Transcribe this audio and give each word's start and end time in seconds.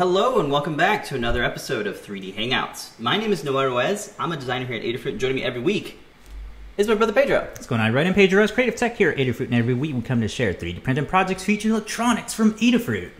hello, 0.00 0.40
and 0.40 0.50
welcome 0.50 0.78
back 0.78 1.04
to 1.04 1.14
another 1.14 1.44
episode 1.44 1.86
of 1.86 1.94
3D 1.94 2.32
Hangouts. 2.34 2.98
My 2.98 3.18
name 3.18 3.32
is 3.32 3.44
Noah 3.44 3.66
Ruiz. 3.66 4.14
I'm 4.18 4.32
a 4.32 4.36
designer 4.38 4.64
here 4.64 4.76
at 4.76 4.82
Adafruit, 4.82 5.10
and 5.10 5.20
joining 5.20 5.36
me 5.36 5.42
every 5.42 5.60
week 5.60 5.98
is 6.78 6.88
my 6.88 6.94
brother 6.94 7.12
Pedro. 7.12 7.40
What's 7.40 7.66
going 7.66 7.82
on? 7.82 7.92
Right 7.92 8.06
in 8.06 8.14
Pedro 8.14 8.38
Ruiz, 8.38 8.50
Creative 8.50 8.74
Tech 8.74 8.96
here 8.96 9.10
at 9.10 9.18
Adafruit, 9.18 9.44
and 9.44 9.54
every 9.54 9.74
week 9.74 9.94
we 9.94 10.00
come 10.00 10.22
to 10.22 10.26
share 10.26 10.54
3D 10.54 10.82
printing 10.82 11.04
projects 11.04 11.44
featuring 11.44 11.74
electronics 11.74 12.32
from 12.32 12.54
Adafruit. 12.54 13.10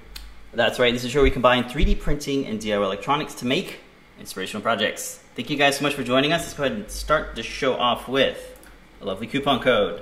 That's 0.55 0.79
right, 0.79 0.91
this 0.91 1.05
is 1.05 1.15
where 1.15 1.23
we 1.23 1.31
combine 1.31 1.65
3D 1.65 2.01
printing 2.01 2.47
and 2.47 2.59
DIY 2.59 2.83
electronics 2.83 3.35
to 3.35 3.45
make 3.45 3.81
inspirational 4.19 4.63
projects. 4.63 5.23
Thank 5.37 5.51
you 5.51 5.59
guys 5.59 5.77
so 5.77 5.83
much 5.83 5.93
for 5.93 6.03
joining 6.03 6.33
us. 6.33 6.45
Let's 6.45 6.55
go 6.55 6.65
ahead 6.65 6.79
and 6.79 6.91
start 6.91 7.37
the 7.37 7.43
show 7.43 7.75
off 7.75 8.09
with 8.09 8.59
a 9.03 9.05
lovely 9.05 9.27
coupon 9.27 9.61
code. 9.61 10.01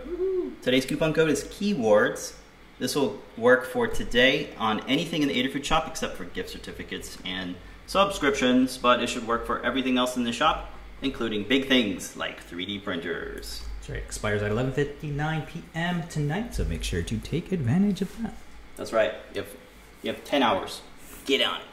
Today's 0.63 0.87
coupon 0.87 1.13
code 1.13 1.31
is 1.31 1.43
keywords. 1.43 2.35
This 2.79 2.95
will 2.95 3.21
work 3.37 3.67
for 3.67 3.89
today 3.89 4.51
on 4.57 4.81
anything 4.89 5.23
in 5.23 5.29
the 5.29 5.43
Adafruit 5.43 5.65
shop 5.65 5.89
except 5.89 6.17
for 6.17 6.25
gift 6.25 6.51
certificates 6.51 7.19
and 7.25 7.57
subscriptions, 7.87 8.79
but 8.79 9.03
it 9.03 9.09
should 9.09 9.27
work 9.27 9.47
for 9.47 9.65
everything 9.65 9.99
else 9.99 10.17
in 10.17 10.23
the 10.23 10.33
shop, 10.33 10.71
including 11.03 11.43
big 11.43 11.67
things 11.67 12.17
like 12.17 12.49
3D 12.49 12.85
printers. 12.85 13.65
That's 13.79 13.91
right, 13.91 13.99
expires 13.99 14.43
at 14.43 14.53
11.59 14.53 15.47
p.m. 15.49 16.07
tonight, 16.09 16.55
so 16.55 16.65
make 16.65 16.85
sure 16.85 17.03
to 17.03 17.19
take 17.19 17.51
advantage 17.51 18.01
of 18.01 18.17
that. 18.23 18.35
That's 18.77 18.93
right. 18.93 19.13
You 19.35 19.43
have, 19.43 19.51
you 20.03 20.13
have 20.13 20.23
10 20.25 20.45
hours. 20.45 20.83
Get 21.25 21.43
on 21.43 21.61
it. 21.61 21.67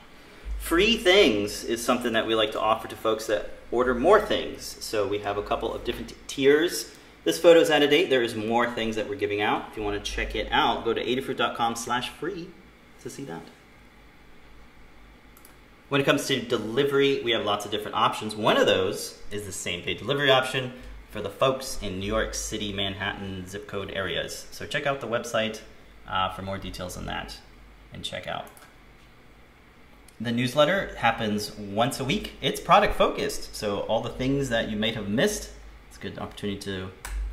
Free 0.58 0.98
things 0.98 1.64
is 1.64 1.86
something 1.86 2.14
that 2.14 2.26
we 2.26 2.34
like 2.34 2.52
to 2.54 2.60
offer 2.60 2.88
to 2.88 2.96
folks 2.96 3.28
that 3.28 3.52
order 3.70 3.94
more 3.94 4.20
things. 4.20 4.78
So 4.80 5.08
we 5.08 5.20
have 5.20 5.38
a 5.38 5.44
couple 5.44 5.72
of 5.72 5.84
different 5.84 6.14
tiers. 6.28 6.95
This 7.26 7.40
photo 7.40 7.60
is 7.60 7.72
out 7.72 7.82
of 7.82 7.90
date. 7.90 8.12
There 8.12 8.22
is 8.22 8.36
more 8.36 8.70
things 8.70 8.96
that 8.98 9.10
we're 9.10 9.16
giving 9.16 9.42
out. 9.42 9.70
If 9.72 9.78
you 9.78 9.82
want 9.82 10.02
to 10.04 10.12
check 10.12 10.36
it 10.36 10.48
out, 10.52 10.86
go 10.86 10.94
to 10.94 11.04
adafruit.com 11.04 11.76
slash 11.76 12.10
free 12.10 12.50
to 13.02 13.10
see 13.10 13.24
that. 13.26 13.42
When 15.90 16.00
it 16.00 16.04
comes 16.04 16.28
to 16.28 16.40
delivery, 16.40 17.24
we 17.24 17.32
have 17.32 17.44
lots 17.44 17.66
of 17.66 17.72
different 17.72 17.98
options. 17.98 18.36
One 18.36 18.58
of 18.58 18.68
those 18.68 19.20
is 19.32 19.48
the 19.48 19.52
same 19.52 19.84
day 19.84 19.96
delivery 19.96 20.30
option 20.30 20.74
for 21.10 21.20
the 21.20 21.32
folks 21.32 21.80
in 21.82 22.00
New 22.00 22.06
York 22.06 22.36
City, 22.36 22.72
Manhattan 22.72 23.48
zip 23.48 23.68
code 23.68 23.92
areas. 23.92 24.46
So 24.52 24.68
check 24.68 24.86
out 24.86 25.02
the 25.02 25.08
website 25.08 25.62
uh, 26.08 26.32
for 26.34 26.44
more 26.44 26.60
details 26.60 26.96
on 26.96 27.08
that 27.08 27.40
and 27.92 28.04
check 28.04 28.28
out. 28.28 28.46
The 30.22 30.32
newsletter 30.32 30.96
happens 30.98 31.58
once 31.58 32.00
a 32.00 32.04
week. 32.04 32.34
It's 32.40 32.60
product 32.60 32.96
focused, 32.96 33.56
so 33.56 33.80
all 33.82 34.02
the 34.02 34.10
things 34.10 34.50
that 34.50 34.70
you 34.70 34.78
might 34.78 34.94
have 34.94 35.10
missed, 35.10 35.50
it's 35.90 35.98
a 35.98 36.02
good 36.02 36.20
opportunity 36.20 36.60
to 36.60 36.92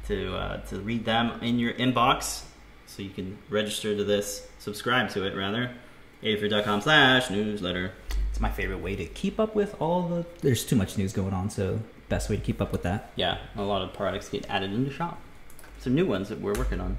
to 0.08 0.36
uh, 0.36 0.56
to 0.66 0.80
read 0.80 1.04
them 1.04 1.40
in 1.42 1.58
your 1.58 1.72
inbox. 1.74 2.44
So 2.86 3.02
you 3.02 3.10
can 3.10 3.38
register 3.48 3.96
to 3.96 4.04
this, 4.04 4.46
subscribe 4.58 5.08
to 5.10 5.24
it 5.24 5.34
rather. 5.34 5.70
adafruit.com 6.22 6.82
slash 6.82 7.30
newsletter. 7.30 7.92
It's 8.30 8.40
my 8.40 8.50
favorite 8.50 8.80
way 8.80 8.96
to 8.96 9.06
keep 9.06 9.40
up 9.40 9.54
with 9.54 9.80
all 9.80 10.08
the. 10.08 10.26
There's 10.40 10.64
too 10.64 10.76
much 10.76 10.98
news 10.98 11.12
going 11.12 11.32
on, 11.32 11.48
so 11.50 11.80
best 12.08 12.28
way 12.28 12.36
to 12.36 12.42
keep 12.42 12.60
up 12.60 12.72
with 12.72 12.82
that. 12.82 13.10
Yeah, 13.16 13.38
a 13.56 13.62
lot 13.62 13.82
of 13.82 13.94
products 13.94 14.28
get 14.28 14.48
added 14.50 14.72
into 14.72 14.90
shop. 14.90 15.20
Some 15.78 15.94
new 15.94 16.06
ones 16.06 16.28
that 16.28 16.40
we're 16.40 16.54
working 16.54 16.80
on. 16.80 16.98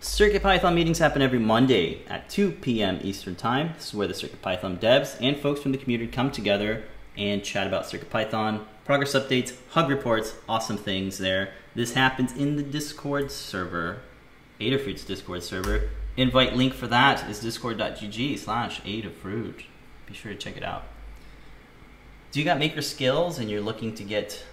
CircuitPython 0.00 0.74
meetings 0.74 0.98
happen 0.98 1.22
every 1.22 1.38
Monday 1.38 2.04
at 2.08 2.28
2 2.28 2.50
p.m. 2.50 2.98
Eastern 3.02 3.36
Time. 3.36 3.74
This 3.76 3.88
is 3.88 3.94
where 3.94 4.08
the 4.08 4.14
CircuitPython 4.14 4.80
devs 4.80 5.16
and 5.20 5.36
folks 5.36 5.60
from 5.60 5.70
the 5.70 5.78
community 5.78 6.10
come 6.10 6.32
together 6.32 6.82
and 7.16 7.44
chat 7.44 7.68
about 7.68 7.84
CircuitPython, 7.84 8.64
progress 8.84 9.14
updates, 9.14 9.54
hug 9.70 9.88
reports, 9.88 10.34
awesome 10.48 10.76
things 10.76 11.18
there. 11.18 11.52
This 11.74 11.94
happens 11.94 12.32
in 12.32 12.56
the 12.56 12.62
Discord 12.62 13.30
server, 13.30 14.00
Adafruit's 14.60 15.04
Discord 15.04 15.42
server. 15.42 15.88
Invite 16.18 16.54
link 16.54 16.74
for 16.74 16.86
that 16.88 17.28
is 17.30 17.40
discord.gg 17.40 18.38
slash 18.38 18.82
Adafruit. 18.82 19.64
Be 20.04 20.12
sure 20.12 20.32
to 20.32 20.38
check 20.38 20.58
it 20.58 20.62
out. 20.62 20.84
Do 22.30 22.40
you 22.40 22.44
got 22.44 22.58
maker 22.58 22.82
skills 22.82 23.38
and 23.38 23.50
you're 23.50 23.62
looking 23.62 23.94
to 23.94 24.04
get 24.04 24.44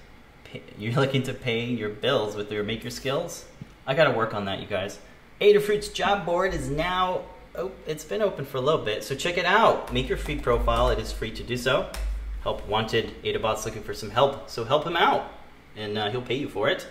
you're 0.78 0.94
looking 0.94 1.24
to 1.24 1.34
pay 1.34 1.66
your 1.66 1.90
bills 1.90 2.36
with 2.36 2.50
your 2.52 2.64
maker 2.64 2.90
skills? 2.90 3.46
I 3.86 3.96
got 3.96 4.06
to 4.06 4.12
work 4.12 4.34
on 4.34 4.46
that, 4.46 4.62
you 4.62 4.68
guys. 4.68 5.00
Adafruit's 5.42 5.90
job 5.90 6.26
board 6.26 6.54
is 6.54 6.70
now 6.70 7.24
oh, 7.56 7.72
it's 7.86 8.06
been 8.06 8.22
open 8.22 8.46
for 8.46 8.58
a 8.58 8.62
little 8.62 8.84
bit, 8.84 9.04
so 9.04 9.14
check 9.14 9.38
it 9.38 9.46
out. 9.46 9.94
Make 9.94 10.08
your 10.08 10.18
free 10.18 10.40
profile. 10.40 10.90
It 10.90 11.00
is 11.00 11.12
free 11.12 11.32
to 11.32 11.44
do 11.44 11.58
so. 11.58 11.92
Help 12.44 12.66
wanted 12.66 13.22
Adabot's 13.24 13.66
looking 13.66 13.84
for 13.84 13.94
some 13.94 14.10
help, 14.10 14.50
so 14.50 14.64
help 14.64 14.86
him 14.86 14.96
out, 14.96 15.30
and 15.76 15.98
uh, 15.98 16.10
he'll 16.10 16.22
pay 16.22 16.36
you 16.36 16.48
for 16.48 16.70
it. 16.70 16.88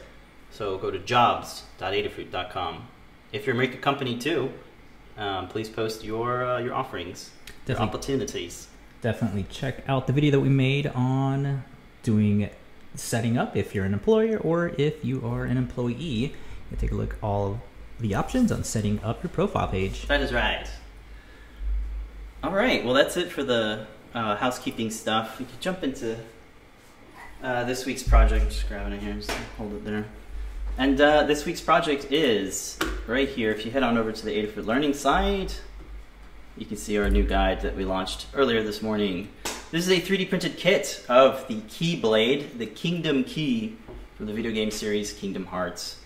So 0.50 0.78
go 0.78 0.90
to 0.90 0.98
jobs.adafruit.com. 0.98 2.88
If 3.32 3.46
you're 3.46 3.54
a 3.54 3.58
maker 3.58 3.78
company 3.78 4.18
too, 4.18 4.52
um, 5.16 5.48
please 5.48 5.68
post 5.68 6.04
your 6.04 6.44
uh, 6.44 6.58
your 6.58 6.74
offerings, 6.74 7.30
your 7.66 7.78
opportunities. 7.78 8.68
Definitely 9.02 9.46
check 9.50 9.84
out 9.88 10.06
the 10.06 10.12
video 10.12 10.30
that 10.32 10.40
we 10.40 10.48
made 10.48 10.86
on 10.88 11.64
doing 12.02 12.50
setting 12.94 13.36
up 13.36 13.56
if 13.56 13.74
you're 13.74 13.84
an 13.84 13.92
employer 13.92 14.38
or 14.38 14.72
if 14.78 15.04
you 15.04 15.24
are 15.26 15.44
an 15.44 15.56
employee. 15.56 15.94
You 15.94 16.32
can 16.70 16.78
take 16.78 16.92
a 16.92 16.94
look 16.94 17.14
at 17.14 17.22
all 17.22 17.60
the 18.00 18.14
options 18.14 18.50
on 18.52 18.64
setting 18.64 19.00
up 19.02 19.22
your 19.22 19.30
profile 19.30 19.68
page. 19.68 20.06
That 20.06 20.20
is 20.20 20.32
right. 20.32 20.66
All 22.42 22.52
right. 22.52 22.84
Well, 22.84 22.94
that's 22.94 23.16
it 23.16 23.30
for 23.32 23.42
the 23.42 23.86
uh, 24.14 24.36
housekeeping 24.36 24.90
stuff. 24.90 25.38
We 25.38 25.44
can 25.44 25.56
jump 25.60 25.82
into 25.82 26.16
uh, 27.42 27.64
this 27.64 27.84
week's 27.84 28.02
project. 28.02 28.50
Just 28.50 28.68
grabbing 28.68 28.92
it 28.92 29.02
here. 29.02 29.14
Just 29.14 29.30
hold 29.56 29.72
it 29.74 29.84
there. 29.84 30.06
And 30.78 31.00
uh, 31.00 31.24
this 31.24 31.44
week's 31.44 31.60
project 31.60 32.12
is 32.12 32.78
right 33.08 33.28
here. 33.28 33.50
If 33.50 33.66
you 33.66 33.72
head 33.72 33.82
on 33.82 33.98
over 33.98 34.12
to 34.12 34.24
the 34.24 34.30
Adafruit 34.30 34.64
Learning 34.64 34.94
site, 34.94 35.60
you 36.56 36.66
can 36.66 36.76
see 36.76 36.96
our 36.98 37.10
new 37.10 37.24
guide 37.24 37.62
that 37.62 37.74
we 37.74 37.84
launched 37.84 38.28
earlier 38.32 38.62
this 38.62 38.80
morning. 38.80 39.28
This 39.72 39.88
is 39.88 39.90
a 39.90 40.00
3D 40.00 40.28
printed 40.28 40.56
kit 40.56 41.04
of 41.08 41.44
the 41.48 41.56
Keyblade, 41.62 42.58
the 42.58 42.66
Kingdom 42.66 43.24
Key 43.24 43.76
from 44.14 44.26
the 44.26 44.32
video 44.32 44.52
game 44.52 44.70
series 44.70 45.12
Kingdom 45.12 45.46
Hearts. 45.46 45.98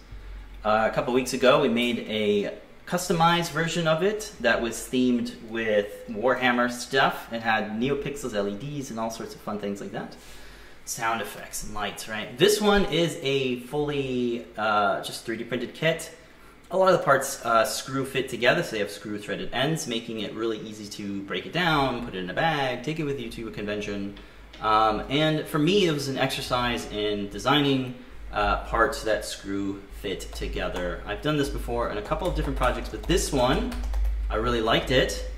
Uh, 0.64 0.88
a 0.90 0.94
couple 0.94 1.12
weeks 1.12 1.34
ago, 1.34 1.60
we 1.60 1.68
made 1.68 1.98
a 2.08 2.54
customized 2.86 3.50
version 3.50 3.86
of 3.86 4.02
it 4.02 4.32
that 4.40 4.62
was 4.62 4.76
themed 4.76 5.34
with 5.50 6.08
Warhammer 6.08 6.72
stuff. 6.72 7.30
It 7.30 7.42
had 7.42 7.72
NeoPixels 7.72 8.32
LEDs 8.32 8.88
and 8.88 8.98
all 8.98 9.10
sorts 9.10 9.34
of 9.34 9.42
fun 9.42 9.58
things 9.58 9.82
like 9.82 9.92
that. 9.92 10.16
Sound 10.84 11.20
effects 11.20 11.62
and 11.62 11.74
lights, 11.74 12.08
right? 12.08 12.36
This 12.36 12.60
one 12.60 12.86
is 12.86 13.16
a 13.22 13.60
fully 13.60 14.44
uh, 14.56 15.00
just 15.02 15.24
3D 15.24 15.48
printed 15.48 15.74
kit. 15.74 16.12
A 16.72 16.76
lot 16.76 16.92
of 16.92 16.98
the 16.98 17.04
parts 17.04 17.44
uh, 17.44 17.64
screw 17.64 18.04
fit 18.04 18.28
together, 18.28 18.64
so 18.64 18.72
they 18.72 18.78
have 18.80 18.90
screw 18.90 19.16
threaded 19.18 19.52
ends, 19.52 19.86
making 19.86 20.20
it 20.20 20.34
really 20.34 20.58
easy 20.58 20.86
to 20.86 21.22
break 21.22 21.46
it 21.46 21.52
down, 21.52 22.04
put 22.04 22.16
it 22.16 22.24
in 22.24 22.30
a 22.30 22.34
bag, 22.34 22.82
take 22.82 22.98
it 22.98 23.04
with 23.04 23.20
you 23.20 23.30
to 23.30 23.46
a 23.46 23.50
convention. 23.52 24.16
Um, 24.60 25.04
and 25.08 25.46
for 25.46 25.58
me, 25.60 25.86
it 25.86 25.92
was 25.92 26.08
an 26.08 26.18
exercise 26.18 26.90
in 26.90 27.28
designing 27.28 27.94
uh, 28.32 28.64
parts 28.64 29.04
that 29.04 29.24
screw 29.24 29.82
fit 30.00 30.22
together. 30.34 31.00
I've 31.06 31.22
done 31.22 31.36
this 31.36 31.48
before 31.48 31.90
in 31.90 31.98
a 31.98 32.02
couple 32.02 32.26
of 32.26 32.34
different 32.34 32.58
projects, 32.58 32.88
but 32.88 33.04
this 33.04 33.32
one, 33.32 33.72
I 34.28 34.36
really 34.36 34.60
liked 34.60 34.90
it. 34.90 35.30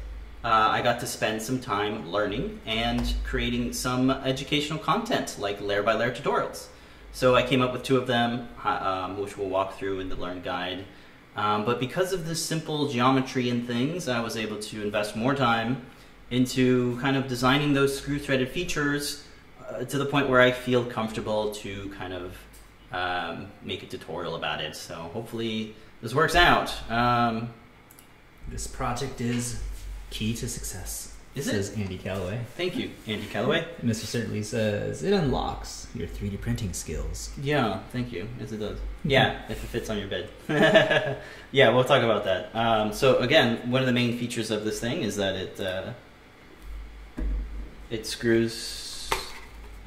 Uh, 0.44 0.69
I 0.73 0.82
got 0.82 1.00
to 1.00 1.06
spend 1.06 1.41
some 1.41 1.58
time 1.58 2.12
learning 2.12 2.61
and 2.67 3.14
creating 3.25 3.73
some 3.73 4.11
educational 4.11 4.79
content, 4.79 5.37
like 5.38 5.58
layer 5.62 5.82
by 5.82 5.94
layer 5.94 6.12
tutorials. 6.12 6.67
So 7.12 7.35
I 7.35 7.43
came 7.43 7.62
up 7.62 7.73
with 7.73 7.82
two 7.82 7.96
of 7.96 8.06
them, 8.06 8.49
uh, 8.62 8.69
um, 8.69 9.19
which 9.19 9.38
we'll 9.38 9.49
walk 9.49 9.79
through 9.79 10.00
in 10.00 10.11
the 10.11 10.17
Learn 10.17 10.43
Guide. 10.43 10.85
Um, 11.35 11.64
but 11.64 11.81
because 11.81 12.12
of 12.12 12.26
the 12.26 12.35
simple 12.35 12.88
geometry 12.88 13.49
and 13.49 13.67
things, 13.67 14.06
I 14.06 14.20
was 14.20 14.37
able 14.37 14.58
to 14.58 14.82
invest 14.82 15.17
more 15.17 15.35
time 15.35 15.87
into 16.31 17.00
kind 17.00 17.17
of 17.17 17.26
designing 17.26 17.73
those 17.73 17.97
screw 17.97 18.19
threaded 18.19 18.50
features 18.50 19.25
uh, 19.67 19.85
to 19.85 19.97
the 19.97 20.05
point 20.05 20.29
where 20.29 20.43
I 20.43 20.52
feel 20.52 20.85
comfortable 20.85 21.52
to 21.52 21.88
kind 21.97 22.12
of 22.12 22.37
um, 22.93 23.47
make 23.62 23.82
a 23.82 23.87
tutorial 23.87 24.35
about 24.35 24.61
it. 24.61 24.76
So 24.76 24.94
hopefully 24.94 25.75
this 26.02 26.14
works 26.14 26.37
out. 26.37 26.70
Um, 26.90 27.49
This 28.47 28.67
project 28.67 29.23
is 29.23 29.62
key 30.14 30.32
to 30.32 30.49
success. 30.49 31.12
Is 31.34 31.49
it? 31.49 31.50
says 31.50 31.76
Andy 31.76 31.99
Calloway. 31.99 32.38
thank 32.56 32.76
you, 32.76 32.93
Andy 33.08 33.26
Calloway. 33.26 33.66
Mr. 33.82 34.05
Certainly 34.05 34.44
says 34.44 35.02
it 35.02 35.12
unlocks 35.12 35.88
your 35.93 36.06
3D 36.06 36.40
printing 36.40 36.72
skills. 36.72 37.31
Yeah, 37.43 37.81
thank 37.90 38.12
you. 38.12 38.28
Yes, 38.38 38.52
it 38.52 38.58
does. 38.58 38.78
Yeah, 39.02 39.43
if 39.49 39.64
it 39.64 39.66
fits 39.66 39.90
on 39.90 39.99
your 39.99 40.06
bed. 40.06 40.28
yeah, 41.50 41.70
we'll 41.70 41.82
talk 41.82 42.05
about 42.05 42.22
that. 42.25 42.55
Um, 42.55 42.93
so 42.93 43.19
again, 43.19 43.69
one 43.69 43.82
of 43.82 43.87
the 43.87 43.93
main 43.93 44.16
features 44.16 44.52
of 44.52 44.64
this 44.64 44.78
thing 44.78 45.02
is 45.02 45.16
that 45.16 45.34
it 45.34 45.61
uh, 45.61 45.93
it 47.90 48.06
screws 48.06 49.11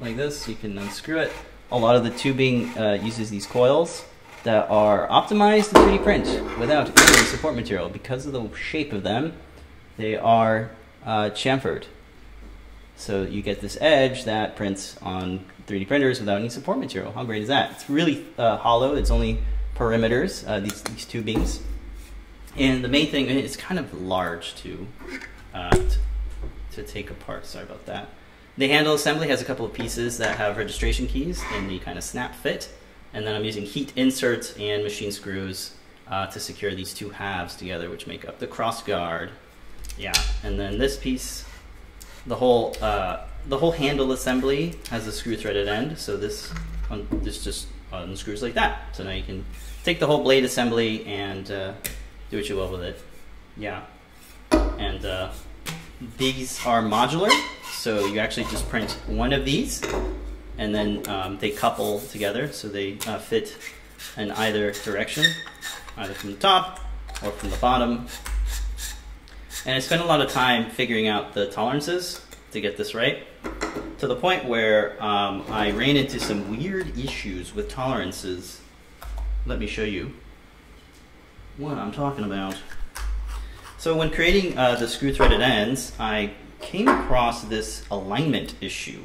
like 0.00 0.16
this. 0.16 0.46
You 0.46 0.56
can 0.56 0.76
unscrew 0.76 1.20
it. 1.20 1.32
A 1.72 1.78
lot 1.78 1.96
of 1.96 2.04
the 2.04 2.10
tubing 2.10 2.76
uh, 2.76 2.98
uses 3.02 3.30
these 3.30 3.46
coils 3.46 4.04
that 4.42 4.68
are 4.68 5.08
optimized 5.08 5.70
to 5.70 5.76
3D 5.76 6.02
print 6.02 6.58
without 6.58 6.88
any 6.88 7.24
support 7.24 7.54
material 7.56 7.88
because 7.88 8.26
of 8.26 8.32
the 8.32 8.54
shape 8.54 8.92
of 8.92 9.02
them. 9.02 9.32
They 9.98 10.16
are 10.16 10.70
uh, 11.04 11.30
chamfered. 11.30 11.84
So 12.96 13.22
you 13.22 13.42
get 13.42 13.60
this 13.60 13.76
edge 13.80 14.24
that 14.24 14.56
prints 14.56 14.96
on 15.02 15.44
3D 15.66 15.86
printers 15.86 16.20
without 16.20 16.38
any 16.38 16.48
support 16.48 16.78
material. 16.78 17.12
How 17.12 17.24
great 17.24 17.42
is 17.42 17.48
that? 17.48 17.72
It's 17.72 17.90
really 17.90 18.24
uh, 18.38 18.56
hollow. 18.56 18.94
It's 18.94 19.10
only 19.10 19.40
perimeters, 19.76 20.48
uh, 20.48 20.60
these, 20.60 20.82
these 20.82 21.04
tubings. 21.04 21.60
And 22.56 22.82
the 22.82 22.88
main 22.88 23.10
thing, 23.10 23.28
it's 23.28 23.56
kind 23.56 23.78
of 23.78 24.00
large 24.00 24.54
to, 24.56 24.86
uh, 25.54 25.70
to, 25.70 25.98
to 26.72 26.82
take 26.82 27.10
apart. 27.10 27.46
Sorry 27.46 27.64
about 27.64 27.86
that. 27.86 28.08
The 28.56 28.68
handle 28.68 28.94
assembly 28.94 29.28
has 29.28 29.40
a 29.40 29.44
couple 29.44 29.64
of 29.64 29.72
pieces 29.72 30.18
that 30.18 30.36
have 30.38 30.56
registration 30.56 31.06
keys 31.06 31.42
and 31.52 31.70
the 31.70 31.78
kind 31.78 31.96
of 31.98 32.02
snap 32.02 32.34
fit. 32.34 32.68
And 33.12 33.26
then 33.26 33.36
I'm 33.36 33.44
using 33.44 33.64
heat 33.64 33.92
inserts 33.94 34.56
and 34.58 34.82
machine 34.82 35.12
screws 35.12 35.74
uh, 36.08 36.26
to 36.26 36.40
secure 36.40 36.74
these 36.74 36.92
two 36.92 37.10
halves 37.10 37.54
together, 37.54 37.90
which 37.90 38.06
make 38.06 38.26
up 38.26 38.40
the 38.40 38.46
cross 38.46 38.82
guard. 38.82 39.30
Yeah, 39.98 40.14
and 40.44 40.58
then 40.58 40.78
this 40.78 40.96
piece, 40.96 41.44
the 42.26 42.36
whole 42.36 42.76
uh, 42.80 43.26
the 43.46 43.58
whole 43.58 43.72
handle 43.72 44.12
assembly 44.12 44.78
has 44.90 45.06
a 45.06 45.12
screw 45.12 45.36
threaded 45.36 45.68
end. 45.68 45.98
So 45.98 46.16
this 46.16 46.52
this 47.22 47.42
just 47.42 47.66
unscrews 47.92 48.42
like 48.42 48.54
that. 48.54 48.94
So 48.94 49.04
now 49.04 49.10
you 49.10 49.22
can 49.22 49.44
take 49.82 49.98
the 49.98 50.06
whole 50.06 50.22
blade 50.22 50.44
assembly 50.44 51.04
and 51.06 51.50
uh, 51.50 51.72
do 52.30 52.36
what 52.36 52.48
you 52.48 52.56
will 52.56 52.70
with 52.70 52.82
it. 52.82 53.00
Yeah, 53.56 53.82
and 54.78 55.04
uh, 55.04 55.32
these 56.16 56.64
are 56.64 56.82
modular, 56.82 57.32
so 57.72 58.06
you 58.06 58.20
actually 58.20 58.44
just 58.44 58.68
print 58.68 58.92
one 59.06 59.32
of 59.32 59.44
these, 59.44 59.82
and 60.58 60.72
then 60.72 61.08
um, 61.08 61.38
they 61.38 61.50
couple 61.50 62.00
together, 62.00 62.52
so 62.52 62.68
they 62.68 62.98
uh, 63.06 63.18
fit 63.18 63.56
in 64.16 64.30
either 64.30 64.70
direction, 64.70 65.24
either 65.96 66.14
from 66.14 66.30
the 66.30 66.36
top 66.36 66.78
or 67.24 67.32
from 67.32 67.50
the 67.50 67.56
bottom. 67.56 68.06
And 69.66 69.74
I 69.74 69.80
spent 69.80 70.02
a 70.02 70.04
lot 70.04 70.20
of 70.20 70.30
time 70.30 70.70
figuring 70.70 71.08
out 71.08 71.34
the 71.34 71.50
tolerances 71.50 72.22
to 72.52 72.60
get 72.60 72.76
this 72.76 72.94
right, 72.94 73.24
to 73.98 74.06
the 74.06 74.16
point 74.16 74.44
where 74.46 75.02
um, 75.02 75.44
I 75.50 75.72
ran 75.72 75.96
into 75.96 76.18
some 76.20 76.56
weird 76.56 76.96
issues 76.98 77.54
with 77.54 77.68
tolerances. 77.68 78.60
Let 79.44 79.58
me 79.58 79.66
show 79.66 79.84
you 79.84 80.14
what 81.56 81.76
I'm 81.76 81.92
talking 81.92 82.24
about. 82.24 82.56
So 83.78 83.96
when 83.96 84.10
creating 84.10 84.56
uh, 84.56 84.76
the 84.76 84.88
screw 84.88 85.12
threaded 85.12 85.40
ends, 85.40 85.92
I 85.98 86.32
came 86.60 86.88
across 86.88 87.42
this 87.42 87.84
alignment 87.90 88.54
issue. 88.60 89.02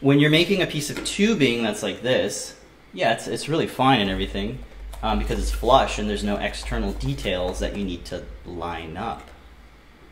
When 0.00 0.20
you're 0.20 0.30
making 0.30 0.62
a 0.62 0.66
piece 0.66 0.90
of 0.90 1.04
tubing 1.04 1.62
that's 1.62 1.82
like 1.82 2.02
this, 2.02 2.54
yeah, 2.92 3.12
it's, 3.12 3.26
it's 3.26 3.48
really 3.48 3.66
fine 3.66 4.00
and 4.00 4.08
everything 4.08 4.60
um, 5.02 5.18
because 5.18 5.38
it's 5.38 5.50
flush 5.50 5.98
and 5.98 6.08
there's 6.08 6.24
no 6.24 6.36
external 6.36 6.92
details 6.92 7.58
that 7.60 7.76
you 7.76 7.84
need 7.84 8.04
to 8.06 8.24
line 8.46 8.96
up. 8.96 9.28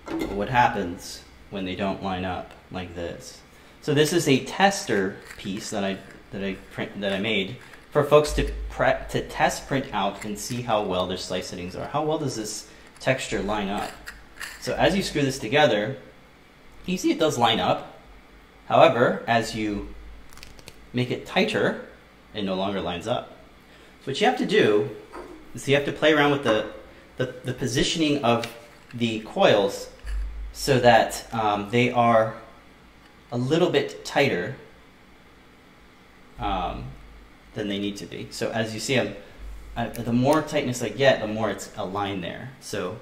What 0.08 0.48
happens 0.48 1.22
when 1.50 1.64
they 1.64 1.74
don't 1.74 2.02
line 2.02 2.24
up 2.24 2.52
like 2.70 2.94
this? 2.94 3.40
So 3.82 3.94
this 3.94 4.12
is 4.12 4.28
a 4.28 4.44
tester 4.44 5.16
piece 5.36 5.70
that 5.70 5.84
I 5.84 5.98
that 6.32 6.44
I 6.44 6.54
print 6.72 7.00
that 7.00 7.12
I 7.12 7.18
made 7.18 7.56
for 7.90 8.04
folks 8.04 8.32
to 8.34 8.50
pre- 8.70 8.94
to 9.10 9.26
test 9.28 9.66
print 9.66 9.86
out 9.92 10.24
and 10.24 10.38
see 10.38 10.62
how 10.62 10.82
well 10.82 11.06
their 11.06 11.16
slice 11.16 11.48
settings 11.48 11.74
are. 11.76 11.86
How 11.86 12.04
well 12.04 12.18
does 12.18 12.36
this 12.36 12.68
texture 13.00 13.42
line 13.42 13.68
up? 13.68 13.90
So 14.60 14.74
as 14.74 14.96
you 14.96 15.02
screw 15.02 15.22
this 15.22 15.38
together, 15.38 15.96
you 16.84 16.96
see 16.98 17.10
it 17.10 17.18
does 17.18 17.38
line 17.38 17.60
up. 17.60 18.00
However, 18.66 19.24
as 19.26 19.54
you 19.54 19.94
make 20.92 21.10
it 21.10 21.26
tighter, 21.26 21.86
it 22.34 22.42
no 22.42 22.54
longer 22.54 22.80
lines 22.80 23.06
up. 23.06 23.36
So 24.00 24.10
what 24.10 24.20
you 24.20 24.26
have 24.26 24.38
to 24.38 24.46
do 24.46 24.90
is 25.54 25.68
you 25.68 25.74
have 25.74 25.84
to 25.84 25.92
play 25.92 26.12
around 26.12 26.32
with 26.32 26.44
the, 26.44 26.70
the, 27.16 27.34
the 27.44 27.52
positioning 27.52 28.24
of 28.24 28.52
the 28.92 29.20
coils 29.20 29.90
so 30.56 30.80
that 30.80 31.28
um, 31.34 31.68
they 31.70 31.90
are 31.90 32.34
a 33.30 33.36
little 33.36 33.68
bit 33.68 34.04
tighter 34.06 34.56
um, 36.38 36.84
than 37.54 37.68
they 37.68 37.78
need 37.78 37.98
to 37.98 38.06
be. 38.06 38.26
So 38.30 38.50
as 38.50 38.72
you 38.72 38.80
see, 38.80 38.98
I'm, 38.98 39.14
I, 39.76 39.88
the 39.88 40.14
more 40.14 40.40
tightness 40.40 40.82
I 40.82 40.88
get, 40.88 41.20
the 41.20 41.28
more 41.28 41.50
it's 41.50 41.70
aligned 41.76 42.24
there. 42.24 42.52
So 42.60 42.98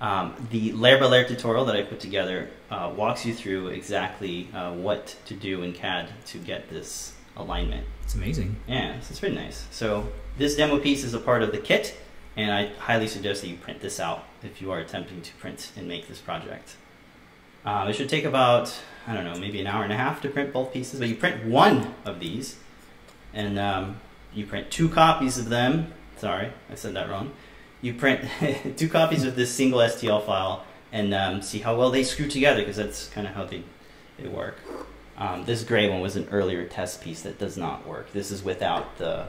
um, 0.00 0.34
the 0.50 0.72
layer 0.72 0.98
by 0.98 1.06
layer 1.06 1.24
tutorial 1.24 1.64
that 1.66 1.76
I 1.76 1.82
put 1.82 2.00
together 2.00 2.50
uh, 2.68 2.92
walks 2.94 3.24
you 3.24 3.32
through 3.32 3.68
exactly 3.68 4.48
uh, 4.52 4.72
what 4.72 5.16
to 5.26 5.34
do 5.34 5.62
in 5.62 5.72
CAD 5.72 6.10
to 6.26 6.38
get 6.38 6.68
this 6.68 7.14
alignment. 7.36 7.86
It's 8.02 8.16
amazing. 8.16 8.56
Yeah, 8.66 8.98
so 9.00 9.06
it's 9.10 9.20
pretty 9.20 9.36
nice. 9.36 9.68
So 9.70 10.08
this 10.36 10.56
demo 10.56 10.80
piece 10.80 11.04
is 11.04 11.14
a 11.14 11.20
part 11.20 11.44
of 11.44 11.52
the 11.52 11.58
kit, 11.58 11.96
and 12.36 12.50
I 12.50 12.66
highly 12.80 13.06
suggest 13.06 13.42
that 13.42 13.48
you 13.48 13.56
print 13.56 13.80
this 13.80 14.00
out 14.00 14.24
if 14.42 14.60
you 14.60 14.72
are 14.72 14.80
attempting 14.80 15.22
to 15.22 15.32
print 15.34 15.70
and 15.76 15.86
make 15.86 16.08
this 16.08 16.18
project. 16.18 16.74
Uh, 17.68 17.86
it 17.86 17.92
should 17.94 18.08
take 18.08 18.24
about, 18.24 18.74
I 19.06 19.12
don't 19.12 19.24
know, 19.24 19.38
maybe 19.38 19.60
an 19.60 19.66
hour 19.66 19.84
and 19.84 19.92
a 19.92 19.96
half 19.96 20.22
to 20.22 20.30
print 20.30 20.54
both 20.54 20.72
pieces, 20.72 21.00
but 21.00 21.06
you 21.06 21.14
print 21.14 21.44
one 21.44 21.94
of 22.06 22.18
these, 22.18 22.56
and 23.34 23.58
um, 23.58 24.00
you 24.32 24.46
print 24.46 24.70
two 24.70 24.88
copies 24.88 25.36
of 25.36 25.50
them. 25.50 25.92
Sorry, 26.16 26.50
I 26.70 26.76
said 26.76 26.94
that 26.94 27.10
wrong. 27.10 27.30
You 27.82 27.92
print 27.92 28.26
two 28.78 28.88
copies 28.88 29.22
of 29.22 29.36
this 29.36 29.52
single 29.52 29.80
STL 29.80 30.24
file 30.24 30.64
and 30.92 31.12
um, 31.12 31.42
see 31.42 31.58
how 31.58 31.76
well 31.76 31.90
they 31.90 32.04
screw 32.04 32.26
together, 32.26 32.60
because 32.60 32.76
that's 32.76 33.08
kind 33.08 33.26
of 33.26 33.34
how 33.34 33.44
they, 33.44 33.62
they 34.18 34.28
work. 34.28 34.56
Um, 35.18 35.44
this 35.44 35.62
gray 35.62 35.90
one 35.90 36.00
was 36.00 36.16
an 36.16 36.26
earlier 36.30 36.64
test 36.64 37.02
piece 37.02 37.20
that 37.20 37.38
does 37.38 37.58
not 37.58 37.86
work. 37.86 38.14
This 38.14 38.30
is 38.30 38.42
without 38.42 38.96
the, 38.96 39.26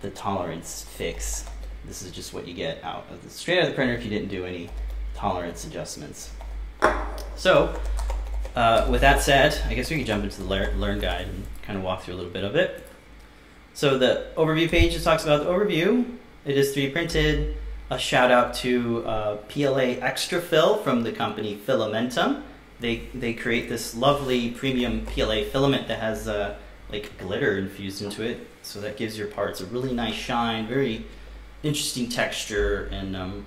the 0.00 0.08
tolerance 0.08 0.86
fix. 0.96 1.44
This 1.84 2.00
is 2.00 2.12
just 2.12 2.32
what 2.32 2.48
you 2.48 2.54
get 2.54 2.82
out 2.82 3.04
of 3.10 3.22
the 3.22 3.28
straight 3.28 3.58
out 3.58 3.64
of 3.64 3.68
the 3.68 3.74
printer 3.74 3.92
if 3.92 4.04
you 4.04 4.10
didn't 4.10 4.28
do 4.28 4.46
any 4.46 4.70
tolerance 5.14 5.66
adjustments. 5.66 6.30
So, 7.36 7.80
uh, 8.56 8.88
with 8.90 9.00
that 9.02 9.22
said, 9.22 9.60
I 9.68 9.74
guess 9.74 9.90
we 9.90 9.96
can 9.98 10.06
jump 10.06 10.24
into 10.24 10.42
the 10.42 10.48
learn, 10.48 10.98
guide 10.98 11.28
and 11.28 11.44
kind 11.62 11.78
of 11.78 11.84
walk 11.84 12.02
through 12.02 12.14
a 12.14 12.16
little 12.16 12.32
bit 12.32 12.44
of 12.44 12.56
it. 12.56 12.84
So 13.74 13.96
the 13.96 14.26
overview 14.36 14.68
page 14.68 14.92
just 14.92 15.04
talks 15.04 15.22
about 15.22 15.44
the 15.44 15.50
overview. 15.50 16.16
It 16.44 16.56
is 16.56 16.74
3D 16.74 16.92
printed. 16.92 17.56
A 17.90 17.98
shout 17.98 18.32
out 18.32 18.54
to 18.54 19.06
uh, 19.06 19.36
PLA 19.48 20.00
Extra 20.00 20.40
Fill 20.40 20.78
from 20.78 21.04
the 21.04 21.12
company 21.12 21.54
Fillamentum. 21.54 22.42
They 22.80 23.08
they 23.14 23.34
create 23.34 23.68
this 23.68 23.94
lovely 23.94 24.50
premium 24.50 25.06
PLA 25.06 25.44
filament 25.44 25.88
that 25.88 26.00
has 26.00 26.26
uh, 26.26 26.56
like 26.90 27.16
glitter 27.18 27.56
infused 27.56 28.02
into 28.02 28.22
it, 28.22 28.46
so 28.62 28.80
that 28.80 28.96
gives 28.96 29.16
your 29.16 29.28
parts 29.28 29.60
a 29.60 29.66
really 29.66 29.92
nice 29.92 30.14
shine, 30.14 30.66
very 30.66 31.06
interesting 31.62 32.08
texture, 32.08 32.88
and 32.92 33.16
um, 33.16 33.44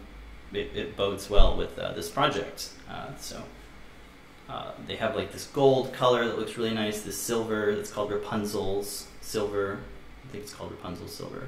it, 0.54 0.72
it 0.76 0.98
bodes 0.98 1.30
well 1.30 1.56
with 1.58 1.78
uh, 1.80 1.92
this 1.94 2.10
project. 2.10 2.70
Uh, 2.90 3.08
so 3.20 3.42
uh, 4.50 4.72
they 4.88 4.96
have 4.98 5.16
like 5.16 5.32
this 5.32 5.48
gold 5.48 5.94
color 5.94 6.26
that 6.26 6.38
looks 6.38 6.58
really 6.58 6.74
nice, 6.74 7.02
this 7.02 7.18
silver 7.18 7.76
that's 7.76 7.92
called 7.92 8.12
Rapunzel's 8.12 9.08
silver. 9.22 9.80
I 10.26 10.32
think 10.32 10.44
it's 10.44 10.54
called 10.54 10.72
Rapunzel 10.72 11.08
silver. 11.08 11.48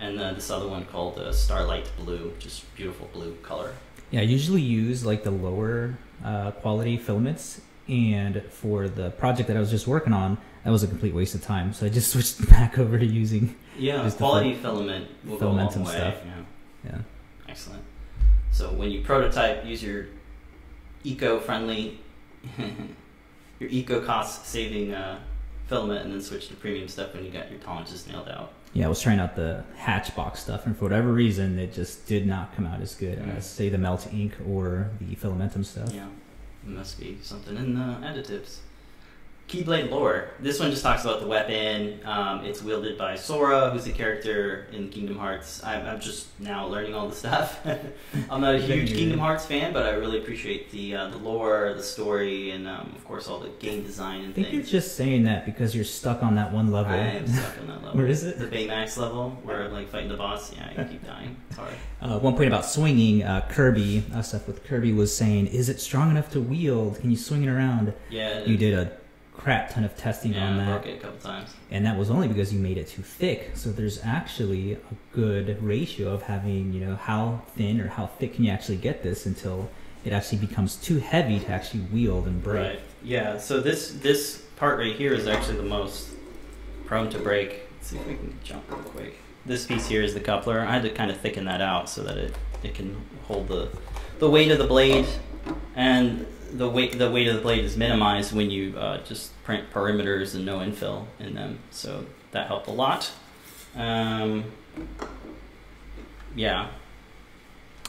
And 0.00 0.18
uh, 0.20 0.32
this 0.32 0.50
other 0.50 0.66
one 0.68 0.84
called 0.86 1.18
uh, 1.18 1.32
Starlight 1.32 1.88
Blue, 1.98 2.32
just 2.38 2.72
beautiful 2.74 3.08
blue 3.12 3.34
color. 3.42 3.74
Yeah, 4.10 4.20
I 4.20 4.24
usually 4.24 4.60
use 4.60 5.06
like 5.06 5.22
the 5.24 5.30
lower 5.30 5.96
uh, 6.24 6.50
quality 6.50 6.96
filaments, 6.96 7.60
and 7.88 8.42
for 8.50 8.88
the 8.88 9.10
project 9.10 9.46
that 9.48 9.56
I 9.56 9.60
was 9.60 9.70
just 9.70 9.86
working 9.86 10.12
on, 10.12 10.38
that 10.64 10.70
was 10.70 10.82
a 10.82 10.86
complete 10.88 11.14
waste 11.14 11.34
of 11.34 11.42
time. 11.42 11.72
So 11.72 11.86
I 11.86 11.88
just 11.88 12.10
switched 12.12 12.48
back 12.50 12.78
over 12.78 12.98
to 12.98 13.06
using 13.06 13.54
Yeah, 13.78 14.08
quality 14.10 14.54
filament 14.54 15.08
will 15.24 15.38
go 15.38 15.48
a 15.48 15.50
long 15.50 15.84
way. 15.84 15.90
stuff. 15.92 16.14
Yeah, 16.26 16.42
yeah. 16.84 16.98
excellent. 17.48 17.82
So 18.52 18.70
when 18.72 18.90
you 18.90 19.00
prototype, 19.00 19.64
use 19.64 19.82
your 19.82 20.06
eco-friendly, 21.04 21.98
your 23.58 23.68
eco-cost 23.70 24.46
saving 24.46 24.92
uh, 24.94 25.18
filament, 25.66 26.04
and 26.04 26.12
then 26.14 26.20
switch 26.20 26.48
to 26.48 26.54
premium 26.54 26.86
stuff 26.88 27.14
when 27.14 27.24
you 27.24 27.30
got 27.30 27.50
your 27.50 27.58
tolerances 27.60 28.06
nailed 28.06 28.28
out. 28.28 28.52
Yeah, 28.74 28.86
I 28.86 28.88
was 28.88 29.00
trying 29.00 29.18
out 29.20 29.36
the 29.36 29.64
Hatchbox 29.76 30.40
stuff, 30.40 30.66
and 30.66 30.76
for 30.76 30.84
whatever 30.84 31.12
reason, 31.12 31.58
it 31.58 31.72
just 31.72 32.06
did 32.06 32.26
not 32.26 32.54
come 32.54 32.66
out 32.66 32.80
as 32.80 32.94
good 32.94 33.18
Mm. 33.18 33.36
as, 33.36 33.48
say, 33.48 33.68
the 33.68 33.78
Melt 33.78 34.06
Ink 34.12 34.34
or 34.48 34.90
the 35.00 35.14
Fillamentum 35.14 35.64
stuff. 35.64 35.92
Yeah, 35.92 36.06
it 36.64 36.68
must 36.70 36.98
be 37.00 37.18
something 37.22 37.56
in 37.56 37.74
the 37.74 37.80
additives. 38.06 38.58
Keyblade 39.52 39.90
lore. 39.90 40.30
This 40.40 40.58
one 40.58 40.70
just 40.70 40.82
talks 40.82 41.04
about 41.04 41.20
the 41.20 41.26
weapon. 41.26 42.00
Um, 42.06 42.42
it's 42.42 42.62
wielded 42.62 42.96
by 42.96 43.16
Sora, 43.16 43.68
who's 43.70 43.86
a 43.86 43.92
character 43.92 44.66
in 44.72 44.88
Kingdom 44.88 45.18
Hearts. 45.18 45.62
I'm, 45.62 45.86
I'm 45.86 46.00
just 46.00 46.28
now 46.40 46.66
learning 46.66 46.94
all 46.94 47.06
the 47.06 47.14
stuff. 47.14 47.60
I'm 48.30 48.40
not 48.40 48.54
a 48.54 48.58
huge 48.58 48.94
Kingdom 48.94 49.18
Hearts 49.18 49.44
fan, 49.44 49.74
but 49.74 49.84
I 49.84 49.90
really 49.90 50.18
appreciate 50.18 50.70
the 50.70 50.96
uh, 50.96 51.08
the 51.08 51.18
lore, 51.18 51.74
the 51.76 51.82
story, 51.82 52.52
and 52.52 52.66
um, 52.66 52.92
of 52.96 53.04
course 53.04 53.28
all 53.28 53.40
the 53.40 53.50
game 53.60 53.82
design 53.82 54.20
I 54.20 54.24
and 54.24 54.34
think 54.34 54.52
you're 54.52 54.62
just 54.62 54.96
saying 54.96 55.24
that 55.24 55.44
because 55.44 55.74
you're 55.74 55.84
stuck 55.84 56.22
on 56.22 56.34
that 56.36 56.50
one 56.50 56.72
level. 56.72 56.92
I 56.92 56.96
am 56.96 57.26
stuck 57.26 57.58
on 57.58 57.66
that 57.66 57.82
level. 57.84 57.98
Where 57.98 58.06
is 58.06 58.24
it? 58.24 58.38
The 58.38 58.46
Baymax 58.46 58.96
level, 58.96 59.30
where 59.42 59.64
I'm 59.64 59.72
like 59.72 59.90
fighting 59.90 60.08
the 60.08 60.16
boss. 60.16 60.50
Yeah, 60.56 60.70
I 60.78 60.84
keep 60.84 61.04
dying. 61.06 61.36
It's 61.50 61.58
hard. 61.58 61.72
Uh, 62.02 62.18
one 62.18 62.34
point 62.34 62.48
about 62.48 62.64
swinging, 62.64 63.22
uh, 63.22 63.46
Kirby, 63.48 64.02
uh, 64.12 64.20
stuff 64.22 64.48
with 64.48 64.64
Kirby 64.64 64.92
was 64.92 65.16
saying, 65.16 65.46
is 65.46 65.68
it 65.68 65.78
strong 65.78 66.10
enough 66.10 66.32
to 66.32 66.40
wield? 66.40 66.98
Can 66.98 67.12
you 67.12 67.16
swing 67.16 67.44
it 67.44 67.48
around? 67.48 67.94
Yeah, 68.10 68.42
You 68.44 68.56
did 68.56 68.74
a 68.74 68.90
crap 69.34 69.72
ton 69.72 69.84
of 69.84 69.96
testing 69.96 70.34
yeah, 70.34 70.46
on 70.46 70.60
I 70.60 70.64
that. 70.64 70.82
broke 70.82 70.86
it 70.94 70.98
a 70.98 71.00
couple 71.00 71.18
times. 71.20 71.50
and 71.70 71.84
that 71.86 71.96
was 71.98 72.10
only 72.10 72.28
because 72.28 72.52
you 72.52 72.58
made 72.60 72.78
it 72.78 72.88
too 72.88 73.02
thick. 73.02 73.52
So 73.54 73.70
there's 73.70 74.00
actually 74.04 74.74
a 74.74 74.78
good 75.12 75.62
ratio 75.62 76.12
of 76.12 76.22
having, 76.22 76.72
you 76.72 76.84
know, 76.84 76.96
how 76.96 77.42
thin 77.56 77.80
or 77.80 77.88
how 77.88 78.06
thick 78.06 78.34
can 78.34 78.44
you 78.44 78.50
actually 78.50 78.76
get 78.76 79.02
this 79.02 79.26
until 79.26 79.70
it 80.04 80.12
actually 80.12 80.38
becomes 80.38 80.76
too 80.76 80.98
heavy 80.98 81.40
to 81.40 81.48
actually 81.48 81.80
wield 81.92 82.26
and 82.26 82.42
break. 82.42 82.66
Right. 82.66 82.80
Yeah. 83.02 83.38
So 83.38 83.60
this 83.60 83.92
this 83.92 84.42
part 84.56 84.78
right 84.78 84.94
here 84.94 85.12
is 85.14 85.26
actually 85.26 85.56
the 85.56 85.62
most 85.64 86.10
prone 86.84 87.08
to 87.10 87.18
break. 87.18 87.62
Let's 87.76 87.88
see 87.88 87.96
if 87.96 88.06
we 88.06 88.14
can 88.14 88.38
jump 88.44 88.68
real 88.70 88.80
quick. 88.80 89.18
This 89.46 89.66
piece 89.66 89.86
here 89.88 90.02
is 90.02 90.14
the 90.14 90.20
coupler. 90.20 90.60
I 90.60 90.72
had 90.72 90.82
to 90.82 90.90
kind 90.90 91.10
of 91.10 91.16
thicken 91.18 91.46
that 91.46 91.60
out 91.60 91.88
so 91.88 92.02
that 92.04 92.16
it, 92.16 92.34
it 92.62 92.74
can 92.74 92.96
hold 93.26 93.48
the 93.48 93.70
the 94.18 94.28
weight 94.30 94.50
of 94.52 94.58
the 94.58 94.66
blade. 94.66 95.06
And 95.74 96.26
the 96.52 96.68
weight 96.68 96.98
the 96.98 97.10
weight 97.10 97.28
of 97.28 97.34
the 97.36 97.40
blade 97.40 97.64
is 97.64 97.76
minimized 97.76 98.32
when 98.32 98.50
you 98.50 98.76
uh, 98.78 98.98
just 99.04 99.30
print 99.44 99.70
perimeters 99.72 100.34
and 100.34 100.44
no 100.44 100.58
infill 100.58 101.06
in 101.18 101.34
them. 101.34 101.58
So 101.70 102.04
that 102.32 102.46
helped 102.46 102.68
a 102.68 102.72
lot. 102.72 103.10
Um, 103.74 104.44
yeah, 106.34 106.68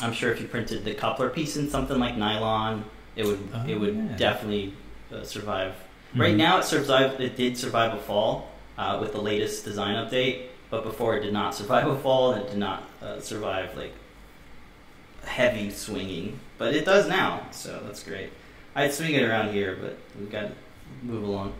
I'm 0.01 0.13
sure 0.13 0.31
if 0.31 0.39
you 0.41 0.47
printed 0.47 0.85
the 0.85 0.93
coupler 0.93 1.29
piece 1.29 1.55
in 1.57 1.69
something 1.69 1.99
like 1.99 2.17
nylon, 2.17 2.85
it 3.15 3.25
would 3.25 3.39
Oh, 3.53 3.65
it 3.67 3.79
would 3.79 3.95
yeah. 3.95 4.15
definitely 4.17 4.73
uh, 5.13 5.23
survive. 5.23 5.73
Right 6.15 6.33
Mhm. 6.35 6.37
now, 6.37 6.57
it 6.59 6.63
survived. 6.65 7.19
It 7.21 7.35
did 7.35 7.57
survive 7.57 7.93
a 7.93 7.97
fall 8.01 8.49
uh, 8.77 8.97
with 9.01 9.13
the 9.13 9.21
latest 9.21 9.65
design 9.65 9.95
update, 9.95 10.43
but 10.69 10.83
before 10.83 11.17
it 11.17 11.21
did 11.21 11.33
not 11.33 11.55
survive 11.55 11.87
a 11.87 11.97
fall, 11.97 12.33
and 12.33 12.43
it 12.43 12.49
did 12.49 12.59
not 12.59 12.83
uh, 13.01 13.19
survive 13.19 13.75
like 13.75 13.93
heavy 15.25 15.69
swinging. 15.71 16.39
But 16.57 16.75
it 16.75 16.85
does 16.85 17.07
now, 17.07 17.47
so 17.51 17.81
that's 17.85 18.03
great. 18.03 18.29
I'd 18.75 18.93
swing 18.93 19.13
it 19.13 19.23
around 19.23 19.53
here, 19.53 19.77
but 19.79 19.97
we've 20.19 20.31
got 20.31 20.41
to 20.41 20.51
move 21.03 21.23
along. 21.23 21.53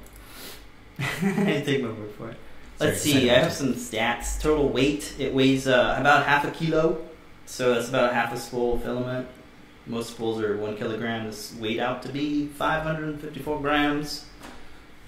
I 0.99 1.63
take 1.65 1.81
my 1.81 1.89
word 1.89 2.11
for 2.17 2.29
it. 2.29 2.37
Let's 2.79 3.01
Sorry, 3.01 3.13
see. 3.13 3.29
I 3.29 3.35
have 3.35 3.53
some 3.53 3.73
stats. 3.73 4.41
Total 4.41 4.67
weight. 4.67 5.13
It 5.19 5.33
weighs 5.33 5.67
uh, 5.67 5.95
about 5.99 6.25
half 6.25 6.45
a 6.45 6.51
kilo, 6.51 7.05
so 7.45 7.73
that's 7.73 7.89
about 7.89 8.13
half 8.13 8.33
a 8.33 8.37
spool 8.37 8.79
filament. 8.79 9.27
Most 9.85 10.11
spools 10.11 10.41
are 10.41 10.57
one 10.57 10.75
kilogram. 10.75 11.25
This 11.27 11.53
weighed 11.59 11.79
out 11.79 12.01
to 12.03 12.09
be 12.09 12.47
554 12.47 13.59
grams, 13.61 14.25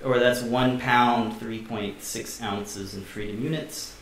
or 0.04 0.20
that's 0.20 0.42
one 0.42 0.80
pound, 0.80 1.40
3.6 1.40 2.42
ounces 2.42 2.94
in 2.94 3.02
freedom 3.04 3.42
units. 3.42 3.96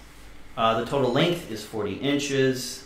Uh, 0.57 0.79
the 0.79 0.85
total 0.85 1.11
length 1.11 1.49
is 1.49 1.63
40 1.63 1.93
inches. 1.95 2.85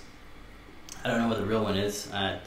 I 1.04 1.10
don't 1.10 1.22
know 1.22 1.28
what 1.28 1.38
the 1.38 1.46
real 1.46 1.64
one 1.64 1.78
is. 1.78 2.12
Uh, 2.12 2.40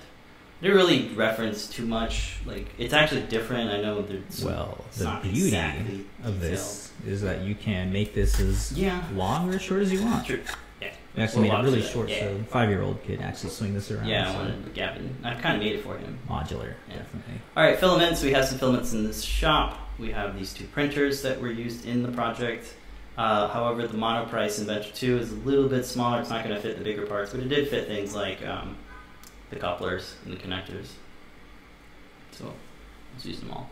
didn't 0.62 0.76
really 0.76 1.08
reference 1.14 1.66
too 1.66 1.86
much. 1.86 2.34
Like 2.46 2.66
it's 2.78 2.92
actually 2.94 3.22
different. 3.22 3.70
I 3.70 3.80
know 3.80 4.02
there's 4.02 4.44
Well, 4.44 4.84
the 4.96 5.18
beauty 5.22 5.46
exactly 5.48 6.04
of 6.24 6.40
this 6.40 6.90
is 7.06 7.22
that 7.22 7.42
you 7.42 7.54
can 7.54 7.92
make 7.92 8.14
this 8.14 8.38
as 8.40 8.72
Yeah. 8.72 9.02
long 9.14 9.50
or 9.50 9.56
as 9.56 9.62
short 9.62 9.82
as 9.82 9.92
you 9.92 10.02
want. 10.04 10.26
True. 10.26 10.40
Yeah. 10.82 10.88
We 11.16 11.22
actually 11.22 11.48
We'll 11.48 11.58
made 11.58 11.64
it 11.68 11.70
really 11.70 11.82
short, 11.82 12.08
yeah. 12.08 12.20
so 12.20 12.40
five-year-old 12.50 13.02
could 13.04 13.20
actually 13.20 13.50
swing 13.50 13.74
this 13.74 13.90
around. 13.90 14.06
Yeah, 14.06 14.28
I 14.28 14.32
so 14.32 14.38
wanted 14.38 14.74
Gavin. 14.74 15.16
I've 15.24 15.40
kind 15.42 15.56
of 15.56 15.62
made 15.62 15.74
it 15.76 15.82
for 15.82 15.96
him. 15.98 16.18
modular, 16.28 16.74
Yeah. 16.88 16.96
definitely. 16.96 17.40
All 17.56 17.62
right, 17.64 17.78
filaments. 17.78 18.22
We 18.22 18.32
have 18.32 18.44
some 18.46 18.58
filaments 18.58 18.92
in 18.92 19.06
this 19.06 19.22
shop. 19.22 19.78
We 19.98 20.10
have 20.12 20.38
these 20.38 20.52
two 20.54 20.64
printers 20.64 21.22
that 21.22 21.40
were 21.40 21.50
used 21.50 21.86
in 21.86 22.02
the 22.02 22.12
project. 22.12 22.74
Uh, 23.18 23.48
however, 23.48 23.86
the 23.86 23.98
Monoprice 23.98 24.58
Inventor 24.60 24.90
2 24.94 25.18
is 25.18 25.32
a 25.32 25.34
little 25.36 25.68
bit 25.68 25.84
smaller. 25.84 26.20
It's 26.20 26.30
not 26.30 26.42
going 26.44 26.54
to 26.54 26.60
fit 26.62 26.78
the 26.78 26.84
bigger 26.84 27.04
parts, 27.06 27.32
but 27.32 27.40
it 27.40 27.48
did 27.48 27.68
fit 27.68 27.86
things 27.86 28.14
like 28.14 28.46
um, 28.46 28.76
the 29.50 29.56
couplers 29.56 30.14
and 30.24 30.32
the 30.32 30.38
connectors. 30.38 30.86
So 32.32 32.52
let's 33.12 33.26
use 33.26 33.40
them 33.40 33.50
all. 33.50 33.68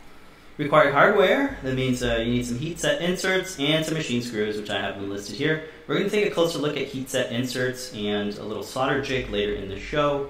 Required 0.57 0.93
hardware. 0.93 1.57
That 1.63 1.75
means 1.75 2.03
uh, 2.03 2.17
you 2.17 2.33
need 2.33 2.45
some 2.45 2.59
heat 2.59 2.79
set 2.79 3.01
inserts 3.01 3.57
and 3.59 3.85
some 3.85 3.93
machine 3.93 4.21
screws, 4.21 4.57
which 4.57 4.69
I 4.69 4.81
have 4.81 4.95
them 4.95 5.09
listed 5.09 5.37
here. 5.37 5.63
We're 5.87 5.95
going 5.95 6.09
to 6.09 6.15
take 6.15 6.27
a 6.27 6.31
closer 6.31 6.59
look 6.59 6.75
at 6.75 6.87
heat 6.87 7.09
set 7.09 7.31
inserts 7.31 7.93
and 7.93 8.35
a 8.37 8.43
little 8.43 8.63
solder 8.63 9.01
jig 9.01 9.29
later 9.29 9.53
in 9.53 9.69
the 9.69 9.79
show. 9.79 10.29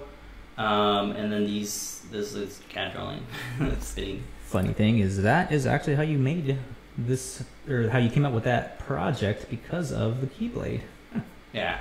Um, 0.58 1.14
and 1.14 1.32
then 1.34 1.46
these, 1.46 2.04
this 2.12 2.36
is 2.36 2.62
CAD 2.70 2.94
drawing, 2.94 3.26
spitting. 3.80 4.24
Funny 4.46 4.74
thing 4.74 5.00
is 5.00 5.24
that 5.24 5.52
is 5.52 5.66
actually 5.66 5.96
how 5.96 6.04
you 6.04 6.20
made 6.20 6.60
this, 6.98 7.44
or 7.68 7.90
how 7.90 7.98
you 7.98 8.10
came 8.10 8.26
up 8.26 8.34
with 8.34 8.44
that 8.44 8.78
project 8.80 9.50
because 9.50 9.92
of 9.92 10.22
the 10.22 10.28
Keyblade. 10.28 10.82
Yeah, 11.52 11.80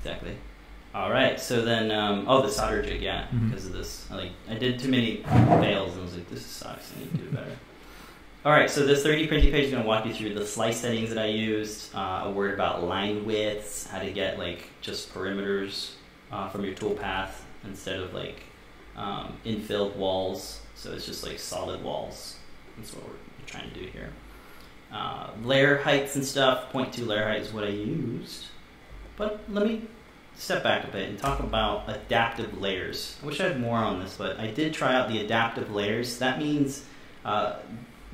exactly. 0.00 0.36
All 0.94 1.10
right, 1.10 1.40
so 1.40 1.62
then, 1.62 1.90
um, 1.90 2.26
oh, 2.28 2.40
the 2.40 2.48
solder 2.48 2.80
jig, 2.80 3.02
yeah, 3.02 3.26
because 3.32 3.66
of 3.66 3.72
this. 3.72 4.06
I, 4.12 4.14
like, 4.14 4.30
I 4.48 4.54
did 4.54 4.78
too 4.78 4.88
many 4.88 5.24
fails, 5.24 5.92
and 5.92 6.00
I 6.00 6.04
was 6.04 6.14
like, 6.14 6.30
this 6.30 6.46
sucks. 6.46 6.92
I 6.94 7.00
need 7.00 7.10
to 7.10 7.16
do 7.18 7.30
better. 7.30 7.56
All 8.44 8.52
right, 8.52 8.70
so 8.70 8.86
this 8.86 9.02
3D 9.04 9.26
printing 9.26 9.50
page 9.50 9.64
is 9.64 9.70
going 9.72 9.82
to 9.82 9.88
walk 9.88 10.06
you 10.06 10.14
through 10.14 10.34
the 10.34 10.46
slice 10.46 10.82
settings 10.82 11.08
that 11.08 11.18
I 11.18 11.26
used, 11.26 11.92
uh, 11.96 12.22
a 12.26 12.30
word 12.30 12.54
about 12.54 12.84
line 12.84 13.24
widths, 13.24 13.88
how 13.88 13.98
to 13.98 14.12
get 14.12 14.38
like 14.38 14.68
just 14.82 15.12
perimeters 15.12 15.92
uh, 16.30 16.48
from 16.50 16.64
your 16.64 16.74
toolpath 16.74 17.40
instead 17.64 17.98
of 17.98 18.12
like 18.12 18.42
um, 18.96 19.36
infilled 19.44 19.96
walls. 19.96 20.60
So 20.74 20.92
it's 20.92 21.06
just 21.06 21.24
like 21.24 21.38
solid 21.38 21.82
walls. 21.82 22.36
That's 22.76 22.92
what 22.94 23.04
we're 23.04 23.46
trying 23.46 23.70
to 23.70 23.80
do 23.80 23.86
here. 23.86 24.12
Uh, 24.92 25.30
layer 25.42 25.78
heights 25.78 26.14
and 26.14 26.24
stuff. 26.24 26.70
0.2 26.72 27.06
layer 27.06 27.26
height 27.26 27.40
is 27.40 27.52
what 27.52 27.64
I 27.64 27.68
used. 27.68 28.46
But 29.16 29.40
let 29.48 29.66
me 29.66 29.88
step 30.36 30.62
back 30.62 30.84
a 30.84 30.88
bit 30.88 31.08
and 31.08 31.18
talk 31.18 31.40
about 31.40 31.88
adaptive 31.88 32.60
layers. 32.60 33.18
I 33.22 33.26
wish 33.26 33.40
I 33.40 33.48
had 33.48 33.60
more 33.60 33.78
on 33.78 34.00
this, 34.00 34.16
but 34.16 34.38
I 34.38 34.48
did 34.48 34.74
try 34.74 34.94
out 34.94 35.08
the 35.08 35.20
adaptive 35.20 35.70
layers. 35.70 36.18
That 36.18 36.38
means 36.38 36.84
uh, 37.24 37.56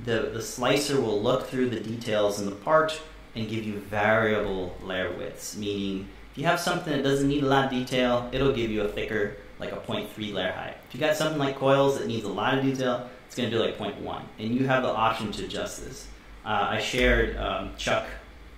the, 0.05 0.31
the 0.33 0.43
slicer 0.43 1.01
will 1.01 1.21
look 1.23 1.47
through 1.47 1.71
the 1.71 1.81
details 1.81 2.41
in 2.41 2.47
the 2.47 2.55
part 2.55 3.01
and 3.35 3.49
give 3.49 3.65
you 3.65 3.75
variable 3.75 4.77
layer 4.83 5.13
widths, 5.13 5.57
meaning 5.57 6.09
if 6.33 6.39
you 6.39 6.45
have 6.45 6.61
something 6.61 6.93
that 6.93 7.03
doesn't 7.03 7.29
need 7.29 7.43
a 7.43 7.47
lot 7.47 7.67
of 7.67 7.71
detail, 7.71 8.29
it'll 8.33 8.53
give 8.53 8.71
you 8.71 8.83
a 8.83 8.89
thicker, 8.89 9.37
like 9.59 9.73
a 9.73 9.77
0.3 9.77 10.33
layer 10.33 10.53
height. 10.53 10.77
If 10.89 10.95
you 10.95 11.01
got 11.01 11.17
something 11.17 11.39
like 11.39 11.57
coils 11.57 11.99
that 11.99 12.07
needs 12.07 12.25
a 12.25 12.29
lot 12.29 12.59
of 12.59 12.65
detail, 12.65 13.09
it's 13.27 13.37
going 13.37 13.51
to 13.51 13.57
do 13.57 13.63
like 13.63 13.79
0.1, 13.79 14.23
and 14.39 14.55
you 14.55 14.67
have 14.67 14.83
the 14.83 14.89
option 14.89 15.33
to 15.33 15.45
adjust 15.45 15.85
this. 15.85 16.09
Uh, 16.45 16.69
I 16.71 16.79
shared 16.81 17.37
um, 17.37 17.73
Chuck 17.77 18.07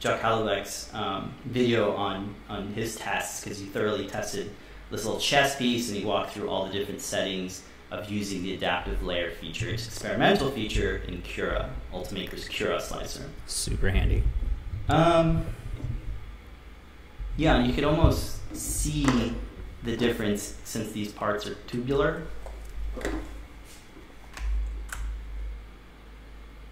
Chuck 0.03 0.21
Hellebuyck's 0.21 0.93
um, 0.95 1.33
video 1.45 1.95
on 1.95 2.35
on 2.49 2.73
his 2.73 2.97
tests 2.97 3.45
because 3.45 3.61
he 3.61 3.67
thoroughly 3.67 4.09
tested 4.09 4.51
this 4.91 5.05
little 5.05 5.21
chess 5.21 5.57
piece 5.57 5.91
and 5.91 5.97
he 5.97 6.05
walked 6.05 6.33
through 6.33 6.51
all 6.51 6.67
the 6.67 6.73
different 6.73 7.01
settings 7.01 7.63
of 7.93 8.11
using 8.11 8.43
the 8.43 8.53
adaptive 8.53 9.05
layer 9.05 9.31
feature. 9.31 9.69
It's 9.69 9.87
experimental 9.87 10.51
feature 10.51 11.03
in 11.07 11.23
Cura, 11.23 11.71
Ultimaker's 11.93 12.49
Cura 12.49 12.81
slicer. 12.81 13.31
Super 13.47 13.91
handy. 13.91 14.25
Um, 14.89 15.47
yeah, 17.37 17.65
you 17.65 17.73
could 17.73 17.85
almost 17.85 18.41
see 18.57 19.07
the 19.85 19.97
difference 19.97 20.57
since 20.65 20.91
these 20.91 21.13
parts 21.13 21.47
are 21.47 21.55
tubular. 21.69 22.25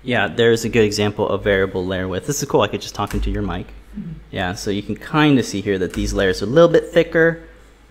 Yeah, 0.02 0.28
there's 0.28 0.64
a 0.64 0.68
good 0.68 0.84
example 0.84 1.28
of 1.28 1.44
variable 1.44 1.84
layer 1.84 2.08
width. 2.08 2.26
This 2.26 2.42
is 2.42 2.48
cool. 2.48 2.62
I 2.62 2.68
could 2.68 2.80
just 2.80 2.94
talk 2.94 3.14
into 3.14 3.30
your 3.30 3.42
mic. 3.42 3.66
Yeah, 4.30 4.54
so 4.54 4.70
you 4.70 4.82
can 4.82 4.96
kind 4.96 5.38
of 5.38 5.44
see 5.44 5.60
here 5.60 5.78
that 5.78 5.92
these 5.92 6.12
layers 6.12 6.42
are 6.42 6.46
a 6.46 6.48
little 6.48 6.68
bit 6.68 6.86
thicker, 6.86 7.42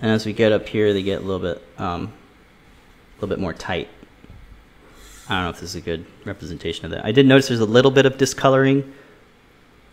and 0.01 0.09
as 0.09 0.25
we 0.25 0.33
get 0.33 0.51
up 0.51 0.67
here, 0.67 0.93
they 0.93 1.03
get 1.03 1.21
a 1.21 1.25
little 1.25 1.39
bit, 1.39 1.61
um, 1.77 2.13
a 3.11 3.15
little 3.15 3.27
bit 3.27 3.39
more 3.39 3.53
tight. 3.53 3.89
I 5.27 5.35
don't 5.35 5.43
know 5.43 5.49
if 5.49 5.59
this 5.59 5.71
is 5.71 5.75
a 5.75 5.81
good 5.81 6.05
representation 6.25 6.85
of 6.85 6.91
that. 6.91 7.05
I 7.05 7.11
did 7.11 7.27
notice 7.27 7.49
there's 7.49 7.59
a 7.59 7.65
little 7.65 7.91
bit 7.91 8.05
of 8.05 8.17
discoloring 8.17 8.93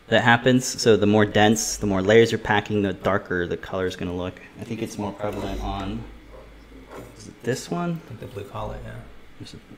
that 0.08 0.22
happens. 0.22 0.64
So 0.64 0.96
the 0.96 1.06
more 1.06 1.26
dense, 1.26 1.76
the 1.76 1.86
more 1.86 2.00
layers 2.00 2.30
you're 2.32 2.38
packing, 2.38 2.82
the 2.82 2.92
darker 2.92 3.46
the 3.46 3.56
color 3.56 3.86
is 3.86 3.96
going 3.96 4.10
to 4.10 4.16
look. 4.16 4.40
I 4.60 4.64
think 4.64 4.80
it's 4.80 4.96
more 4.96 5.12
prevalent 5.12 5.62
on 5.62 6.04
is 7.18 7.28
it 7.28 7.42
this 7.42 7.70
one. 7.70 8.00
I 8.04 8.08
think 8.08 8.20
the 8.20 8.26
blue 8.26 8.44
collar, 8.44 8.78
yeah. 8.84 8.94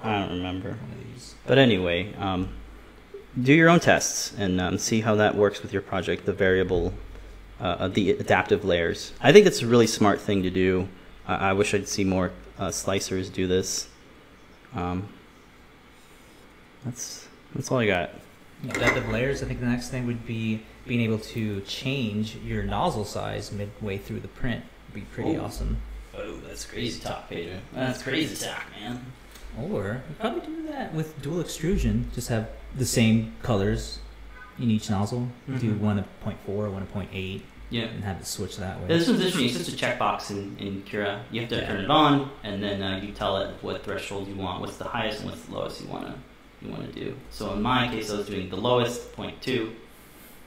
I 0.02 0.20
don't 0.20 0.36
remember. 0.36 0.70
One 0.70 0.92
of 0.92 1.14
these. 1.14 1.34
But 1.46 1.58
anyway, 1.58 2.14
um, 2.14 2.50
do 3.40 3.52
your 3.52 3.68
own 3.68 3.80
tests 3.80 4.32
and 4.38 4.60
um, 4.60 4.78
see 4.78 5.00
how 5.00 5.14
that 5.16 5.34
works 5.34 5.62
with 5.62 5.72
your 5.72 5.82
project. 5.82 6.26
The 6.26 6.32
variable, 6.32 6.94
uh, 7.60 7.88
the 7.88 8.12
adaptive 8.12 8.64
layers. 8.64 9.12
I 9.20 9.32
think 9.32 9.46
it's 9.46 9.62
a 9.62 9.66
really 9.66 9.86
smart 9.86 10.20
thing 10.20 10.42
to 10.42 10.50
do. 10.50 10.88
I, 11.26 11.50
I 11.50 11.52
wish 11.52 11.74
I'd 11.74 11.88
see 11.88 12.04
more 12.04 12.32
uh, 12.58 12.68
slicers 12.68 13.32
do 13.32 13.46
this. 13.46 13.88
Um, 14.74 15.08
that's 16.84 17.26
that's 17.54 17.70
all 17.70 17.78
I 17.78 17.86
got. 17.86 18.10
Adaptive 18.68 19.08
layers. 19.08 19.42
I 19.42 19.46
think 19.46 19.60
the 19.60 19.66
next 19.66 19.88
thing 19.88 20.06
would 20.06 20.26
be 20.26 20.62
being 20.86 21.00
able 21.00 21.18
to 21.18 21.60
change 21.62 22.36
your 22.36 22.62
nozzle 22.62 23.04
size 23.04 23.52
midway 23.52 23.98
through 23.98 24.20
the 24.20 24.28
print. 24.28 24.64
Would 24.88 24.94
be 24.94 25.00
pretty 25.02 25.36
Ooh. 25.36 25.42
awesome. 25.42 25.78
Oh, 26.16 26.38
that's 26.48 26.64
crazy 26.64 27.00
talk, 27.00 27.28
Pedro. 27.28 27.58
That's 27.72 28.02
crazy 28.02 28.44
talk, 28.44 28.64
man. 28.80 29.00
Or 29.60 30.02
you 30.08 30.14
probably 30.20 30.40
do 30.46 30.66
that 30.68 30.94
with 30.94 31.20
dual 31.22 31.40
extrusion. 31.40 32.10
Just 32.14 32.28
have 32.28 32.48
the 32.76 32.86
same 32.86 33.34
colors 33.42 33.98
in 34.58 34.70
each 34.70 34.90
nozzle. 34.90 35.28
Do 35.46 35.52
Mhm. 35.72 35.78
one 35.80 35.98
at 35.98 36.06
0.4, 36.24 36.70
one 36.70 36.82
at 36.82 36.92
0.8, 36.92 37.42
Yeah. 37.70 37.84
and 37.84 38.02
have 38.04 38.18
it 38.20 38.26
switch 38.26 38.56
that 38.58 38.80
way. 38.80 38.86
This 38.88 39.06
one's 39.08 39.20
interesting. 39.20 39.46
It's 39.46 39.58
just 39.66 39.72
a 39.72 39.76
checkbox 39.86 40.30
in, 40.30 40.56
in 40.58 40.82
Cura. 40.82 41.22
You 41.30 41.40
have 41.42 41.50
to 41.50 41.56
Yeah. 41.56 41.66
turn 41.66 41.80
it 41.84 41.90
on, 41.90 42.30
and 42.44 42.62
then 42.62 42.82
uh, 42.82 43.00
you 43.02 43.12
tell 43.12 43.36
it 43.38 43.54
what 43.62 43.84
threshold 43.84 44.28
you 44.28 44.34
want, 44.34 44.60
what's 44.60 44.76
the 44.76 44.84
highest 44.84 45.20
and 45.20 45.30
what's 45.30 45.42
the 45.42 45.52
lowest 45.54 45.80
you 45.80 45.88
wanna 45.88 46.14
you 46.60 46.70
wanna 46.70 46.88
do. 46.90 47.14
So 47.30 47.52
in 47.52 47.62
my 47.62 47.86
case, 47.86 48.10
I 48.10 48.16
was 48.16 48.26
doing 48.26 48.48
the 48.50 48.56
lowest 48.56 49.12
0.2 49.14 49.72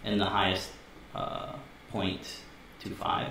and 0.04 0.20
the 0.20 0.26
highest 0.26 0.70
uh, 1.16 1.54
0.25, 1.94 3.28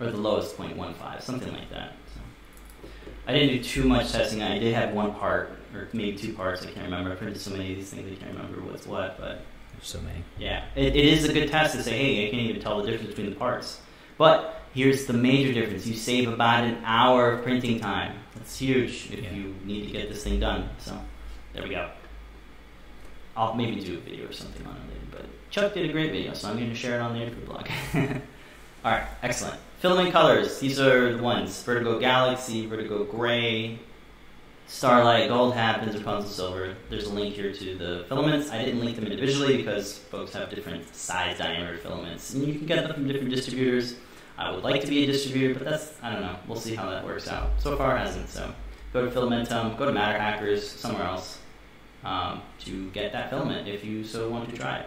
or 0.00 0.06
the 0.10 0.16
lowest 0.16 0.56
0.15, 0.56 1.20
something 1.22 1.52
like 1.52 1.68
that. 1.70 1.92
I 3.26 3.32
didn't 3.32 3.56
do 3.56 3.62
too 3.62 3.84
much 3.84 4.12
testing. 4.12 4.42
I 4.42 4.58
did 4.58 4.74
have 4.74 4.92
one 4.92 5.14
part, 5.14 5.50
or 5.74 5.88
maybe 5.92 6.16
two 6.16 6.34
parts. 6.34 6.62
I 6.62 6.66
can't 6.66 6.84
remember. 6.84 7.12
I 7.12 7.14
printed 7.14 7.40
so 7.40 7.50
many 7.50 7.70
of 7.72 7.76
these 7.78 7.90
things, 7.90 8.10
I 8.12 8.22
can't 8.22 8.36
remember 8.36 8.60
what's 8.62 8.86
what, 8.86 9.18
but. 9.18 9.40
There's 9.74 9.88
so 9.88 10.00
many. 10.02 10.22
Yeah, 10.38 10.64
it, 10.76 10.94
it 10.94 11.04
is 11.04 11.24
a 11.28 11.32
good 11.32 11.48
test 11.48 11.74
to 11.74 11.82
say, 11.82 11.98
hey, 11.98 12.28
I 12.28 12.30
can't 12.30 12.42
even 12.42 12.62
tell 12.62 12.80
the 12.80 12.90
difference 12.90 13.10
between 13.10 13.30
the 13.30 13.36
parts. 13.36 13.80
But 14.16 14.62
here's 14.72 15.06
the 15.06 15.12
major 15.14 15.52
difference. 15.52 15.86
You 15.86 15.94
save 15.94 16.28
about 16.28 16.62
an 16.64 16.80
hour 16.84 17.32
of 17.32 17.42
printing 17.42 17.80
time. 17.80 18.16
That's 18.36 18.56
huge 18.58 19.10
if 19.12 19.20
Yeah. 19.20 19.32
you 19.32 19.54
need 19.64 19.86
to 19.86 19.90
get 19.90 20.08
this 20.08 20.22
thing 20.22 20.38
done. 20.38 20.68
So 20.78 20.96
there 21.52 21.64
we 21.64 21.70
go. 21.70 21.90
I'll 23.36 23.54
maybe 23.54 23.80
do 23.80 23.94
a 23.94 24.00
video 24.00 24.28
or 24.28 24.32
something 24.32 24.64
on 24.64 24.76
it 24.76 24.80
later, 24.88 25.06
but 25.10 25.50
Chuck 25.50 25.74
did 25.74 25.90
a 25.90 25.92
great 25.92 26.12
video, 26.12 26.34
so 26.34 26.48
I'm 26.48 26.56
going 26.56 26.68
to 26.68 26.74
share 26.76 27.00
it 27.00 27.02
on 27.02 27.14
the 27.14 27.22
Interview 27.22 27.46
blog. 27.46 27.66
All 28.84 28.90
right, 28.90 29.06
excellent. 29.22 29.58
Filament 29.78 30.12
colors. 30.12 30.58
These 30.60 30.78
are 30.78 31.16
the 31.16 31.22
ones: 31.22 31.62
Vertigo 31.62 31.98
Galaxy, 31.98 32.66
Vertigo 32.66 33.04
Gray, 33.04 33.78
Starlight, 34.66 35.28
Gold 35.28 35.54
Happens, 35.54 35.96
Rapunzel 35.96 36.30
Silver. 36.30 36.76
There's 36.90 37.06
a 37.06 37.12
link 37.14 37.34
here 37.34 37.50
to 37.50 37.74
the 37.76 38.04
filaments. 38.10 38.50
I 38.50 38.62
didn't 38.62 38.80
link 38.80 38.96
them 38.96 39.06
individually 39.06 39.56
because 39.56 39.96
folks 39.96 40.34
have 40.34 40.50
different 40.50 40.94
size 40.94 41.38
diameter 41.38 41.78
filaments, 41.78 42.34
and 42.34 42.46
you 42.46 42.58
can 42.58 42.66
get 42.66 42.82
them 42.82 42.92
from 42.92 43.08
different 43.08 43.30
distributors. 43.30 43.96
I 44.36 44.50
would 44.50 44.64
like 44.64 44.82
to 44.82 44.86
be 44.86 45.04
a 45.04 45.06
distributor, 45.06 45.54
but 45.54 45.64
that's 45.64 45.94
I 46.02 46.12
don't 46.12 46.20
know. 46.20 46.36
We'll 46.46 46.60
see 46.60 46.74
how 46.74 46.90
that 46.90 47.06
works 47.06 47.26
out. 47.26 47.52
So 47.60 47.78
far, 47.78 47.96
it 47.96 48.00
hasn't. 48.00 48.28
So 48.28 48.52
go 48.92 49.02
to 49.02 49.10
Fillamentum, 49.10 49.78
go 49.78 49.86
to 49.86 49.92
MatterHackers, 49.92 50.60
somewhere 50.60 51.06
else 51.06 51.38
um, 52.04 52.42
to 52.60 52.90
get 52.90 53.12
that 53.12 53.30
filament 53.30 53.66
if 53.66 53.82
you 53.82 54.04
so 54.04 54.28
want 54.28 54.50
to 54.50 54.56
try 54.56 54.78
it. 54.78 54.86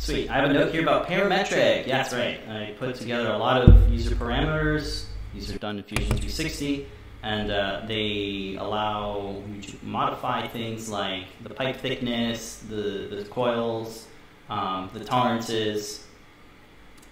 Sweet. 0.00 0.30
I 0.30 0.36
have 0.36 0.50
a 0.50 0.52
note 0.54 0.72
here 0.72 0.80
about 0.80 1.06
parametric. 1.06 1.86
Yeah, 1.86 1.98
that's 1.98 2.14
right. 2.14 2.40
I 2.48 2.74
put 2.78 2.94
together 2.94 3.28
a 3.28 3.36
lot 3.36 3.60
of 3.60 3.92
user 3.92 4.14
parameters. 4.14 5.04
These 5.34 5.54
are 5.54 5.58
done 5.58 5.76
in 5.76 5.84
Fusion 5.84 6.06
360, 6.06 6.86
and 7.22 7.50
uh, 7.50 7.82
they 7.86 8.56
allow 8.58 9.42
you 9.54 9.60
to 9.60 9.76
modify 9.82 10.48
things 10.48 10.88
like 10.88 11.24
the 11.42 11.50
pipe 11.50 11.76
thickness, 11.76 12.64
the, 12.70 13.08
the 13.10 13.26
coils, 13.28 14.06
um, 14.48 14.88
the 14.94 15.04
tolerances, 15.04 16.06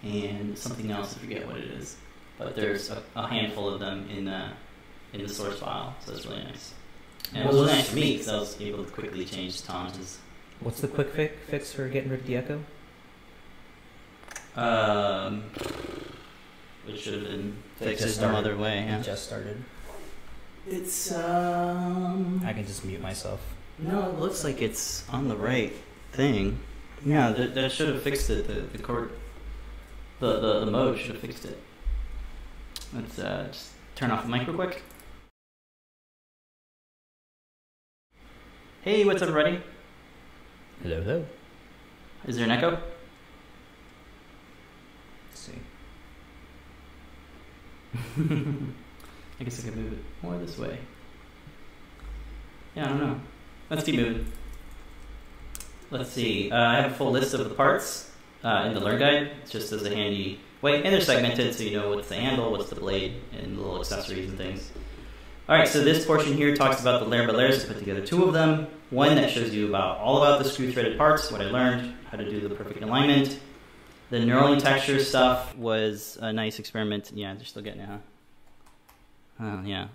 and 0.02 0.57
something 0.57 0.90
else. 0.90 1.14
I 1.14 1.18
forget 1.18 1.47
what 1.47 1.59
it 1.59 1.64
is. 1.64 1.97
But 2.38 2.57
there's 2.57 2.88
a, 2.88 3.02
a 3.14 3.26
handful 3.26 3.68
of 3.68 3.80
them 3.80 4.09
in 4.09 4.25
the, 4.25 4.49
in 5.12 5.23
the 5.23 5.28
source 5.28 5.59
file, 5.59 5.95
so 6.07 6.12
it's 6.14 6.25
really 6.25 6.42
nice. 6.42 6.73
And 7.35 7.45
it 7.45 7.47
was 7.49 7.57
really 7.57 7.66
nice 7.66 7.90
for 7.90 7.97
me 7.97 8.12
because 8.12 8.28
I 8.28 8.38
was 8.38 8.59
able 8.62 8.83
to 8.83 8.90
quickly 8.90 9.26
change 9.26 9.61
tolerances. 9.62 10.21
What's 10.61 10.80
the 10.80 10.88
quick 10.88 11.11
fi- 11.11 11.33
fix 11.49 11.71
for 11.75 11.87
getting 11.88 12.11
rid 12.11 12.21
of 12.21 12.26
the 12.26 12.37
echo? 12.37 12.64
Um, 14.58 15.44
which 16.85 17.02
should 17.02 17.14
have 17.14 17.22
been 17.24 17.56
fixed 17.76 18.02
just 18.02 18.18
some 18.18 18.35
other 18.35 18.56
way. 18.56 18.80
It 18.80 18.87
Yeah. 18.87 19.02
just 19.02 19.24
started. 19.24 19.62
It's 20.66 21.12
um. 21.12 22.42
I 22.44 22.52
can 22.52 22.66
just 22.66 22.85
mute 22.85 23.00
myself. 23.00 23.40
No, 23.78 24.09
it 24.09 24.18
looks 24.18 24.42
like 24.42 24.61
it's 24.61 25.09
on 25.11 25.28
the 25.28 25.37
right 25.37 25.72
thing. 26.12 26.59
Yeah, 27.04 27.30
that, 27.30 27.54
that 27.54 27.70
should 27.70 27.88
have 27.88 28.02
fixed 28.02 28.28
it. 28.30 28.48
The 28.48 28.62
the 28.76 28.83
cord, 28.83 29.12
the 30.18 30.40
the, 30.40 30.64
the 30.64 30.70
mode 30.70 30.98
should 30.98 31.12
have 31.12 31.20
fixed 31.20 31.44
it. 31.44 31.56
Let's 32.92 33.16
uh, 33.18 33.46
just 33.52 33.70
turn 33.94 34.11
off 34.11 34.24
the 34.24 34.28
mic 34.28 34.44
real 34.48 34.56
quick. 34.56 34.83
Hey, 38.83 39.04
what's 39.04 39.22
up, 39.22 39.28
everybody? 39.28 39.62
Hello, 40.83 41.00
hello. 41.02 41.26
Is 42.26 42.37
there 42.37 42.44
an 42.44 42.50
echo? 42.50 42.70
Let's 45.30 45.40
see. 45.40 45.52
I 49.40 49.44
guess 49.44 49.61
I 49.61 49.68
could 49.68 49.77
move 49.77 49.92
it 49.92 49.98
more 50.22 50.37
this 50.38 50.59
way. 50.59 50.79
Yeah, 52.74 52.85
I 52.85 52.88
don't 52.88 53.01
know. 53.01 53.20
Let's 53.70 53.85
keep 53.85 53.96
moving. 53.96 54.33
Let's 55.90 56.11
see. 56.11 56.51
Uh, 56.51 56.61
I 56.61 56.77
have 56.83 56.92
a 56.92 56.94
full 56.94 57.11
list 57.11 57.35
of 57.35 57.48
the 57.48 57.55
parts 57.55 58.11
uh, 58.44 58.64
in 58.66 58.74
the 58.74 58.81
Learn 58.81 58.98
Guide, 58.98 59.31
just 59.48 59.72
as 59.72 59.83
a 59.85 59.90
handy 59.94 60.40
way. 60.61 60.83
And 60.83 60.92
they're 60.92 61.01
segmented, 61.01 61.55
so 61.55 61.64
you 61.64 61.79
know 61.79 61.94
what's 61.94 62.09
the 62.09 62.16
handle, 62.16 62.51
what's 62.51 62.68
the 62.68 62.77
blade, 62.77 63.14
and 63.33 63.57
the 63.57 63.61
little 63.61 63.81
accessories 63.81 64.29
and 64.29 64.37
things. 64.37 64.70
All 65.48 65.57
right, 65.57 65.66
so 65.66 65.83
this 65.83 66.05
portion 66.05 66.35
here 66.35 66.55
talks 66.55 66.83
about 66.83 67.01
the 67.01 67.09
layer 67.09 67.27
by 67.27 67.33
layers. 67.33 67.64
I 67.64 67.68
put 67.68 67.79
together 67.79 68.05
two 68.05 68.24
of 68.24 68.35
them. 68.35 68.66
One 68.90 69.14
that 69.16 69.31
shows 69.31 69.55
you 69.55 69.68
about 69.68 69.98
all 69.98 70.22
about 70.22 70.42
the 70.42 70.48
screw 70.48 70.70
threaded 70.70 70.98
parts, 70.98 71.33
what 71.33 71.40
I 71.40 71.46
learned, 71.46 71.94
how 72.11 72.18
to 72.18 72.29
do 72.29 72.40
the 72.46 72.55
perfect 72.55 72.83
alignment. 72.83 73.38
The 74.11 74.18
knurling 74.18 74.61
texture 74.61 75.01
stuff 75.01 75.55
was 75.57 76.18
a 76.21 76.33
nice 76.33 76.59
experiment. 76.59 77.12
Yeah, 77.14 77.35
they're 77.35 77.44
still 77.44 77.62
getting 77.62 77.83
it, 77.83 77.88
huh? 77.88 77.99
Oh 79.40 79.62
yeah. 79.64 79.88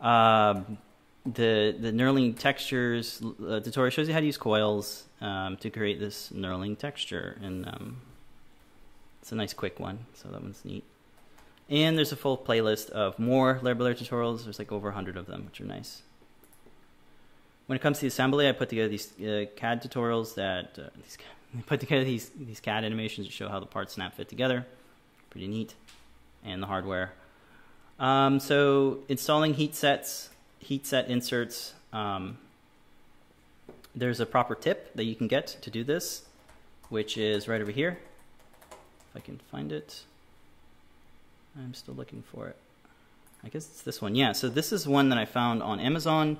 Um, 0.00 0.78
the 1.24 1.74
the 1.78 1.90
knurling 1.90 2.38
textures 2.38 3.22
uh, 3.22 3.60
tutorial 3.60 3.90
shows 3.90 4.08
you 4.08 4.14
how 4.14 4.20
to 4.20 4.26
use 4.26 4.36
coils 4.36 5.04
um, 5.22 5.56
to 5.58 5.70
create 5.70 5.98
this 5.98 6.30
knurling 6.34 6.76
texture, 6.76 7.38
and 7.42 7.66
um, 7.66 8.02
it's 9.22 9.32
a 9.32 9.34
nice 9.34 9.54
quick 9.54 9.80
one. 9.80 10.00
So 10.12 10.28
that 10.28 10.42
one's 10.42 10.62
neat. 10.64 10.84
And 11.70 11.96
there's 11.96 12.12
a 12.12 12.16
full 12.16 12.36
playlist 12.36 12.90
of 12.90 13.18
more 13.18 13.58
layer 13.62 13.74
tutorials. 13.74 14.44
There's 14.44 14.58
like 14.58 14.70
over 14.70 14.90
hundred 14.90 15.16
of 15.16 15.24
them, 15.26 15.46
which 15.46 15.62
are 15.62 15.64
nice. 15.64 16.02
When 17.66 17.76
it 17.76 17.80
comes 17.80 17.98
to 17.98 18.00
the 18.02 18.08
assembly, 18.08 18.46
I 18.46 18.52
put 18.52 18.68
together 18.68 18.88
these 18.88 19.18
uh, 19.18 19.46
CAD 19.56 19.82
tutorials 19.82 20.34
that 20.34 20.78
uh, 20.78 20.90
these, 21.02 21.16
Put 21.66 21.80
together 21.80 22.04
these 22.04 22.30
these 22.30 22.60
CAD 22.60 22.84
animations 22.84 23.26
to 23.26 23.32
show 23.32 23.48
how 23.48 23.60
the 23.60 23.66
parts 23.66 23.94
snap 23.94 24.14
fit 24.14 24.28
together. 24.28 24.66
Pretty 25.30 25.46
neat, 25.46 25.74
and 26.44 26.62
the 26.62 26.66
hardware. 26.66 27.12
Um, 27.98 28.40
so 28.40 28.98
installing 29.08 29.54
heat 29.54 29.74
sets, 29.74 30.30
heat 30.58 30.86
set 30.86 31.08
inserts. 31.08 31.74
Um, 31.92 32.38
there's 33.94 34.18
a 34.18 34.26
proper 34.26 34.54
tip 34.54 34.94
that 34.96 35.04
you 35.04 35.14
can 35.14 35.28
get 35.28 35.46
to 35.62 35.70
do 35.70 35.84
this, 35.84 36.24
which 36.88 37.16
is 37.16 37.46
right 37.46 37.60
over 37.60 37.70
here. 37.70 37.98
If 38.70 39.16
I 39.16 39.20
can 39.20 39.38
find 39.50 39.70
it. 39.70 40.02
I'm 41.56 41.74
still 41.74 41.94
looking 41.94 42.24
for 42.32 42.48
it. 42.48 42.56
I 43.44 43.48
guess 43.48 43.66
it's 43.66 43.82
this 43.82 44.02
one. 44.02 44.16
Yeah, 44.16 44.32
so 44.32 44.48
this 44.48 44.72
is 44.72 44.88
one 44.88 45.10
that 45.10 45.18
I 45.18 45.24
found 45.24 45.62
on 45.62 45.78
Amazon. 45.78 46.38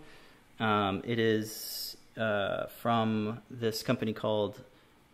Um, 0.59 1.03
it 1.05 1.19
is 1.19 1.97
uh, 2.17 2.67
from 2.81 3.41
this 3.51 3.83
company 3.83 4.13
called 4.13 4.61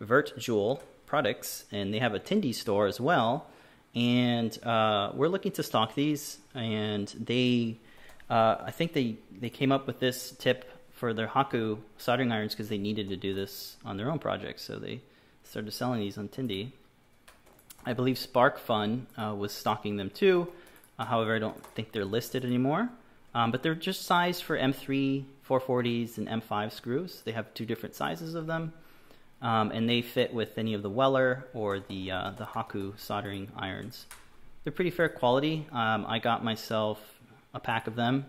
Vert 0.01 0.37
Jewel 0.37 0.83
Products, 1.05 1.65
and 1.71 1.93
they 1.93 1.99
have 1.99 2.13
a 2.13 2.19
Tindie 2.19 2.53
store 2.53 2.87
as 2.87 2.99
well. 2.99 3.47
And 3.95 4.57
uh, 4.63 5.11
we're 5.13 5.27
looking 5.27 5.51
to 5.53 5.63
stock 5.63 5.95
these, 5.95 6.39
and 6.53 7.07
they, 7.19 7.77
uh, 8.29 8.57
I 8.65 8.71
think 8.71 8.93
they 8.93 9.17
they 9.39 9.49
came 9.49 9.71
up 9.71 9.87
with 9.87 9.99
this 9.99 10.31
tip 10.31 10.69
for 10.91 11.13
their 11.13 11.27
Hakko 11.27 11.79
soldering 11.97 12.31
irons 12.31 12.53
because 12.53 12.69
they 12.69 12.77
needed 12.77 13.09
to 13.09 13.17
do 13.17 13.33
this 13.33 13.77
on 13.85 13.97
their 13.97 14.09
own 14.09 14.19
projects, 14.19 14.63
so 14.63 14.77
they 14.77 15.01
started 15.43 15.71
selling 15.71 15.99
these 15.99 16.17
on 16.17 16.29
Tindie. 16.29 16.71
I 17.85 17.93
believe 17.93 18.17
SparkFun 18.17 19.05
uh, 19.17 19.35
was 19.35 19.51
stocking 19.51 19.97
them 19.97 20.09
too. 20.09 20.47
Uh, 20.97 21.05
however, 21.05 21.35
I 21.35 21.39
don't 21.39 21.65
think 21.75 21.91
they're 21.91 22.05
listed 22.05 22.45
anymore. 22.45 22.89
Um, 23.33 23.51
but 23.51 23.63
they're 23.63 23.75
just 23.75 24.03
sized 24.03 24.43
for 24.43 24.57
M3, 24.57 25.23
440s, 25.47 26.17
and 26.17 26.27
M5 26.27 26.71
screws. 26.71 27.21
They 27.23 27.31
have 27.31 27.53
two 27.53 27.65
different 27.65 27.95
sizes 27.95 28.35
of 28.35 28.45
them, 28.45 28.73
um, 29.41 29.71
and 29.71 29.89
they 29.89 30.01
fit 30.01 30.33
with 30.33 30.57
any 30.57 30.73
of 30.73 30.83
the 30.83 30.89
Weller 30.89 31.45
or 31.53 31.79
the 31.79 32.11
uh, 32.11 32.31
the 32.37 32.45
Hakko 32.45 32.99
soldering 32.99 33.49
irons. 33.55 34.05
They're 34.63 34.73
pretty 34.73 34.91
fair 34.91 35.09
quality. 35.09 35.67
Um, 35.71 36.05
I 36.07 36.19
got 36.19 36.43
myself 36.43 36.99
a 37.53 37.59
pack 37.59 37.87
of 37.87 37.95
them, 37.95 38.25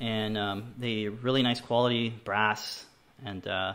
and 0.00 0.38
um, 0.38 0.74
they 0.78 1.08
really 1.08 1.42
nice 1.42 1.60
quality, 1.60 2.10
brass, 2.24 2.84
and 3.24 3.46
uh, 3.46 3.74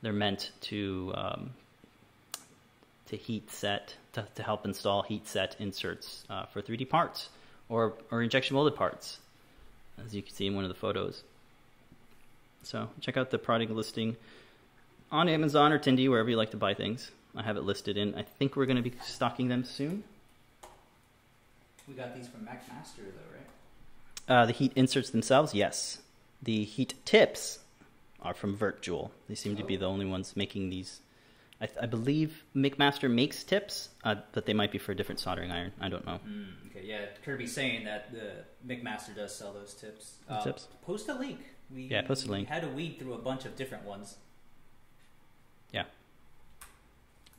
they're 0.00 0.12
meant 0.12 0.50
to 0.62 1.12
um, 1.14 1.50
to 3.06 3.16
heat 3.16 3.50
set 3.50 3.94
to, 4.14 4.26
to 4.36 4.42
help 4.42 4.64
install 4.64 5.02
heat 5.02 5.28
set 5.28 5.56
inserts 5.58 6.24
uh, 6.30 6.46
for 6.46 6.62
3D 6.62 6.88
parts 6.88 7.28
or 7.68 7.94
or 8.10 8.22
injection 8.22 8.54
molded 8.54 8.76
parts, 8.76 9.18
as 10.04 10.14
you 10.14 10.22
can 10.22 10.32
see 10.32 10.46
in 10.46 10.54
one 10.54 10.64
of 10.64 10.70
the 10.70 10.74
photos. 10.74 11.22
So 12.62 12.88
check 13.00 13.18
out 13.18 13.30
the 13.30 13.38
product 13.38 13.70
listing 13.70 14.16
on 15.10 15.28
Amazon 15.28 15.72
or 15.72 15.78
Tindie, 15.78 16.08
wherever 16.08 16.30
you 16.30 16.36
like 16.36 16.50
to 16.50 16.56
buy 16.56 16.74
things. 16.74 17.10
I 17.36 17.42
have 17.42 17.56
it 17.56 17.62
listed 17.62 17.96
in. 17.96 18.14
I 18.14 18.22
think 18.22 18.56
we're 18.56 18.66
going 18.66 18.76
to 18.76 18.82
be 18.82 18.92
stocking 19.04 19.48
them 19.48 19.64
soon. 19.64 20.04
We 21.86 21.94
got 21.94 22.14
these 22.14 22.28
from 22.28 22.40
McMaster, 22.42 23.04
though, 23.04 23.34
right? 23.34 24.42
Uh, 24.42 24.46
the 24.46 24.52
heat 24.52 24.72
inserts 24.76 25.10
themselves, 25.10 25.54
yes. 25.54 25.98
The 26.42 26.64
heat 26.64 26.94
tips 27.04 27.58
are 28.22 28.34
from 28.34 28.56
VertJewel. 28.56 29.10
They 29.28 29.34
seem 29.34 29.56
to 29.56 29.64
be 29.64 29.76
the 29.76 29.86
only 29.86 30.06
ones 30.06 30.36
making 30.36 30.70
these. 30.70 31.00
I, 31.60 31.68
I 31.82 31.86
believe 31.86 32.44
McMaster 32.54 33.10
makes 33.10 33.44
tips, 33.44 33.90
uh, 34.04 34.16
but 34.32 34.46
they 34.46 34.54
might 34.54 34.72
be 34.72 34.78
for 34.78 34.92
a 34.92 34.96
different 34.96 35.20
soldering 35.20 35.50
iron. 35.50 35.72
I 35.80 35.88
don't 35.88 36.06
know. 36.06 36.20
Mm, 36.26 36.70
okay, 36.70 36.86
yeah. 36.86 37.06
Kirby's 37.24 37.52
saying 37.52 37.84
that 37.84 38.12
the 38.12 38.44
McMaster 38.66 39.14
does 39.14 39.34
sell 39.34 39.52
those 39.52 39.74
tips. 39.74 40.14
Uh, 40.28 40.42
tips? 40.42 40.68
Post 40.82 41.08
a 41.08 41.14
link. 41.14 41.40
We, 41.74 41.82
Yeah, 41.84 42.02
post 42.02 42.26
a 42.26 42.30
link. 42.30 42.48
We 42.48 42.54
had 42.54 42.62
to 42.62 42.68
weed 42.68 42.98
through 42.98 43.14
a 43.14 43.18
bunch 43.18 43.44
of 43.44 43.56
different 43.56 43.84
ones. 43.84 44.16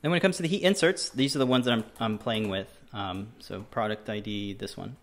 Then 0.02 0.10
when 0.10 0.18
it 0.18 0.20
comes 0.20 0.36
to 0.36 0.42
the 0.42 0.48
heat 0.48 0.62
inserts, 0.62 1.10
these 1.10 1.34
are 1.36 1.38
the 1.38 1.46
ones 1.46 1.64
that 1.64 1.72
I'm, 1.72 1.84
I'm 2.00 2.18
playing 2.18 2.48
with. 2.48 2.68
Um, 2.92 3.28
so 3.38 3.62
product 3.70 4.10
ID, 4.10 4.54
this 4.54 4.76
one. 4.76 4.96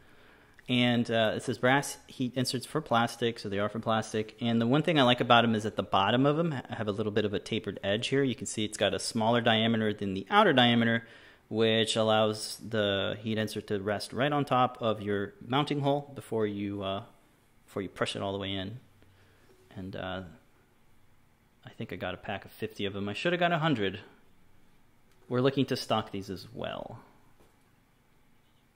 And 0.67 1.09
uh, 1.09 1.33
it 1.35 1.41
says 1.41 1.57
brass 1.57 1.97
heat 2.05 2.33
inserts 2.35 2.65
for 2.65 2.79
plastic, 2.79 3.39
so 3.39 3.49
they 3.49 3.57
are 3.57 3.69
for 3.69 3.79
plastic. 3.79 4.35
And 4.39 4.61
the 4.61 4.67
one 4.67 4.83
thing 4.83 4.99
I 4.99 5.03
like 5.03 5.21
about 5.21 5.41
them 5.41 5.55
is 5.55 5.65
at 5.65 5.77
the 5.77 5.83
bottom 5.83 6.25
of 6.25 6.37
them 6.37 6.53
I 6.53 6.75
have 6.75 6.87
a 6.87 6.91
little 6.91 7.13
bit 7.13 7.25
of 7.25 7.33
a 7.33 7.39
tapered 7.39 7.79
edge 7.83 8.09
here. 8.09 8.23
You 8.23 8.35
can 8.35 8.45
see 8.45 8.65
it's 8.65 8.77
got 8.77 8.93
a 8.93 8.99
smaller 8.99 9.41
diameter 9.41 9.93
than 9.93 10.13
the 10.13 10.27
outer 10.29 10.53
diameter, 10.53 11.07
which 11.47 11.95
allows 11.95 12.57
the 12.57 13.17
heat 13.23 13.39
insert 13.39 13.67
to 13.67 13.79
rest 13.79 14.13
right 14.13 14.31
on 14.31 14.45
top 14.45 14.77
of 14.79 15.01
your 15.01 15.33
mounting 15.43 15.79
hole 15.79 16.11
before 16.13 16.45
you 16.45 16.83
uh, 16.83 17.03
before 17.65 17.81
you 17.81 17.89
push 17.89 18.15
it 18.15 18.21
all 18.21 18.33
the 18.33 18.37
way 18.37 18.51
in. 18.51 18.79
And 19.75 19.95
uh, 19.95 20.21
I 21.65 21.69
think 21.69 21.91
I 21.93 21.95
got 21.95 22.13
a 22.13 22.17
pack 22.17 22.45
of 22.45 22.51
50 22.51 22.85
of 22.85 22.93
them. 22.93 23.09
I 23.09 23.13
should 23.13 23.33
have 23.33 23.39
got 23.39 23.51
100. 23.51 23.99
We're 25.27 25.41
looking 25.41 25.65
to 25.67 25.75
stock 25.75 26.11
these 26.11 26.29
as 26.29 26.47
well. 26.53 26.99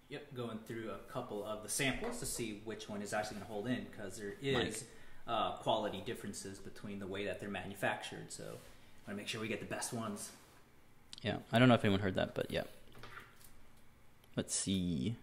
Yep, 0.10 0.36
going 0.36 0.60
through 0.60 0.92
a 0.92 1.12
couple 1.12 1.44
of 1.44 1.64
the 1.64 1.70
samples 1.70 2.20
to 2.20 2.26
see 2.26 2.62
which 2.66 2.88
one 2.88 3.02
is 3.02 3.14
actually 3.14 3.38
going 3.38 3.48
to 3.48 3.52
hold 3.52 3.68
in 3.68 3.88
because 3.90 4.18
there 4.18 4.36
is 4.42 4.84
uh, 5.28 5.54
quality 5.54 6.04
differences 6.06 6.60
between 6.60 7.00
the 7.00 7.08
way 7.08 7.26
that 7.26 7.40
they're 7.40 7.50
manufactured. 7.50 8.32
So, 8.32 8.44
I 8.44 8.48
want 8.48 8.58
to 9.10 9.16
make 9.16 9.28
sure 9.28 9.42
we 9.42 9.48
get 9.48 9.60
the 9.60 9.66
best 9.66 9.92
ones. 9.92 10.32
Yeah, 11.24 11.38
I 11.52 11.58
don't 11.58 11.68
know 11.68 11.76
if 11.76 11.84
anyone 11.84 12.02
heard 12.02 12.16
that, 12.16 12.36
but 12.36 12.52
yeah. 12.52 12.64
Let's 14.36 14.54
see. 14.54 15.16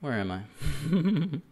Where 0.00 0.12
am 0.12 0.30
I? 0.30 1.40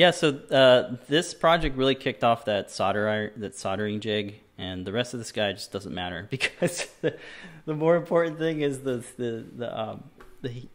yeah, 0.00 0.12
so 0.12 0.30
uh, 0.50 0.96
this 1.08 1.34
project 1.34 1.76
really 1.76 1.94
kicked 1.94 2.24
off 2.24 2.46
that 2.46 2.70
solder 2.70 3.34
that 3.36 3.54
soldering 3.54 4.00
jig, 4.00 4.40
and 4.56 4.86
the 4.86 4.92
rest 4.92 5.12
of 5.12 5.20
this 5.20 5.30
guy 5.30 5.52
just 5.52 5.72
doesn't 5.72 5.94
matter 5.94 6.26
because 6.30 6.86
the, 7.02 7.18
the 7.66 7.74
more 7.74 7.96
important 7.96 8.38
thing 8.38 8.62
is 8.62 8.78
the 8.78 9.04
the 9.18 9.44
the 9.54 9.78
um, 9.78 10.04
the 10.40 10.66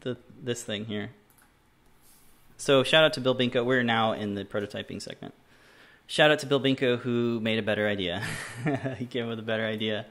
the 0.00 0.18
this 0.42 0.62
thing 0.62 0.84
here. 0.84 1.08
So 2.58 2.82
shout 2.82 3.02
out 3.02 3.14
to 3.14 3.22
Bill 3.22 3.34
Binko. 3.34 3.64
We're 3.64 3.82
now 3.82 4.12
in 4.12 4.34
the 4.34 4.44
prototyping 4.44 5.00
segment. 5.00 5.32
Shout 6.06 6.30
out 6.30 6.40
to 6.40 6.46
Bill 6.46 6.60
Binko 6.60 6.98
who 6.98 7.40
made 7.40 7.58
a 7.58 7.62
better 7.62 7.88
idea. 7.88 8.22
he 8.98 9.06
came 9.06 9.24
up 9.24 9.30
with 9.30 9.38
a 9.38 9.48
better 9.52 9.64
idea. 9.64 10.04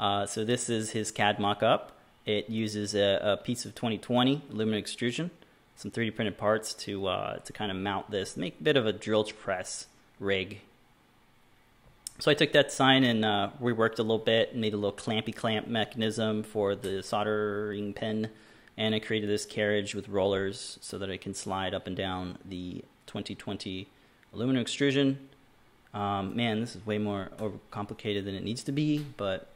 Uh, 0.00 0.26
so 0.26 0.44
this 0.44 0.68
is 0.68 0.90
his 0.90 1.12
CAD 1.12 1.38
mock-up. 1.38 1.92
It 2.26 2.50
uses 2.50 2.96
a, 2.96 3.20
a, 3.22 3.36
piece 3.36 3.64
of 3.64 3.76
2020 3.76 4.42
aluminum 4.50 4.80
extrusion, 4.80 5.30
some 5.82 5.90
3D 5.90 6.14
printed 6.14 6.38
parts 6.38 6.74
to 6.74 7.08
uh, 7.08 7.36
to 7.38 7.52
kind 7.52 7.72
of 7.72 7.76
mount 7.76 8.08
this, 8.08 8.36
make 8.36 8.60
a 8.60 8.62
bit 8.62 8.76
of 8.76 8.86
a 8.86 8.92
drill 8.92 9.24
press 9.24 9.86
rig. 10.20 10.60
So 12.20 12.30
I 12.30 12.34
took 12.34 12.52
that 12.52 12.70
sign 12.70 13.02
and 13.02 13.24
uh, 13.24 13.50
reworked 13.60 13.98
a 13.98 14.02
little 14.02 14.18
bit, 14.18 14.54
made 14.54 14.74
a 14.74 14.76
little 14.76 14.92
clampy 14.92 15.34
clamp 15.34 15.66
mechanism 15.66 16.44
for 16.44 16.76
the 16.76 17.02
soldering 17.02 17.94
pin, 17.94 18.30
and 18.76 18.94
I 18.94 19.00
created 19.00 19.28
this 19.28 19.44
carriage 19.44 19.92
with 19.96 20.08
rollers 20.08 20.78
so 20.80 20.98
that 20.98 21.10
I 21.10 21.16
can 21.16 21.34
slide 21.34 21.74
up 21.74 21.88
and 21.88 21.96
down 21.96 22.38
the 22.44 22.84
2020 23.08 23.88
aluminum 24.32 24.62
extrusion. 24.62 25.18
Um, 25.92 26.36
man, 26.36 26.60
this 26.60 26.76
is 26.76 26.86
way 26.86 26.98
more 26.98 27.30
complicated 27.72 28.24
than 28.24 28.36
it 28.36 28.44
needs 28.44 28.62
to 28.64 28.72
be, 28.72 29.04
but 29.16 29.48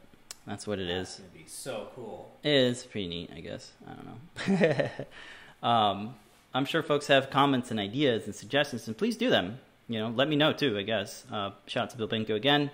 that's 0.45 0.67
what 0.67 0.77
it 0.77 0.89
That's 0.89 1.11
is. 1.11 1.19
gonna 1.19 1.43
be 1.43 1.49
so 1.49 1.87
cool. 1.95 2.29
It 2.43 2.51
is 2.51 2.83
pretty 2.83 3.07
neat, 3.07 3.31
I 3.33 3.39
guess. 3.39 3.71
I 3.87 3.93
don't 3.93 4.59
know. 4.61 4.89
um, 5.63 6.15
I'm 6.53 6.65
sure 6.65 6.81
folks 6.83 7.07
have 7.07 7.29
comments 7.29 7.71
and 7.71 7.79
ideas 7.79 8.25
and 8.25 8.33
suggestions, 8.35 8.87
and 8.87 8.97
please 8.97 9.17
do 9.17 9.29
them. 9.29 9.59
You 9.87 9.99
know, 9.99 10.09
let 10.09 10.27
me 10.27 10.35
know 10.35 10.53
too. 10.53 10.77
I 10.77 10.83
guess. 10.83 11.25
Uh, 11.31 11.51
shout 11.67 11.83
out 11.83 11.89
to 11.91 11.97
Bill 11.97 12.07
Binko 12.07 12.35
again 12.35 12.71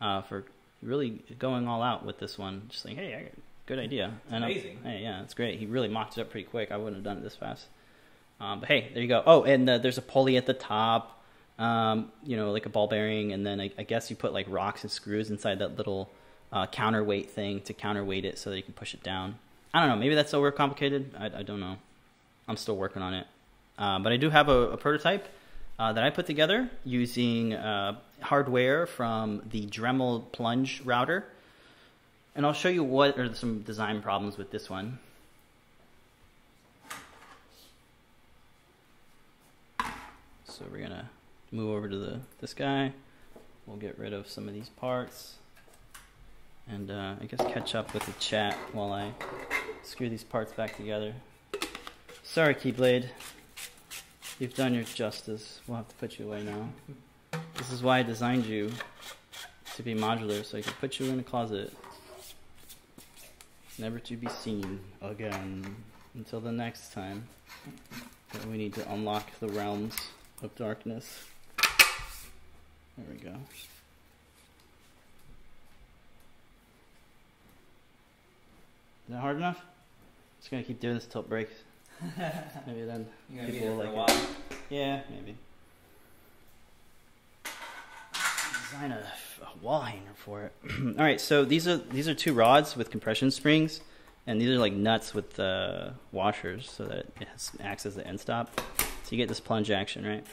uh, 0.00 0.22
for 0.22 0.44
really 0.82 1.22
going 1.38 1.66
all 1.68 1.82
out 1.82 2.04
with 2.04 2.18
this 2.18 2.38
one. 2.38 2.62
Just 2.68 2.84
like, 2.84 2.96
hey, 2.96 3.14
I 3.14 3.22
got 3.22 3.32
good 3.66 3.78
idea. 3.78 4.12
And 4.30 4.44
I'm- 4.44 4.52
amazing. 4.52 4.78
hey, 4.82 5.00
yeah, 5.02 5.22
it's 5.22 5.34
great. 5.34 5.58
He 5.58 5.66
really 5.66 5.88
mocked 5.88 6.18
it 6.18 6.20
up 6.20 6.30
pretty 6.30 6.46
quick. 6.46 6.70
I 6.72 6.76
wouldn't 6.76 6.96
have 6.96 7.04
done 7.04 7.18
it 7.18 7.22
this 7.22 7.36
fast. 7.36 7.66
Um, 8.40 8.60
but 8.60 8.68
hey, 8.68 8.90
there 8.92 9.02
you 9.02 9.08
go. 9.08 9.22
Oh, 9.24 9.44
and 9.44 9.68
uh, 9.70 9.78
there's 9.78 9.98
a 9.98 10.02
pulley 10.02 10.36
at 10.36 10.46
the 10.46 10.54
top. 10.54 11.22
Um, 11.58 12.10
you 12.24 12.36
know, 12.36 12.50
like 12.50 12.66
a 12.66 12.70
ball 12.70 12.88
bearing, 12.88 13.32
and 13.32 13.46
then 13.46 13.60
I, 13.60 13.70
I 13.78 13.84
guess 13.84 14.10
you 14.10 14.16
put 14.16 14.32
like 14.32 14.46
rocks 14.48 14.82
and 14.82 14.90
screws 14.90 15.30
inside 15.30 15.60
that 15.60 15.76
little 15.76 16.10
uh, 16.52 16.66
counterweight 16.66 17.30
thing 17.30 17.60
to 17.62 17.72
counterweight 17.72 18.24
it 18.24 18.38
so 18.38 18.50
that 18.50 18.56
you 18.56 18.62
can 18.62 18.72
push 18.74 18.94
it 18.94 19.02
down. 19.02 19.36
I 19.72 19.80
don't 19.80 19.88
know. 19.88 19.96
Maybe 19.96 20.14
that's 20.16 20.32
overcomplicated. 20.32 21.10
I, 21.18 21.38
I 21.38 21.42
don't 21.42 21.60
know. 21.60 21.76
I'm 22.48 22.56
still 22.56 22.76
working 22.76 23.02
on 23.02 23.14
it. 23.14 23.26
Uh, 23.78 23.98
but 23.98 24.12
I 24.12 24.16
do 24.16 24.30
have 24.30 24.48
a, 24.48 24.70
a 24.70 24.76
prototype 24.76 25.28
uh, 25.78 25.92
that 25.92 26.04
I 26.04 26.10
put 26.10 26.26
together 26.26 26.70
using 26.84 27.54
uh, 27.54 27.96
hardware 28.20 28.86
from 28.86 29.42
the 29.50 29.66
Dremel 29.66 30.30
plunge 30.32 30.82
router. 30.84 31.24
And 32.34 32.46
I'll 32.46 32.52
show 32.52 32.68
you 32.68 32.84
what 32.84 33.18
are 33.18 33.34
some 33.34 33.62
design 33.62 34.00
problems 34.02 34.38
with 34.38 34.50
this 34.50 34.70
one. 34.70 34.98
So 40.44 40.64
we're 40.70 40.82
gonna 40.82 41.10
move 41.50 41.74
over 41.74 41.88
to 41.88 41.96
the 41.96 42.20
this 42.40 42.54
guy. 42.54 42.92
We'll 43.66 43.76
get 43.76 43.98
rid 43.98 44.12
of 44.12 44.28
some 44.28 44.48
of 44.48 44.54
these 44.54 44.68
parts. 44.68 45.34
And 46.68 46.90
uh, 46.90 47.14
I 47.20 47.24
guess 47.24 47.40
catch 47.52 47.74
up 47.74 47.92
with 47.92 48.04
the 48.04 48.12
chat 48.12 48.54
while 48.72 48.92
I 48.92 49.12
screw 49.82 50.08
these 50.08 50.24
parts 50.24 50.52
back 50.52 50.76
together. 50.76 51.14
Sorry, 52.32 52.54
Keyblade. 52.54 53.08
You've 54.38 54.54
done 54.54 54.72
your 54.72 54.84
justice. 54.84 55.60
We'll 55.66 55.76
have 55.76 55.88
to 55.88 55.94
put 55.96 56.18
you 56.18 56.28
away 56.28 56.42
now. 56.42 56.66
This 57.56 57.70
is 57.70 57.82
why 57.82 57.98
I 57.98 58.02
designed 58.02 58.46
you 58.46 58.72
to 59.76 59.82
be 59.82 59.94
modular, 59.94 60.42
so 60.42 60.56
I 60.56 60.62
can 60.62 60.72
put 60.80 60.98
you 60.98 61.10
in 61.10 61.20
a 61.20 61.22
closet. 61.22 61.74
Never 63.78 63.98
to 63.98 64.16
be 64.16 64.28
seen 64.28 64.80
again 65.02 65.76
until 66.14 66.40
the 66.40 66.50
next 66.50 66.94
time 66.94 67.28
that 68.32 68.46
we 68.46 68.56
need 68.56 68.72
to 68.76 68.90
unlock 68.90 69.38
the 69.38 69.48
realms 69.48 69.94
of 70.42 70.54
darkness. 70.54 71.24
There 72.96 73.06
we 73.10 73.18
go. 73.18 73.36
Is 79.06 79.10
that 79.10 79.20
hard 79.20 79.36
enough? 79.36 79.60
Just 80.40 80.50
gonna 80.50 80.62
keep 80.62 80.80
doing 80.80 80.94
this 80.94 81.04
till 81.04 81.20
it 81.20 81.28
breaks. 81.28 81.52
Maybe 82.66 82.82
then 82.84 83.06
You're 83.30 83.42
gonna 83.42 83.52
be 83.52 83.58
people 83.58 83.76
will 83.76 83.84
for 83.84 83.88
a 83.88 83.92
like 83.92 84.10
it. 84.10 84.28
Yeah, 84.70 85.00
maybe. 85.10 85.36
Design 88.70 88.92
a, 88.92 89.06
a 89.42 89.64
wall 89.64 89.82
hanger 89.82 90.10
for 90.14 90.42
it. 90.44 90.52
All 90.98 91.04
right, 91.04 91.20
so 91.20 91.44
these 91.44 91.68
are 91.68 91.76
these 91.76 92.08
are 92.08 92.14
two 92.14 92.32
rods 92.32 92.76
with 92.76 92.90
compression 92.90 93.30
springs, 93.30 93.82
and 94.26 94.40
these 94.40 94.48
are 94.48 94.58
like 94.58 94.72
nuts 94.72 95.14
with 95.14 95.38
uh, 95.38 95.90
washers, 96.10 96.70
so 96.70 96.84
that 96.84 97.06
it 97.20 97.28
has, 97.28 97.52
acts 97.60 97.86
as 97.86 97.94
the 97.94 98.06
end 98.06 98.18
stop. 98.18 98.58
So 98.78 99.10
you 99.10 99.16
get 99.16 99.28
this 99.28 99.40
plunge 99.40 99.70
action, 99.70 100.06
right? 100.06 100.24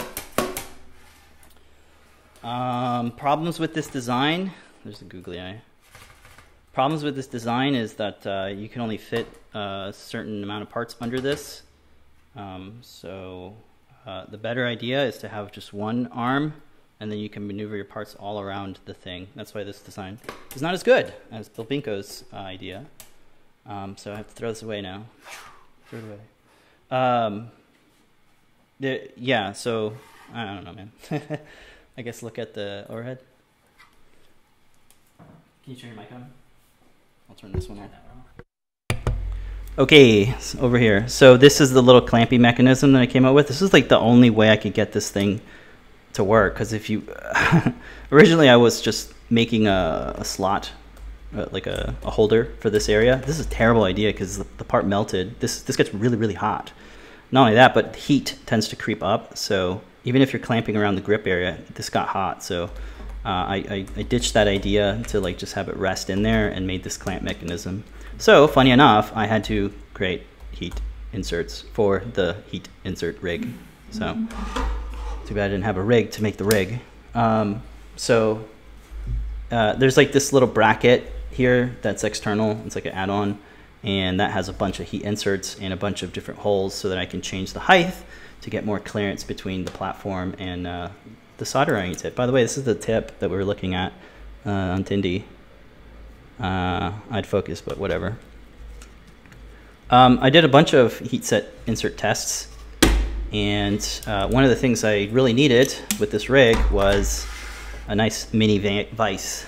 Um, 2.43 3.12
problems 3.12 3.60
with 3.60 3.73
this 3.73 3.88
design. 3.88 4.53
There's 4.84 4.99
the 4.99 5.05
googly 5.05 5.39
eye. 5.41 5.62
Problems 6.80 7.04
with 7.04 7.18
this 7.18 7.28
design 7.28 7.76
is 7.76 7.96
that 7.96 8.26
uh, 8.26 8.46
you 8.46 8.70
can 8.70 8.80
only 8.80 8.96
fit 8.96 9.28
a 9.54 9.92
certain 9.94 10.42
amount 10.44 10.63
of 10.63 10.70
parts 10.70 10.96
under 11.02 11.20
this. 11.20 11.63
Um, 12.38 12.78
so 12.80 13.54
uh, 14.08 14.28
the 14.30 14.38
better 14.38 14.65
idea 14.65 15.04
is 15.04 15.18
to 15.18 15.28
have 15.28 15.52
just 15.52 15.74
one 15.74 16.08
arm, 16.13 16.54
and 17.02 17.12
then 17.12 17.20
you 17.20 17.28
can 17.28 17.46
maneuver 17.46 17.76
your 17.76 17.84
parts 17.84 18.15
all 18.15 18.39
around 18.39 18.80
the 18.86 18.94
thing. 18.94 19.28
That's 19.36 19.54
why 19.54 19.65
this 19.65 19.82
design 19.82 20.20
is 20.56 20.62
not 20.62 20.74
as 20.74 20.82
good 20.82 21.13
as 21.34 21.50
Bill 21.50 21.65
Binko's 21.65 22.24
uh, 22.32 22.38
idea. 22.38 22.86
Um, 23.65 23.98
so 23.98 24.13
I 24.13 24.15
have 24.15 24.30
to 24.30 24.34
throw 24.34 24.48
this 24.48 24.63
away 24.63 24.80
now. 24.80 25.04
Throw 25.89 26.00
it 26.00 26.06
away. 26.06 26.98
Um, 26.98 27.52
the, 28.80 29.12
yeah, 29.18 29.52
so 29.52 29.98
I 30.34 30.46
don't 30.46 30.63
know, 30.63 30.72
man. 30.72 30.92
I 31.98 32.04
guess 32.04 32.24
look 32.24 32.39
at 32.39 32.54
the 32.54 32.86
overhead. 32.88 33.20
Can 35.65 35.74
you 35.74 35.76
turn 35.76 35.89
your 35.89 36.00
mic 36.00 36.10
on? 36.13 36.38
I'll 37.30 37.36
turn 37.36 37.52
this 37.52 37.70
one 37.70 37.80
off. 37.80 37.89
Okay, 39.78 40.36
over 40.60 40.78
here. 40.78 41.08
So 41.08 41.38
this 41.38 41.62
is 41.62 41.72
the 41.72 41.82
little 41.82 42.02
clampy 42.02 42.39
mechanism 42.39 42.92
that 42.94 43.02
I 43.02 43.06
came 43.06 43.24
up 43.24 43.36
with. 43.36 43.48
This 43.48 43.62
is 43.62 43.72
like 43.72 43.88
the 43.88 44.00
only 44.00 44.30
way 44.30 44.50
I 44.50 44.58
could 44.58 44.74
get 44.74 44.92
this 44.92 45.10
thing 45.10 45.39
to 46.13 46.24
work. 46.24 46.56
Because 46.56 46.74
if 46.74 46.89
you 46.89 47.04
originally, 48.12 48.50
I 48.50 48.58
was 48.58 48.82
just 48.82 49.13
making 49.30 49.68
a, 49.68 50.15
a 50.18 50.26
slot, 50.26 50.72
uh, 51.36 51.46
like 51.52 51.68
a, 51.68 51.96
a 52.04 52.10
holder 52.10 52.52
for 52.60 52.70
this 52.70 52.89
area. 52.89 53.22
This 53.26 53.39
is 53.39 53.46
a 53.46 53.50
terrible 53.50 53.84
idea 53.84 54.12
because 54.12 54.39
the, 54.39 54.48
the 54.58 54.65
part 54.65 54.86
melted. 54.86 55.39
This 55.39 55.62
this 55.62 55.76
gets 55.76 55.94
really 55.94 56.18
really 56.18 56.34
hot. 56.34 56.74
Not 57.32 57.42
only 57.42 57.54
that, 57.54 57.74
but 57.74 57.96
heat 57.96 58.39
tends 58.48 58.68
to 58.70 58.76
creep 58.76 59.04
up. 59.04 59.38
So 59.38 59.82
even 60.04 60.22
if 60.22 60.34
you're 60.34 60.42
clamping 60.42 60.76
around 60.76 60.96
the 60.96 61.02
grip 61.02 61.28
area, 61.28 61.58
this 61.76 61.89
got 61.89 62.10
hot. 62.10 62.44
So 62.44 62.72
uh, 63.25 63.27
I, 63.27 63.55
I, 63.69 63.86
I 63.97 64.01
ditched 64.03 64.34
that 64.34 64.47
idea 64.47 65.01
to 65.10 65.19
like 65.19 65.38
just 65.38 65.53
have 65.53 65.69
it 65.69 65.75
rest 65.75 66.10
in 66.10 66.23
there 66.23 66.49
and 66.49 66.65
made 66.65 66.84
this 66.84 66.97
clamp 66.97 67.23
mechanism. 67.23 67.84
So 68.17 68.47
funny 68.47 68.71
enough, 68.71 69.12
I 69.15 69.27
had 69.27 69.43
to 69.45 69.73
create 69.93 70.23
heat 70.51 70.79
inserts 71.13 71.62
for 71.73 71.99
the 72.13 72.38
heat 72.47 72.69
insert 72.84 73.21
rig. 73.21 73.47
So 73.91 74.13
too 75.25 75.36
bad 75.36 75.45
I 75.45 75.49
didn't 75.49 75.63
have 75.63 75.77
a 75.77 75.84
rig 75.84 76.12
to 76.12 76.23
make 76.23 76.38
the 76.38 76.43
rig. 76.43 76.79
Um, 77.13 77.62
so 77.95 78.45
uh, 79.51 79.73
there's 79.73 79.97
like 79.97 80.12
this 80.12 80.32
little 80.32 80.47
bracket 80.47 81.12
here 81.32 81.77
that's 81.82 82.03
external. 82.03 82.60
It's 82.65 82.75
like 82.75 82.86
an 82.86 82.93
add-on, 82.93 83.39
and 83.84 84.19
that 84.19 84.32
has 84.32 84.49
a 84.49 84.53
bunch 84.53 84.79
of 84.79 84.88
heat 84.88 85.01
inserts 85.03 85.58
and 85.60 85.73
a 85.73 85.77
bunch 85.77 86.03
of 86.03 86.13
different 86.13 86.39
holes 86.39 86.73
so 86.73 86.89
that 86.89 86.97
I 86.97 87.05
can 87.05 87.21
change 87.21 87.53
the 87.53 87.62
height 87.62 87.93
to 88.41 88.49
get 88.49 88.65
more 88.65 88.79
clearance 88.79 89.23
between 89.23 89.65
the 89.65 89.71
platform 89.71 90.36
and 90.39 90.65
uh, 90.67 90.89
the 91.39 91.45
soldering 91.45 91.95
tip. 91.95 92.15
By 92.15 92.25
the 92.25 92.32
way, 92.32 92.43
this 92.43 92.58
is 92.58 92.65
the 92.65 92.75
tip 92.75 93.17
that 93.19 93.30
we 93.30 93.36
were 93.38 93.45
looking 93.45 93.73
at 93.73 93.93
uh, 94.45 94.49
on 94.52 94.84
Tindie. 94.84 95.23
uh, 96.39 96.91
I'd 97.12 97.28
focus, 97.28 97.62
but 97.62 97.78
whatever. 97.78 98.17
Um, 99.89 100.19
I 100.21 100.30
did 100.30 100.45
a 100.45 100.47
bunch 100.47 100.73
of 100.73 100.99
heat 100.99 101.25
set 101.25 101.52
insert 101.65 101.97
tests, 101.97 102.47
and 103.34 104.02
uh, 104.06 104.28
one 104.28 104.43
of 104.43 104.49
the 104.49 104.56
things 104.56 104.84
I 104.84 105.06
really 105.12 105.34
needed 105.34 105.75
with 105.99 106.12
this 106.12 106.30
rig 106.30 106.58
was 106.71 107.25
a 107.88 107.95
nice 107.95 108.32
mini 108.34 108.60
vise. 108.93 109.45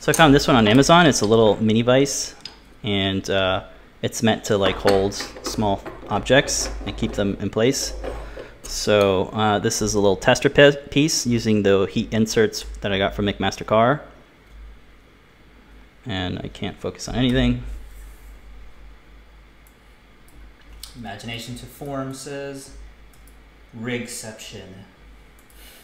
So 0.00 0.10
I 0.10 0.14
found 0.14 0.34
this 0.34 0.46
one 0.46 0.56
on 0.56 0.68
Amazon. 0.68 1.06
It's 1.06 1.20
a 1.20 1.26
little 1.26 1.62
mini 1.62 1.82
vise, 1.82 2.34
and 2.82 3.28
uh, 3.30 3.64
it's 4.02 4.22
meant 4.22 4.44
to 4.44 4.58
like 4.58 4.76
hold 4.76 5.14
small 5.14 5.82
objects 6.12 6.70
and 6.86 6.96
keep 6.96 7.12
them 7.12 7.36
in 7.40 7.48
place. 7.48 7.94
So 8.62 9.30
uh, 9.32 9.58
this 9.58 9.82
is 9.82 9.94
a 9.94 10.00
little 10.00 10.16
tester 10.16 10.50
piece 10.50 11.26
using 11.26 11.62
the 11.62 11.86
heat 11.86 12.12
inserts 12.12 12.64
that 12.82 12.92
I 12.92 12.98
got 12.98 13.14
from 13.14 13.26
McMaster-Carr. 13.26 14.02
And 16.04 16.38
I 16.38 16.48
can't 16.48 16.78
focus 16.78 17.08
on 17.08 17.14
anything. 17.14 17.62
Imagination 20.96 21.56
to 21.56 21.66
form 21.66 22.12
says 22.12 22.72
rigception. 23.74 24.84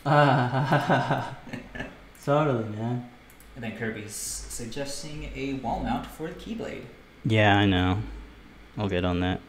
Ah 0.05 1.37
Totally, 2.25 2.65
man. 2.77 3.09
And 3.55 3.65
then 3.65 3.77
Kirby's 3.79 4.15
suggesting 4.15 5.31
a 5.35 5.55
wall 5.55 5.81
mount 5.81 6.07
for 6.07 6.29
the 6.29 6.35
keyblade. 6.35 6.85
Yeah, 7.25 7.57
I 7.57 7.65
know. 7.65 8.03
I'll 8.77 8.89
get 8.89 9.05
on 9.05 9.21
that. 9.21 9.41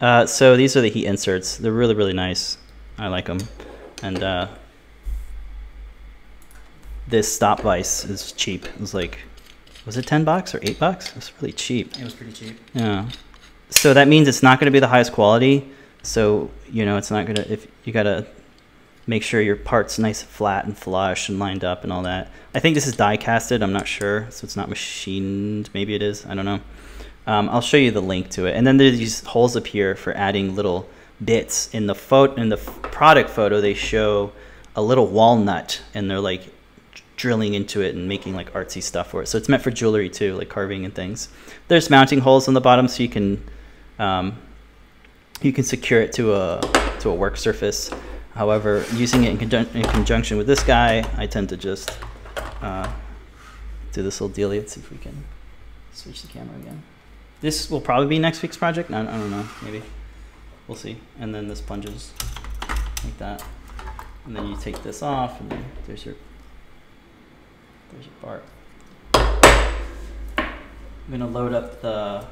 Uh, 0.00 0.26
so 0.26 0.56
these 0.56 0.76
are 0.76 0.80
the 0.80 0.88
heat 0.88 1.06
inserts. 1.06 1.58
They're 1.58 1.72
really, 1.72 1.94
really 1.94 2.12
nice. 2.12 2.56
I 2.98 3.08
like 3.08 3.26
them. 3.26 3.38
And 4.02 4.22
uh, 4.22 4.48
this 7.06 7.32
stop 7.32 7.60
vise 7.60 8.04
is 8.04 8.32
cheap. 8.32 8.64
It 8.64 8.80
was 8.80 8.94
like, 8.94 9.18
was 9.84 9.96
it 9.96 10.06
10 10.06 10.24
bucks 10.24 10.54
or 10.54 10.60
8 10.62 10.78
bucks? 10.78 11.10
It 11.10 11.16
was 11.16 11.32
really 11.40 11.52
cheap. 11.52 11.98
It 11.98 12.04
was 12.04 12.14
pretty 12.14 12.32
cheap. 12.32 12.58
Yeah. 12.72 13.08
So 13.68 13.94
that 13.94 14.08
means 14.08 14.26
it's 14.26 14.42
not 14.42 14.58
going 14.58 14.66
to 14.66 14.72
be 14.72 14.80
the 14.80 14.88
highest 14.88 15.12
quality. 15.12 15.70
So, 16.02 16.50
you 16.70 16.84
know, 16.84 16.96
it's 16.96 17.10
not 17.10 17.26
going 17.26 17.36
to, 17.36 17.52
if 17.52 17.66
you 17.84 17.92
got 17.92 18.04
to 18.04 18.26
make 19.06 19.22
sure 19.22 19.40
your 19.40 19.56
part's 19.56 19.98
nice 19.98 20.22
and 20.22 20.30
flat 20.30 20.64
and 20.64 20.76
flush 20.76 21.28
and 21.28 21.38
lined 21.38 21.64
up 21.64 21.82
and 21.82 21.92
all 21.92 22.02
that. 22.02 22.30
I 22.54 22.60
think 22.60 22.74
this 22.74 22.86
is 22.86 22.96
die 22.96 23.16
casted. 23.16 23.62
I'm 23.62 23.72
not 23.72 23.88
sure. 23.88 24.26
So 24.30 24.44
it's 24.44 24.56
not 24.56 24.68
machined. 24.68 25.68
Maybe 25.74 25.94
it 25.94 26.02
is. 26.02 26.24
I 26.26 26.34
don't 26.34 26.44
know. 26.44 26.60
Um, 27.26 27.48
I'll 27.48 27.60
show 27.60 27.76
you 27.76 27.90
the 27.90 28.02
link 28.02 28.30
to 28.30 28.46
it. 28.46 28.56
And 28.56 28.66
then 28.66 28.76
there's 28.76 28.98
these 28.98 29.24
holes 29.24 29.56
up 29.56 29.66
here 29.66 29.94
for 29.94 30.12
adding 30.14 30.56
little 30.56 30.88
bits. 31.24 31.72
In 31.74 31.86
the 31.86 31.94
photo, 31.94 32.34
in 32.34 32.48
the 32.48 32.56
product 32.56 33.30
photo, 33.30 33.60
they 33.60 33.74
show 33.74 34.32
a 34.74 34.82
little 34.82 35.06
walnut, 35.06 35.82
and 35.94 36.10
they're 36.10 36.20
like 36.20 36.42
drilling 37.16 37.52
into 37.52 37.82
it 37.82 37.94
and 37.94 38.08
making 38.08 38.34
like 38.34 38.50
artsy 38.54 38.82
stuff 38.82 39.10
for 39.10 39.22
it. 39.22 39.26
So 39.26 39.36
it's 39.36 39.48
meant 39.48 39.62
for 39.62 39.70
jewelry 39.70 40.08
too, 40.08 40.34
like 40.36 40.48
carving 40.48 40.84
and 40.84 40.94
things. 40.94 41.28
There's 41.68 41.90
mounting 41.90 42.20
holes 42.20 42.48
on 42.48 42.54
the 42.54 42.60
bottom, 42.60 42.88
so 42.88 43.02
you 43.02 43.08
can 43.08 43.44
um, 43.98 44.38
you 45.42 45.52
can 45.52 45.64
secure 45.64 46.00
it 46.00 46.12
to 46.14 46.34
a 46.34 46.60
to 47.00 47.10
a 47.10 47.14
work 47.14 47.36
surface. 47.36 47.90
However, 48.34 48.84
using 48.94 49.24
it 49.24 49.30
in, 49.30 49.38
conjun- 49.38 49.74
in 49.74 49.82
conjunction 49.82 50.38
with 50.38 50.46
this 50.46 50.62
guy, 50.62 51.04
I 51.16 51.26
tend 51.26 51.48
to 51.50 51.56
just 51.56 51.98
uh, 52.62 52.90
do 53.92 54.02
this 54.02 54.20
little 54.20 54.34
dealie. 54.34 54.58
Let's 54.58 54.74
see 54.74 54.80
if 54.80 54.90
we 54.90 54.98
can 54.98 55.24
switch 55.92 56.22
the 56.22 56.28
camera 56.28 56.56
again. 56.56 56.82
This 57.40 57.70
will 57.70 57.80
probably 57.80 58.06
be 58.06 58.18
next 58.18 58.42
week's 58.42 58.56
project. 58.56 58.90
I, 58.90 59.00
I 59.00 59.04
don't 59.04 59.30
know. 59.30 59.48
Maybe 59.62 59.82
we'll 60.68 60.76
see. 60.76 60.98
And 61.18 61.34
then 61.34 61.48
this 61.48 61.60
plunges 61.60 62.12
like 63.04 63.16
that. 63.18 63.42
And 64.26 64.36
then 64.36 64.46
you 64.46 64.56
take 64.56 64.82
this 64.82 65.02
off, 65.02 65.40
and 65.40 65.50
then 65.50 65.64
there's 65.86 66.04
your 66.04 66.14
there's 67.92 68.04
your 68.04 68.14
part. 68.20 68.44
I'm 70.36 71.10
gonna 71.10 71.26
load 71.26 71.54
up 71.54 71.80
the 71.80 72.26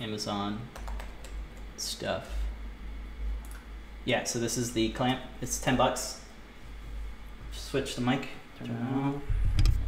Amazon 0.00 0.60
stuff. 1.78 2.28
Yeah, 4.04 4.24
so 4.24 4.38
this 4.38 4.58
is 4.58 4.74
the 4.74 4.90
clamp. 4.90 5.20
It's 5.40 5.58
ten 5.58 5.76
bucks. 5.76 6.20
Switch 7.52 7.94
the 7.94 8.02
mic. 8.02 8.28
Turn 8.58 8.70
it 8.70 8.94
on. 8.94 9.22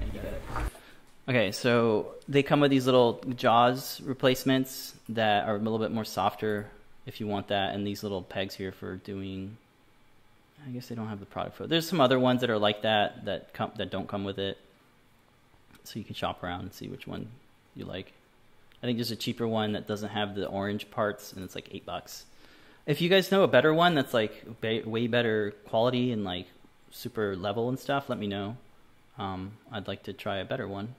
And 0.01 0.15
you 0.15 0.21
it. 0.21 0.43
Okay, 1.27 1.53
so 1.53 2.15
they 2.29 2.43
come 2.43 2.61
with 2.61 2.71
these 2.71 2.85
little 2.85 3.23
jaws 3.35 4.01
replacements 4.03 4.95
that 5.09 5.49
are 5.49 5.57
a 5.57 5.59
little 5.59 5.79
bit 5.79 5.91
more 5.91 6.05
softer 6.05 6.67
if 7.07 7.19
you 7.19 7.27
want 7.27 7.49
that, 7.49 7.75
and 7.75 7.87
these 7.87 8.03
little 8.03 8.23
pegs 8.23 8.55
here 8.55 8.73
for 8.73 8.97
doing. 8.97 9.57
I 10.67 10.71
guess 10.71 10.89
they 10.89 10.95
don't 10.95 11.09
have 11.09 11.21
the 11.21 11.27
product 11.27 11.57
for. 11.57 11.67
There's 11.67 11.89
some 11.89 12.01
other 12.01 12.19
ones 12.19 12.43
that 12.43 12.51
are 12.51 12.59
like 12.59 12.83
that 12.83 13.25
that 13.25 13.55
come 13.55 13.73
that 13.77 13.91
don't 13.91 14.09
come 14.09 14.25
with 14.25 14.39
it, 14.39 14.59
so 15.85 15.99
you 15.99 16.05
can 16.05 16.15
shop 16.15 16.43
around 16.43 16.61
and 16.61 16.75
see 16.75 16.89
which 16.89 17.07
one 17.07 17.29
you 17.75 17.87
like. 17.87 18.13
I 18.83 18.87
think 18.87 18.99
there's 18.99 19.11
a 19.11 19.17
cheaper 19.17 19.49
one 19.49 19.73
that 19.73 19.87
doesn't 19.87 20.11
have 20.11 20.35
the 20.35 20.47
orange 20.47 20.91
parts, 20.91 21.33
and 21.33 21.43
it's 21.43 21.55
like 21.55 21.71
eight 21.73 21.87
bucks. 21.87 22.27
If 22.87 23.01
you 23.01 23.09
guys 23.09 23.33
know 23.33 23.45
a 23.45 23.49
better 23.49 23.73
one 23.73 23.95
that's 23.95 24.13
like 24.13 24.45
way 24.63 25.07
better 25.07 25.53
quality 25.69 26.13
and 26.13 26.23
like 26.23 26.49
super 26.91 27.35
level 27.35 27.71
and 27.71 27.79
stuff, 27.79 28.11
let 28.11 28.19
me 28.19 28.27
know. 28.27 28.59
Um, 29.19 29.53
I'd 29.73 29.89
like 29.89 30.03
to 30.03 30.13
try 30.13 30.37
a 30.37 30.45
better 30.45 30.69
one. 30.69 30.95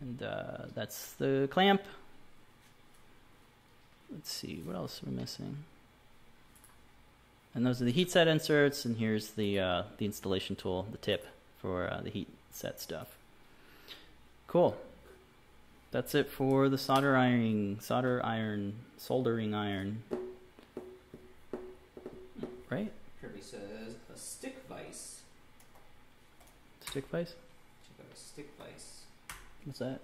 And 0.00 0.22
uh, 0.22 0.66
that's 0.74 1.12
the 1.12 1.48
clamp. 1.50 1.82
Let's 4.12 4.32
see, 4.32 4.60
what 4.64 4.74
else 4.74 5.00
we're 5.04 5.12
missing? 5.12 5.58
And 7.54 7.66
those 7.66 7.82
are 7.82 7.84
the 7.84 7.92
heat 7.92 8.10
set 8.10 8.28
inserts, 8.28 8.84
and 8.84 8.96
here's 8.96 9.30
the 9.30 9.58
uh, 9.58 9.82
the 9.98 10.06
installation 10.06 10.56
tool, 10.56 10.86
the 10.90 10.98
tip 10.98 11.26
for 11.60 11.88
uh, 11.90 12.00
the 12.00 12.10
heat 12.10 12.28
set 12.50 12.80
stuff. 12.80 13.08
Cool. 14.46 14.76
That's 15.90 16.14
it 16.14 16.30
for 16.30 16.68
the 16.68 16.78
solder 16.78 17.16
iron, 17.16 17.78
solder 17.80 18.20
iron, 18.24 18.74
soldering 18.96 19.54
iron. 19.54 20.02
Right? 22.68 22.92
Kirby 23.20 23.40
says 23.40 23.94
a 24.14 24.16
stick 24.16 24.58
vice. 24.68 25.20
Stick 26.88 27.08
vise? 27.08 27.34
Check 27.84 28.06
out 28.06 28.16
a 28.16 28.18
stick 28.18 28.50
vice. 28.58 29.02
What's 29.64 29.78
that? 29.80 30.00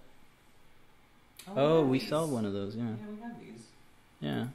Oh, 1.57 1.81
have 1.81 1.89
we 1.89 1.99
these. 1.99 2.09
sell 2.09 2.27
one 2.29 2.45
of 2.45 2.53
those, 2.53 2.75
yeah. 2.77 2.83
Yeah, 2.85 2.91
we 3.15 3.23
have 3.23 3.41
these. 3.41 3.63
Yeah. 4.21 4.47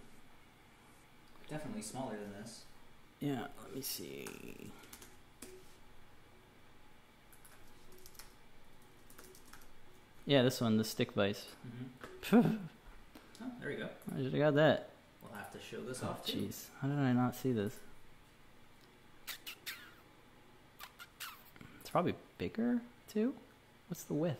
Definitely 1.49 1.81
smaller 1.81 2.11
than 2.17 2.41
this. 2.41 2.61
Yeah, 3.19 3.47
let 3.63 3.75
me 3.75 3.81
see. 3.81 4.27
Yeah, 10.25 10.43
this 10.43 10.61
one, 10.61 10.77
the 10.77 10.83
stick 10.83 11.11
vise. 11.13 11.45
Mm-hmm. 12.31 12.47
Oh, 13.43 13.45
there 13.59 13.69
we 13.69 13.75
go. 13.75 13.89
I 14.13 14.17
should 14.21 14.33
have 14.33 14.39
got 14.41 14.55
that. 14.55 14.89
We'll 15.23 15.33
have 15.37 15.51
to 15.51 15.59
show 15.59 15.81
this 15.81 16.01
Oh, 16.03 16.09
off 16.09 16.25
jeez. 16.25 16.65
How 16.81 16.87
did 16.87 16.97
I 16.99 17.11
not 17.13 17.35
see 17.35 17.51
this? 17.51 17.73
It's 21.81 21.89
probably 21.89 22.13
bigger, 22.37 22.81
too? 23.11 23.33
What's 23.89 24.03
the 24.03 24.13
width? 24.13 24.37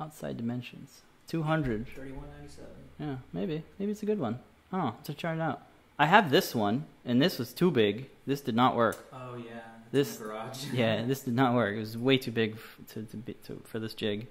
Outside 0.00 0.36
dimensions. 0.36 1.02
200. 1.28 1.86
Thirty-one 1.94 2.24
ninety-seven. 2.38 2.70
Yeah, 2.98 3.16
maybe. 3.32 3.62
Maybe 3.78 3.92
it's 3.92 4.02
a 4.02 4.06
good 4.06 4.18
one. 4.18 4.38
Oh, 4.72 4.94
to 5.04 5.14
try 5.14 5.34
it 5.34 5.40
out. 5.40 5.62
I 5.98 6.06
have 6.06 6.30
this 6.30 6.54
one, 6.54 6.86
and 7.04 7.20
this 7.22 7.38
was 7.38 7.52
too 7.52 7.70
big. 7.70 8.08
This 8.26 8.40
did 8.40 8.54
not 8.56 8.74
work. 8.74 9.06
Oh 9.12 9.36
yeah. 9.36 9.60
it's 9.92 9.92
This- 9.92 10.16
garage. 10.18 10.64
Yeah, 10.72 11.04
this 11.04 11.20
did 11.20 11.34
not 11.34 11.54
work. 11.54 11.76
It 11.76 11.78
was 11.80 11.96
way 11.96 12.18
too 12.18 12.32
big 12.32 12.56
to, 12.88 13.02
to, 13.02 13.16
be, 13.16 13.34
to 13.46 13.60
for 13.64 13.78
this 13.78 13.94
jig. 13.94 14.26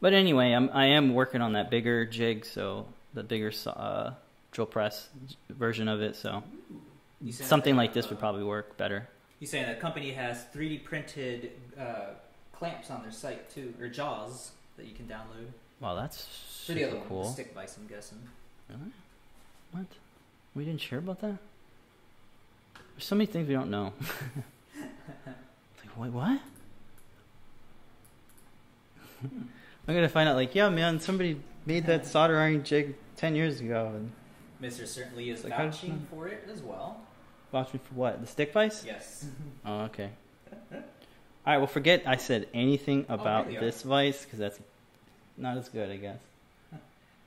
But 0.00 0.12
anyway, 0.12 0.52
I'm 0.52 0.70
I 0.72 0.86
am 0.86 1.14
working 1.14 1.40
on 1.40 1.52
that 1.54 1.70
bigger 1.70 2.04
jig, 2.04 2.44
so 2.44 2.86
the 3.14 3.22
bigger 3.22 3.52
uh, 3.66 4.12
drill 4.52 4.66
press 4.66 5.08
version 5.48 5.88
of 5.88 6.00
it. 6.02 6.16
So 6.16 6.42
You 7.20 7.32
something 7.32 7.76
like 7.76 7.92
this 7.92 8.06
uh, 8.06 8.10
would 8.10 8.18
probably 8.18 8.44
work 8.44 8.76
better. 8.76 9.08
You 9.38 9.46
saying 9.46 9.66
that 9.66 9.80
company 9.80 10.10
has 10.12 10.44
3D 10.54 10.84
printed 10.84 11.52
uh, 11.78 12.14
clamps 12.52 12.90
on 12.90 13.02
their 13.02 13.12
site 13.12 13.50
too, 13.50 13.72
or 13.80 13.88
jaws 13.88 14.52
that 14.80 14.88
you 14.88 14.94
can 14.94 15.06
download? 15.06 15.52
Wow, 15.80 15.94
that's 15.94 16.26
super 16.50 16.86
other 16.86 16.96
one, 16.96 17.06
cool. 17.08 17.22
the 17.24 17.30
stick 17.30 17.54
vice, 17.54 17.76
I'm 17.76 17.86
guessing. 17.86 18.18
Really? 18.68 18.80
What? 19.72 19.86
We 20.54 20.64
didn't 20.64 20.80
share 20.80 20.98
about 20.98 21.20
that? 21.20 21.38
There's 22.94 23.04
so 23.04 23.14
many 23.14 23.26
things 23.26 23.46
we 23.48 23.54
don't 23.54 23.70
know. 23.70 23.92
like, 24.76 25.96
wait, 25.96 26.10
what? 26.12 26.40
I'm 29.22 29.94
gonna 29.94 30.08
find 30.08 30.28
out. 30.28 30.36
Like, 30.36 30.54
yeah, 30.54 30.68
man, 30.68 31.00
somebody 31.00 31.40
made 31.66 31.86
that 31.86 32.06
solder 32.12 32.38
iron 32.38 32.62
jig 32.64 32.94
ten 33.16 33.34
years 33.34 33.60
ago, 33.60 33.92
and 33.94 34.10
Mister 34.60 34.86
certainly 34.86 35.30
is 35.30 35.44
Like, 35.44 35.56
vouching 35.56 36.06
for 36.10 36.28
it 36.28 36.48
as 36.50 36.62
well. 36.62 37.00
me 37.52 37.62
for 37.62 37.94
what? 37.94 38.20
The 38.20 38.26
stick 38.26 38.52
vice? 38.52 38.84
Yes. 38.84 39.26
Oh, 39.64 39.80
okay. 39.82 40.10
All 41.50 41.56
right. 41.56 41.62
Well, 41.62 41.66
forget 41.66 42.04
I 42.06 42.14
said 42.14 42.46
anything 42.54 43.06
about 43.08 43.48
really? 43.48 43.58
this 43.58 43.82
vice 43.82 44.24
because 44.24 44.38
that's 44.38 44.60
not 45.36 45.56
as 45.56 45.68
good, 45.68 45.90
I 45.90 45.96
guess. 45.96 46.20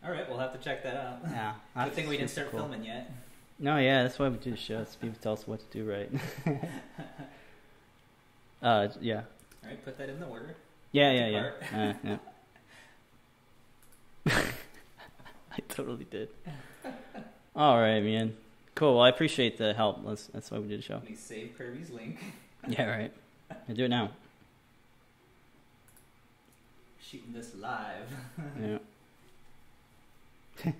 All 0.01 0.11
right, 0.13 0.29
we'll 0.29 0.37
have 0.37 0.53
to 0.53 0.59
check 0.59 0.81
that 0.83 0.95
out. 0.95 1.17
Yeah. 1.29 1.55
Good 1.83 1.93
thing 1.93 2.07
we 2.07 2.15
didn't 2.15 2.29
start 2.29 2.49
cool. 2.49 2.61
filming 2.61 2.85
yet. 2.85 3.11
No, 3.59 3.77
yeah, 3.79 4.03
that's 4.03 4.17
why 4.17 4.29
we 4.29 4.37
do 4.37 4.51
the 4.51 4.55
show. 4.55 4.81
So 4.85 4.91
people 5.01 5.17
tell 5.21 5.33
us 5.33 5.45
what 5.45 5.59
to 5.59 5.77
do 5.77 5.91
right. 5.91 6.09
uh, 8.61 8.87
yeah, 9.01 9.23
All 9.61 9.69
right, 9.69 9.83
put 9.83 9.97
that 9.97 10.07
in 10.07 10.21
the 10.21 10.25
order. 10.25 10.55
yeah, 10.93 11.11
yeah, 11.11 11.27
yeah. 11.27 11.51
Uh, 11.77 12.17
yeah. 14.25 14.41
I 15.51 15.59
totally 15.67 16.07
did. 16.09 16.29
All 17.57 17.77
right, 17.77 17.99
man. 17.99 18.37
Cool. 18.73 18.95
Well, 18.95 19.03
I 19.03 19.09
appreciate 19.09 19.57
the 19.57 19.73
help. 19.73 19.99
Let's, 20.05 20.27
that's 20.27 20.49
why 20.49 20.59
we 20.59 20.69
did 20.69 20.79
the 20.79 20.83
show. 20.83 20.93
Let 20.93 21.09
me 21.09 21.15
save 21.17 21.57
Kirby's 21.57 21.89
link. 21.89 22.19
Yeah, 22.69 22.85
right. 22.85 23.11
I 23.67 23.73
do 23.73 23.85
it 23.85 23.89
now. 23.89 24.11
Shooting 27.01 27.33
this 27.33 27.55
live. 27.55 28.07
Yeah. 28.61 28.77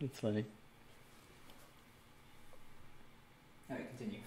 it's 0.00 0.20
funny. 0.20 0.44
All 3.68 3.76
right, 3.76 3.88
continue. 3.90 4.20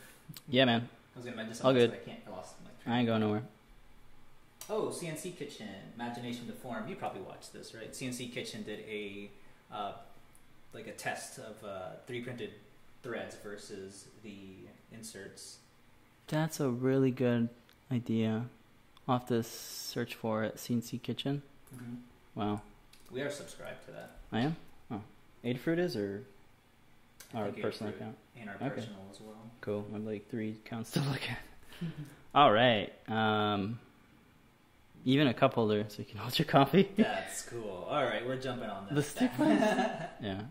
Yeah, 0.47 0.65
man. 0.65 0.87
I 1.15 1.19
was 1.19 1.25
gonna 1.25 1.37
mention 1.37 1.65
All 1.65 1.73
good. 1.73 1.91
I 1.91 1.95
can't. 1.97 2.19
I 2.27 2.31
lost 2.31 2.55
my 2.85 2.93
I 2.93 2.99
ain't 2.99 3.07
going 3.07 3.21
nowhere. 3.21 3.43
Oh, 4.69 4.87
CNC 4.87 5.37
Kitchen, 5.37 5.67
Imagination 5.95 6.47
to 6.47 6.53
Form. 6.53 6.87
You 6.87 6.95
probably 6.95 7.21
watched 7.21 7.53
this, 7.53 7.73
right? 7.73 7.91
CNC 7.91 8.33
Kitchen 8.33 8.63
did 8.63 8.79
a 8.81 9.29
uh, 9.71 9.93
like 10.73 10.87
a 10.87 10.91
test 10.91 11.39
of 11.39 11.63
uh, 11.63 11.91
three 12.07 12.21
printed 12.21 12.51
threads 13.01 13.35
versus 13.43 14.05
the 14.23 14.37
inserts. 14.91 15.57
That's 16.27 16.59
a 16.59 16.69
really 16.69 17.11
good 17.11 17.49
idea. 17.91 18.45
I'll 19.07 19.19
have 19.19 19.27
to 19.27 19.43
search 19.43 20.15
for 20.15 20.43
it. 20.43 20.55
CNC 20.57 21.01
Kitchen. 21.01 21.41
Mm-hmm. 21.75 22.39
Wow. 22.39 22.61
We 23.11 23.21
are 23.21 23.29
subscribed 23.29 23.85
to 23.85 23.91
that. 23.91 24.11
I 24.31 24.39
am? 24.41 24.55
Oh. 24.91 25.01
Adafruit 25.43 25.77
is 25.79 25.95
or 25.95 26.23
our 27.35 27.49
personal 27.49 27.91
Adafruit 27.93 27.95
account? 27.97 28.15
and 28.39 28.49
our 28.49 28.55
Okay. 28.55 28.69
personal 28.69 28.99
as 29.11 29.19
well. 29.21 29.35
Cool. 29.61 29.85
I'm 29.93 30.05
like 30.05 30.29
three 30.29 30.51
accounts 30.65 30.91
to 30.91 30.99
look 31.01 31.21
at. 31.29 31.39
All 32.35 32.51
right. 32.51 32.91
Um, 33.09 33.79
even 35.05 35.27
a 35.27 35.33
cup 35.33 35.53
holder 35.53 35.85
so 35.89 35.99
you 35.99 36.05
can 36.05 36.17
hold 36.17 36.39
your 36.39 36.45
coffee. 36.47 36.89
That's 36.97 37.41
cool. 37.43 37.85
All 37.89 38.03
right, 38.03 38.25
we're 38.25 38.37
jumping 38.37 38.69
on 38.69 38.85
that. 38.87 38.95
The 38.95 39.03
stick 39.03 39.31
yeah. 39.39 40.41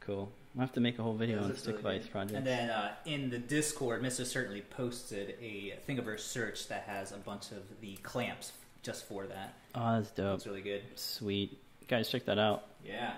Cool. 0.00 0.30
I'll 0.56 0.62
have 0.62 0.72
to 0.72 0.80
make 0.80 0.98
a 0.98 1.02
whole 1.02 1.14
video 1.14 1.42
on 1.44 1.56
stick 1.56 1.76
really 1.82 1.98
vice 1.98 2.08
project. 2.08 2.36
And 2.36 2.46
then 2.46 2.70
uh, 2.70 2.92
in 3.06 3.30
the 3.30 3.38
Discord, 3.38 4.02
Mr. 4.02 4.26
Certainly 4.26 4.62
posted 4.62 5.36
a 5.40 5.74
Thingiverse 5.88 6.20
search 6.20 6.66
that 6.68 6.82
has 6.88 7.12
a 7.12 7.18
bunch 7.18 7.52
of 7.52 7.62
the 7.80 7.94
clamps 8.02 8.52
just 8.82 9.06
for 9.06 9.26
that. 9.26 9.54
oh, 9.74 9.96
that's 9.96 10.10
dope. 10.10 10.38
That's 10.38 10.46
really 10.46 10.62
good. 10.62 10.82
Sweet. 10.96 11.56
Guys, 11.86 12.08
check 12.08 12.24
that 12.24 12.38
out. 12.38 12.64
Yeah. 12.84 13.12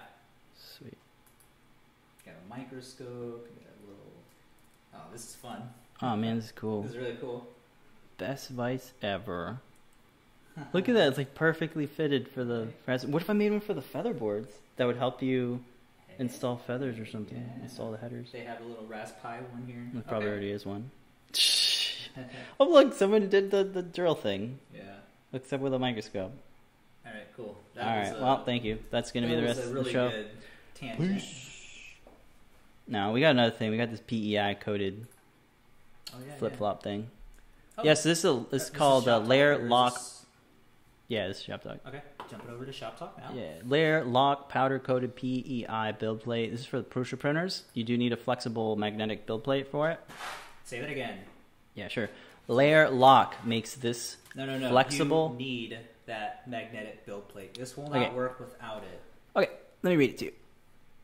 Sweet. 0.59 0.97
Got 2.27 2.35
a 2.35 2.49
microscope. 2.59 3.09
Got 3.09 3.75
a 3.77 3.83
little. 3.87 4.13
Oh, 4.95 5.13
this 5.13 5.29
is 5.29 5.35
fun. 5.35 5.63
Oh 6.03 6.17
man, 6.17 6.37
this 6.37 6.47
is 6.47 6.53
cool. 6.53 6.83
This 6.83 6.93
is 6.93 6.99
really 6.99 7.17
cool. 7.21 7.47
Best 8.19 8.51
vice 8.51 8.93
ever. 9.03 9.59
Look 10.73 10.89
at 10.89 10.95
that. 10.95 11.09
It's 11.09 11.19
like 11.19 11.35
perfectly 11.35 11.87
fitted 11.87 12.29
for 12.29 12.45
the. 12.45 12.69
What 13.07 13.23
if 13.23 13.31
I 13.31 13.33
made 13.33 13.53
one 13.53 13.61
for 13.61 13.73
the 13.75 13.83
feather 13.83 14.13
boards? 14.13 14.53
That 14.77 14.87
would 14.87 14.97
help 14.97 15.23
you 15.23 15.63
install 16.19 16.57
feathers 16.57 16.99
or 16.99 17.07
something. 17.07 17.39
Yeah. 17.39 17.63
Install 17.65 17.91
the 17.93 17.99
headers. 17.99 18.31
They 18.33 18.41
have 18.41 18.61
a 18.61 18.65
little 18.65 18.87
Raspberry 18.87 19.43
one 19.53 19.65
here. 19.67 19.89
There 19.93 20.03
probably 20.03 20.27
Okay. 20.29 20.33
already 20.33 20.51
is 20.51 20.67
one. 20.67 20.91
Oh 22.61 22.69
look, 22.69 22.93
someone 22.93 23.29
did 23.31 23.51
the, 23.51 23.65
the 23.65 23.81
drill 23.83 24.15
thing. 24.15 24.59
yeah. 24.75 24.83
Except 25.33 25.63
with 25.63 25.73
a 25.73 25.79
microscope. 25.79 26.33
All 27.07 27.13
right. 27.13 27.23
Cool. 27.37 27.57
All 27.81 27.87
right. 27.87 28.09
a- 28.09 28.21
well, 28.21 28.45
thank 28.45 28.65
you. 28.65 28.79
That's 28.91 29.13
gonna 29.13 29.29
be 29.29 29.35
the 29.35 29.43
rest 29.43 29.61
a 29.61 29.69
of 29.69 29.73
the 29.85 29.91
show. 29.91 30.11
Good. 30.11 31.23
No, 32.87 33.13
we 33.13 33.21
got 33.21 33.31
another 33.31 33.51
thing. 33.55 33.71
We 33.71 33.77
got 33.79 33.91
this 33.91 34.01
PEI 34.07 34.57
coated 34.61 35.07
Oh 36.13 36.19
yeah. 36.27 36.35
flip 36.37 36.57
flop 36.57 36.83
thing. 36.83 37.09
Oh. 37.79 37.83
Yes, 37.85 38.03
this 38.03 38.19
is 38.19 38.25
a, 38.27 38.45
it's 38.53 38.69
called 38.69 39.05
is 39.05 39.09
uh, 39.09 39.19
layer 39.21 39.53
Talk, 39.55 39.61
or 39.63 39.65
is 39.65 39.71
lock. 39.71 39.95
this- 39.95 40.27
Yeah, 41.09 41.29
this 41.29 41.39
is 41.39 41.45
Shop 41.45 41.63
Talk. 41.63 41.79
Okay, 41.87 42.03
jumping 42.33 42.51
over 42.55 42.65
to 42.65 42.73
Shop 42.73 42.99
Talk 42.99 43.19
now. 43.19 43.31
Yeah, 43.35 43.51
layer 43.67 44.05
lock 44.05 44.49
powder 44.49 44.79
coated 44.79 45.15
PEI 45.15 45.93
build 45.99 46.23
plate. 46.23 46.51
This 46.51 46.61
is 46.61 46.67
for 46.67 46.79
the 46.79 46.85
Prusa 46.85 47.19
printers. 47.19 47.65
You 47.75 47.85
do 47.85 47.99
need 47.99 48.13
a 48.13 48.17
flexible 48.17 48.75
magnetic 48.75 49.27
build 49.27 49.45
plate 49.45 49.69
for 49.71 49.91
it. 49.91 50.01
Say 50.65 50.81
that 50.81 50.89
again. 50.89 51.19
Yeah, 51.75 51.89
sure. 51.89 52.09
Layer 52.49 52.89
lock 52.89 53.45
makes 53.45 53.75
this 53.75 54.17
No, 54.35 54.47
no, 54.47 54.59
no. 54.59 54.71
Flexible. 54.71 55.37
You 55.39 55.45
need 55.45 55.79
that 56.07 56.49
magnetic 56.49 57.05
build 57.05 57.29
plate. 57.29 57.53
This 57.55 57.77
will 57.77 57.89
not 57.91 57.97
Okay. 58.07 58.15
work 58.15 58.41
without 58.41 58.83
it. 58.83 59.01
Okay, 59.37 59.53
let 59.83 59.91
me 59.91 59.97
read 59.97 60.11
it 60.11 60.19
to 60.19 60.25
you. 60.27 60.33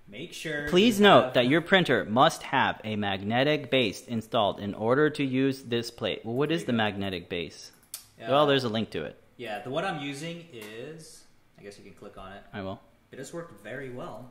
Make 0.09 0.33
sure. 0.33 0.67
Please 0.71 0.99
note 0.99 1.25
have- 1.25 1.35
that 1.35 1.47
your 1.47 1.61
printer 1.61 2.07
must 2.07 2.43
have 2.45 2.81
a 2.85 2.97
magnetic 2.97 3.71
base 3.71 4.07
installed 4.07 4.59
in 4.61 4.73
order 4.73 5.11
to 5.11 5.23
use 5.23 5.65
this 5.65 5.91
plate. 5.91 6.23
Well, 6.25 6.35
what 6.35 6.51
is 6.51 6.65
the 6.65 6.73
magnetic 6.73 7.29
base? 7.29 7.71
Yeah. 8.19 8.31
Well, 8.31 8.47
there's 8.47 8.65
a 8.65 8.71
link 8.71 8.89
to 8.91 9.05
it. 9.05 9.21
Yeah, 9.39 9.61
the 9.61 9.71
one 9.71 9.85
I'm 9.85 10.01
using 10.01 10.47
is. 10.53 11.23
I 11.61 11.63
guess 11.63 11.79
you 11.79 11.85
can 11.85 11.95
click 11.95 12.19
on 12.19 12.33
it. 12.33 12.43
I 12.53 12.61
will. 12.61 12.81
It 13.13 13.21
has 13.21 13.33
worked 13.33 13.63
very 13.63 13.89
well. 13.89 14.29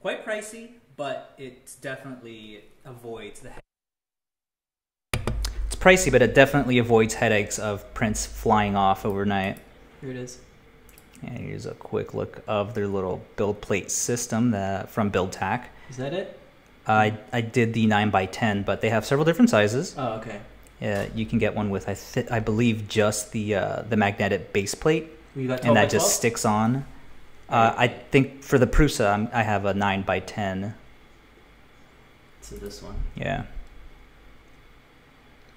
Quite 0.00 0.24
pricey, 0.24 0.70
but 0.96 1.34
it 1.36 1.76
definitely 1.82 2.64
avoids 2.86 3.40
the. 3.40 3.50
It's 5.66 5.76
pricey, 5.76 6.10
but 6.10 6.22
it 6.22 6.34
definitely 6.34 6.78
avoids 6.78 7.12
headaches 7.12 7.58
of 7.58 7.92
prints 7.92 8.24
flying 8.24 8.76
off 8.76 9.04
overnight. 9.04 9.58
Here 10.00 10.10
it 10.10 10.16
is. 10.16 10.38
And 11.22 11.36
here's 11.36 11.66
a 11.66 11.74
quick 11.74 12.14
look 12.14 12.42
of 12.48 12.72
their 12.72 12.86
little 12.86 13.22
build 13.36 13.60
plate 13.60 13.90
system 13.90 14.52
that, 14.52 14.88
from 14.88 15.10
BuildTak. 15.10 15.64
Is 15.90 15.98
that 15.98 16.14
it? 16.14 16.40
I, 16.86 17.18
I 17.30 17.42
did 17.42 17.74
the 17.74 17.86
9x10, 17.86 18.64
but 18.64 18.80
they 18.80 18.88
have 18.88 19.04
several 19.04 19.26
different 19.26 19.50
sizes. 19.50 19.94
Oh, 19.98 20.14
okay. 20.14 20.40
Uh, 20.80 21.06
you 21.14 21.26
can 21.26 21.38
get 21.38 21.54
one 21.54 21.70
with, 21.70 21.88
I, 21.88 21.94
th- 21.94 22.30
I 22.30 22.38
believe, 22.40 22.86
just 22.88 23.32
the 23.32 23.54
uh, 23.56 23.82
the 23.82 23.96
magnetic 23.96 24.52
base 24.52 24.74
plate, 24.74 25.08
and 25.34 25.76
that 25.76 25.90
just 25.90 26.14
sticks 26.14 26.44
on. 26.44 26.84
Uh, 27.48 27.74
I 27.76 27.88
think 27.88 28.42
for 28.42 28.58
the 28.58 28.66
Prusa, 28.66 29.12
I'm, 29.12 29.28
I 29.32 29.42
have 29.42 29.64
a 29.64 29.72
9x10. 29.72 30.74
So 32.42 32.56
this 32.56 32.82
one. 32.82 32.94
Yeah. 33.16 33.44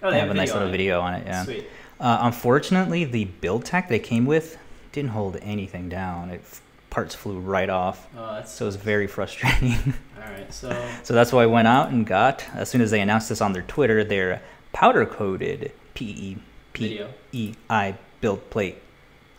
Oh, 0.02 0.10
they 0.10 0.20
have 0.20 0.32
a 0.32 0.34
nice 0.34 0.54
little 0.54 0.70
it. 0.70 0.72
video 0.72 1.02
on 1.02 1.14
it, 1.16 1.28
yeah. 1.28 1.44
Sweet. 1.44 1.66
Uh, 2.00 2.20
unfortunately, 2.22 3.04
the 3.04 3.28
BuildTak 3.42 3.88
they 3.88 4.00
came 4.00 4.26
with 4.26 4.58
didn't 4.92 5.12
hold 5.12 5.38
anything 5.42 5.90
down. 5.90 6.32
It 6.32 6.42
f- 6.44 6.62
parts 6.90 7.14
flew 7.14 7.40
right 7.40 7.70
off, 7.70 8.08
Oh, 8.18 8.34
that's 8.36 8.52
so 8.52 8.66
it 8.66 8.68
was 8.68 8.76
very 8.78 9.08
frustrating. 9.08 9.94
all 10.18 10.32
right. 10.32 10.52
So 10.52 10.90
so 11.04 11.14
that's 11.14 11.32
why 11.32 11.44
I 11.44 11.46
went 11.46 11.68
out 11.68 11.90
and 11.90 12.06
got, 12.06 12.44
as 12.56 12.70
soon 12.70 12.82
as 12.82 12.90
they 12.92 13.00
announced 13.02 13.30
this 13.30 13.42
on 13.42 13.54
their 13.54 13.62
Twitter, 13.64 14.04
their 14.04 14.42
powder 14.74 15.06
coated 15.06 15.72
PE. 15.94 16.36
PEI 16.74 17.96
build 18.22 18.50
plate. 18.50 18.78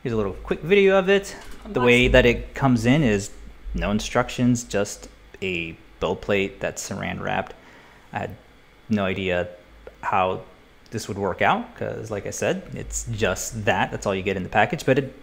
Here's 0.02 0.12
a 0.12 0.16
little 0.16 0.32
quick 0.32 0.60
video 0.60 0.98
of 0.98 1.08
it. 1.08 1.36
The 1.66 1.80
way 1.80 2.08
that 2.08 2.26
it 2.26 2.54
comes 2.54 2.86
in 2.86 3.02
is 3.02 3.30
no 3.74 3.90
instructions, 3.90 4.64
just 4.64 5.08
a 5.40 5.76
build 6.00 6.20
plate 6.20 6.60
that's 6.60 6.88
saran 6.88 7.20
wrapped. 7.20 7.54
I 8.12 8.18
had 8.18 8.36
no 8.88 9.04
idea 9.04 9.48
how 10.02 10.42
this 10.90 11.08
would 11.08 11.18
work 11.18 11.40
out 11.40 11.72
because, 11.72 12.10
like 12.10 12.26
I 12.26 12.30
said, 12.30 12.62
it's 12.74 13.06
just 13.12 13.64
that. 13.64 13.90
That's 13.90 14.06
all 14.06 14.14
you 14.14 14.22
get 14.22 14.36
in 14.36 14.42
the 14.42 14.48
package, 14.48 14.84
but 14.84 14.98
it 14.98 15.14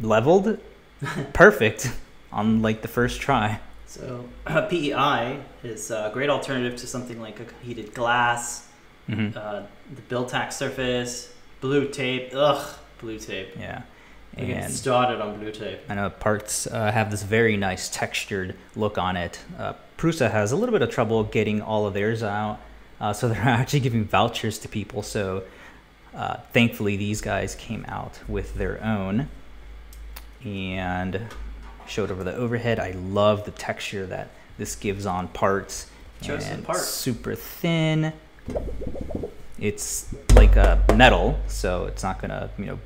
leveled 0.00 0.58
perfect 1.32 1.92
on 2.32 2.62
like 2.62 2.82
the 2.82 2.88
first 2.88 3.20
try. 3.20 3.60
So 3.86 4.24
PEI 4.46 5.40
is 5.62 5.90
a 5.90 6.10
great 6.12 6.30
alternative 6.30 6.78
to 6.80 6.86
something 6.86 7.20
like 7.20 7.40
a 7.40 7.46
heated 7.64 7.94
glass, 7.94 8.68
hmm 9.06 9.28
uh, 9.36 9.62
the 9.94 10.02
BuildTak 10.08 10.52
surface, 10.52 11.32
blue 11.60 11.88
tape. 11.88 12.30
Ugh, 12.34 12.78
blue 12.98 13.18
tape. 13.18 13.54
Yeah, 13.58 13.82
get 14.36 14.48
and 14.48 14.72
started 14.72 15.20
on 15.20 15.38
blue 15.38 15.52
tape. 15.52 15.80
I 15.88 15.94
know 15.94 16.10
parts 16.10 16.66
uh, 16.66 16.90
have 16.90 17.10
this 17.10 17.22
very 17.22 17.56
nice 17.56 17.88
textured 17.88 18.56
look 18.76 18.98
on 18.98 19.16
it. 19.16 19.40
Uh, 19.58 19.74
Prusa 19.98 20.30
has 20.30 20.52
a 20.52 20.56
little 20.56 20.72
bit 20.72 20.82
of 20.82 20.90
trouble 20.90 21.24
getting 21.24 21.60
all 21.62 21.86
of 21.86 21.94
theirs 21.94 22.22
out, 22.22 22.58
uh, 23.00 23.12
so 23.12 23.28
they're 23.30 23.38
actually 23.42 23.80
giving 23.80 24.04
vouchers 24.04 24.58
to 24.60 24.68
people. 24.68 25.02
So 25.02 25.44
uh, 26.14 26.36
thankfully, 26.52 26.96
these 26.96 27.20
guys 27.20 27.54
came 27.54 27.84
out 27.88 28.20
with 28.28 28.54
their 28.54 28.82
own 28.82 29.28
and 30.44 31.20
showed 31.86 32.10
over 32.10 32.24
the 32.24 32.34
overhead. 32.34 32.78
I 32.78 32.92
love 32.92 33.44
the 33.44 33.50
texture 33.50 34.06
that 34.06 34.30
this 34.58 34.76
gives 34.76 35.06
on 35.06 35.28
parts. 35.28 35.90
Show 36.22 36.36
us 36.36 36.44
some 36.44 36.54
and 36.54 36.64
parts. 36.64 36.84
Super 36.84 37.34
thin. 37.34 38.12
It's 39.58 40.14
like 40.34 40.56
a 40.56 40.82
metal, 40.94 41.38
so 41.48 41.86
it's 41.86 42.02
not 42.02 42.20
gonna 42.20 42.50
you 42.58 42.66
know 42.66 42.78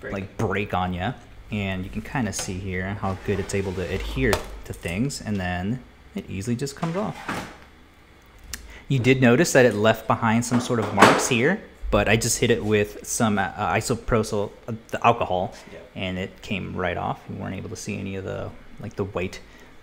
Break. 0.00 0.12
like 0.12 0.36
break 0.36 0.74
on 0.74 0.92
you 0.92 1.14
and 1.50 1.84
you 1.84 1.90
can 1.90 2.02
kind 2.02 2.28
of 2.28 2.34
see 2.34 2.54
here 2.54 2.94
how 3.00 3.16
good 3.24 3.38
it's 3.38 3.54
able 3.54 3.72
to 3.74 3.82
adhere 3.82 4.32
to 4.64 4.72
things 4.72 5.20
and 5.22 5.36
then 5.36 5.82
it 6.14 6.28
easily 6.28 6.56
just 6.56 6.74
comes 6.76 6.96
off 6.96 7.16
you 8.88 8.98
did 8.98 9.20
notice 9.20 9.52
that 9.52 9.64
it 9.64 9.74
left 9.74 10.06
behind 10.06 10.44
some 10.44 10.60
sort 10.60 10.78
of 10.80 10.92
marks 10.94 11.28
here 11.28 11.60
but 11.90 12.08
i 12.08 12.16
just 12.16 12.38
hit 12.40 12.50
it 12.50 12.62
with 12.64 13.06
some 13.06 13.38
uh, 13.38 13.50
isopropyl 13.56 14.50
uh, 14.68 14.72
the 14.88 15.06
alcohol 15.06 15.54
Yeah. 15.72 15.78
and 15.94 16.18
it 16.18 16.42
came 16.42 16.74
right 16.76 16.96
off 16.96 17.22
you 17.30 17.36
weren't 17.36 17.54
able 17.54 17.70
to 17.70 17.76
see 17.76 17.96
any 17.98 18.16
of 18.16 18.24
the 18.24 18.50
like 18.80 18.96
the 18.96 19.04
white 19.04 19.40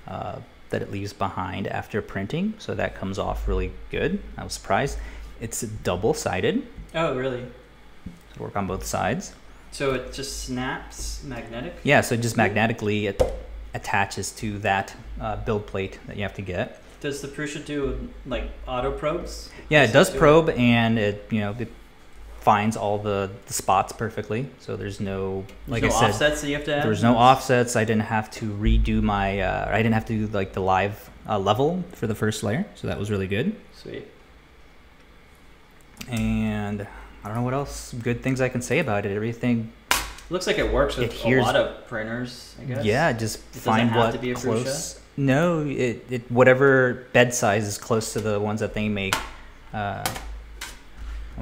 uh, 0.08 0.36
that 0.74 0.82
it 0.82 0.91
leaves 0.91 1.13
behind 1.13 1.67
after 1.67 2.01
printing. 2.01 2.55
So 2.57 2.74
that 2.74 2.95
comes 2.95 3.19
off 3.19 3.47
really 3.47 3.71
good. 3.91 4.19
I 4.38 4.43
was 4.43 4.53
surprised. 4.53 4.97
It's 5.39 5.61
double 5.61 6.13
sided, 6.15 6.67
Oh, 6.95 7.15
really? 7.15 7.45
so 8.36 8.43
work 8.43 8.55
on 8.55 8.65
both 8.67 8.84
sides. 8.86 9.34
So 9.71 9.93
it 9.93 10.13
just 10.13 10.43
snaps 10.43 11.24
magnetic? 11.24 11.76
Yeah, 11.84 12.01
so 12.01 12.15
it 12.15 12.21
just 12.21 12.38
magnetically 12.38 13.05
it 13.07 13.21
attaches 13.76 14.32
to 14.34 14.57
that 14.59 14.95
uh, 15.21 15.36
build 15.38 15.67
plate 15.67 15.99
that 16.07 16.15
you 16.17 16.24
have 16.24 16.34
to 16.36 16.41
get. 16.41 16.82
Does 17.01 17.21
the 17.21 17.28
Prusa 17.28 17.63
do 17.63 18.09
like 18.26 18.45
auto 18.67 18.91
probes? 18.91 19.49
Yeah, 19.69 19.84
it 19.84 19.91
does 19.93 20.09
do 20.09 20.15
it? 20.15 20.19
probe 20.19 20.49
and 20.51 20.97
it 20.97 21.28
you 21.30 21.39
know 21.41 21.55
it 21.59 21.71
finds 22.44 22.76
all 22.76 22.98
the, 22.98 23.30
the 23.48 23.54
spots 23.54 23.94
perfectly. 23.94 24.50
So 24.60 24.76
there's 24.76 25.00
no 25.00 25.46
like 25.68 25.82
There's 25.82 25.94
no 25.94 25.98
I 26.00 26.02
said, 26.02 26.10
offsets 26.12 26.41
that 26.41 26.48
you 26.50 26.56
have 26.56 26.66
to 26.66 26.76
add? 26.76 26.84
there 26.84 26.89
was 26.89 27.02
no 27.04 27.16
offsets. 27.16 27.76
I 27.76 27.86
didn't 27.86 28.04
have 28.04 28.30
to 28.32 28.46
redo 28.54 29.02
my 29.02 29.39
uh, 29.39 29.70
I 29.72 29.78
didn't 29.78 29.94
have 29.94 30.06
to 30.06 30.14
do 30.18 30.28
like 30.28 30.52
the 30.54 30.62
live 30.62 31.10
uh, 31.28 31.39
level 31.39 31.84
for 31.94 32.06
the 32.08 32.16
first 32.16 32.44
layer, 32.44 32.66
so 32.76 32.88
that 32.88 33.00
was 33.00 33.10
really 33.10 33.28
good. 33.28 33.56
Sweet. 33.74 34.06
And 36.10 36.86
I 37.24 37.28
don't 37.28 37.36
know 37.38 37.44
what 37.44 37.54
else 37.54 37.94
good 37.94 38.22
things 38.22 38.41
I 38.41 38.50
can 38.50 38.62
say 38.62 38.80
about 38.80 39.06
it. 39.06 39.16
Everything, 39.16 39.72
Looks 40.30 40.48
like 40.48 40.58
it 40.58 40.72
works 40.74 40.98
with 40.98 41.14
It 41.26 41.38
a 41.38 41.41
lot 41.41 41.56
of 41.56 41.88
printers, 41.88 42.56
I 42.60 42.66
guess. 42.66 42.86
yeah, 42.86 43.14
just 43.14 43.46
doesn't 43.54 43.62
find 43.62 43.89
have 43.89 44.06
what 44.08 44.12
to 44.14 44.20
be 44.20 44.32
a 44.32 44.36
close. 44.36 45.00
No, 45.16 45.66
it, 45.66 46.06
it 46.10 46.32
whatever 46.32 47.06
bed 47.14 47.34
size 47.34 47.68
is 47.68 47.78
close 47.78 48.14
to 48.14 48.20
the 48.20 48.39
ones 48.39 48.60
that 48.62 48.74
they 48.74 48.89
make. 48.89 49.16
Uh, 49.74 50.04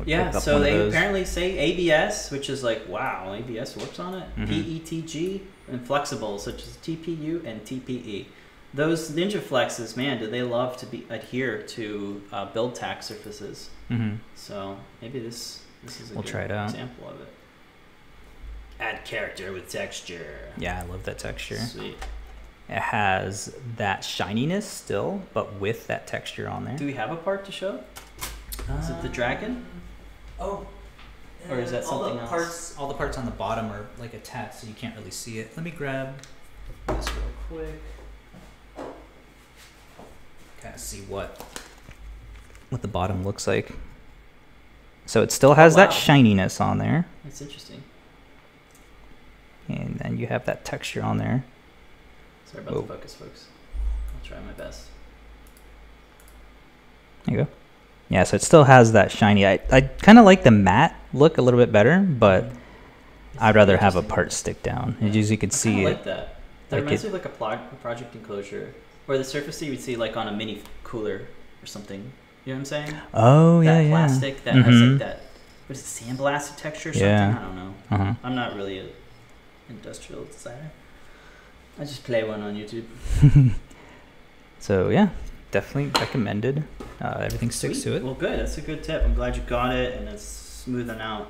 Yeah, 0.06 0.32
so 0.32 0.60
they 0.60 0.88
apparently 0.88 1.26
say 1.26 1.58
ABS, 1.58 2.32
which 2.32 2.50
is 2.50 2.64
like, 2.64 2.88
wow, 2.88 3.34
ABS 3.34 3.76
works 3.78 4.00
on 4.00 4.14
it. 4.16 4.28
Mhm. 4.38 4.48
PETG 4.48 5.42
and 5.70 5.86
flexible, 5.86 6.40
such 6.40 6.64
as 6.64 6.78
TPU 6.78 7.42
and 7.46 7.64
TPE. 7.66 8.28
Those 8.74 9.12
Ninja 9.12 9.40
Flexes, 9.42 9.98
man, 9.98 10.18
do 10.20 10.28
they 10.28 10.44
love 10.44 10.78
to 10.78 10.86
be 10.86 11.06
adhere 11.10 11.62
to 11.64 12.22
uh, 12.32 12.48
BuildTak 12.52 13.04
surfaces. 13.04 13.70
Mhm. 13.90 14.20
So 14.36 14.78
maybe 15.02 15.20
this 15.20 15.60
this 15.84 16.00
is 16.00 16.12
a 16.12 16.14
We'll 16.14 16.24
good 16.24 16.32
try 16.32 16.42
it 16.44 16.52
out. 16.52 16.70
example 16.70 17.10
of 17.10 17.20
it. 17.22 17.28
Add 18.80 19.04
character 19.06 19.52
with 19.52 19.68
texture. 19.70 20.52
Yeah, 20.58 20.82
I 20.82 20.86
love 20.90 21.04
that 21.04 21.20
texture. 21.20 21.58
Sweet. 21.58 21.98
It 22.70 22.80
has 22.80 23.56
that 23.78 24.04
shininess 24.04 24.66
still, 24.66 25.22
but 25.34 25.60
with 25.60 25.88
that 25.88 26.08
texture 26.08 26.48
on 26.48 26.64
there. 26.66 26.78
Do 26.78 26.86
we 26.86 26.94
have 26.94 27.12
a 27.12 27.16
part 27.18 27.44
to 27.46 27.52
show? 27.52 27.84
Is 28.80 28.90
it 28.90 29.02
the 29.02 29.10
dragon? 29.10 29.66
Oh. 30.42 30.66
Or 31.50 31.60
is 31.60 31.72
that 31.72 31.84
all 31.84 32.00
something 32.02 32.16
the 32.16 32.22
else? 32.22 32.30
Parts, 32.30 32.78
all 32.78 32.88
the 32.88 32.94
parts 32.96 33.18
on 33.18 33.26
the 33.26 33.32
bottom 33.32 33.68
are 33.72 33.88
like 34.00 34.14
a 34.14 34.18
attached, 34.18 34.60
so 34.60 34.68
you 34.68 34.74
can't 34.74 34.96
really 34.98 35.12
see 35.12 35.40
it. 35.40 35.52
Let 35.56 35.64
me 35.64 35.72
grab 35.72 36.16
this 36.88 37.08
real 37.14 37.26
quick. 37.48 37.82
Kind 40.62 40.76
of 40.76 40.82
see 40.82 41.02
what. 41.02 41.42
What 42.70 42.82
the 42.82 42.88
bottom 42.88 43.24
looks 43.24 43.48
like. 43.48 43.72
So 45.06 45.22
it 45.22 45.32
still 45.32 45.56
has 45.56 45.76
that 45.76 45.90
oh, 45.90 45.92
wow. 45.92 45.98
shininess 45.98 46.62
on 46.62 46.78
there, 46.78 47.06
That's 47.24 47.42
interesting. 47.42 47.84
and 49.68 50.00
then 50.00 50.18
you 50.18 50.28
have 50.28 50.46
that 50.46 50.64
texture 50.64 51.04
on 51.04 51.18
there. 51.18 51.44
Sorry 52.46 52.64
about 52.64 52.76
Whoa. 52.76 52.82
the 52.82 52.88
focus, 52.88 53.16
folks. 53.16 53.48
I'll 54.14 54.28
try 54.28 54.40
my 54.46 54.54
best. 54.54 54.86
There 57.26 57.36
you 57.38 57.44
go. 57.46 57.52
Yeah, 58.12 58.24
so 58.26 58.36
it 58.36 58.42
still 58.42 58.66
has 58.66 58.92
that 58.92 59.10
shiny. 59.12 59.46
I, 59.48 59.60
I 59.72 59.82
kind 59.82 60.20
of 60.20 60.26
like 60.26 60.44
the 60.44 60.52
matte 60.52 60.96
look 61.14 61.38
a 61.38 61.42
little 61.42 61.60
bit 61.60 61.72
better, 61.72 62.00
but 62.00 62.44
It's 63.34 63.42
I'd 63.42 63.56
rather 63.56 63.78
have 63.78 63.96
a 63.96 64.04
part 64.04 64.34
stick 64.34 64.62
down. 64.64 64.98
Yeah. 65.00 65.18
As 65.20 65.32
you 65.32 65.38
can 65.38 65.50
see 65.52 65.72
kinda 65.76 65.82
it. 65.90 65.94
like 65.94 66.04
that. 66.04 66.36
That 66.70 66.76
like 66.78 66.84
reminds 66.86 67.04
it- 67.04 67.08
me 67.12 67.16
of 67.18 67.24
like 67.24 67.26
a, 67.26 67.38
plo- 67.38 67.82
project 67.82 68.14
enclosure, 68.16 68.74
or 69.08 69.18
the 69.18 69.24
surface 69.24 69.60
that 69.60 69.66
you 69.66 69.72
would 69.72 69.82
see 69.82 69.96
like 69.96 70.18
on 70.18 70.28
a 70.28 70.32
mini 70.32 70.62
cooler 70.84 71.22
or 71.64 71.66
something. 71.66 72.02
You 72.46 72.54
know 72.54 72.58
what 72.58 72.60
I'm 72.60 72.66
saying? 72.66 72.94
Oh 73.14 73.62
yeah, 73.62 73.76
that 73.76 73.84
yeah. 73.84 73.90
plastic 73.90 74.44
that 74.44 74.56
has 74.56 74.66
Mhm. 74.76 74.90
like 74.92 75.00
that. 75.00 75.22
What 75.68 75.78
is 75.78 75.82
it, 75.84 76.04
sandblasted 76.04 76.58
texture 76.58 76.90
or 76.90 76.94
something? 76.94 77.10
Yeah. 77.10 77.38
I 77.40 77.42
don't 77.46 77.56
know. 77.56 77.74
Uh-huh. 77.92 78.14
I'm 78.24 78.36
not 78.36 78.56
really 78.56 78.80
a 78.80 78.86
industrial 79.70 80.26
designer. 80.26 80.72
I 81.80 81.84
just 81.86 82.04
play 82.04 82.24
one 82.26 82.42
on 82.42 82.56
YouTube. 82.56 82.86
So 84.60 84.90
yeah, 84.90 85.10
definitely 85.52 85.92
recommended. 86.00 86.64
Uh, 87.02 87.20
everything 87.22 87.52
sticks 87.52 87.82
Sweet. 87.82 87.92
to 87.92 87.98
it. 87.98 88.04
Well, 88.04 88.14
good. 88.16 88.40
That's 88.40 88.58
a 88.58 88.62
good 88.62 88.84
tip. 88.84 89.04
I'm 89.04 89.14
glad 89.14 89.36
you 89.36 89.42
got 89.44 89.76
it, 89.76 89.98
and 89.98 90.08
it's 90.08 90.24
smoothing 90.24 91.00
out 91.00 91.28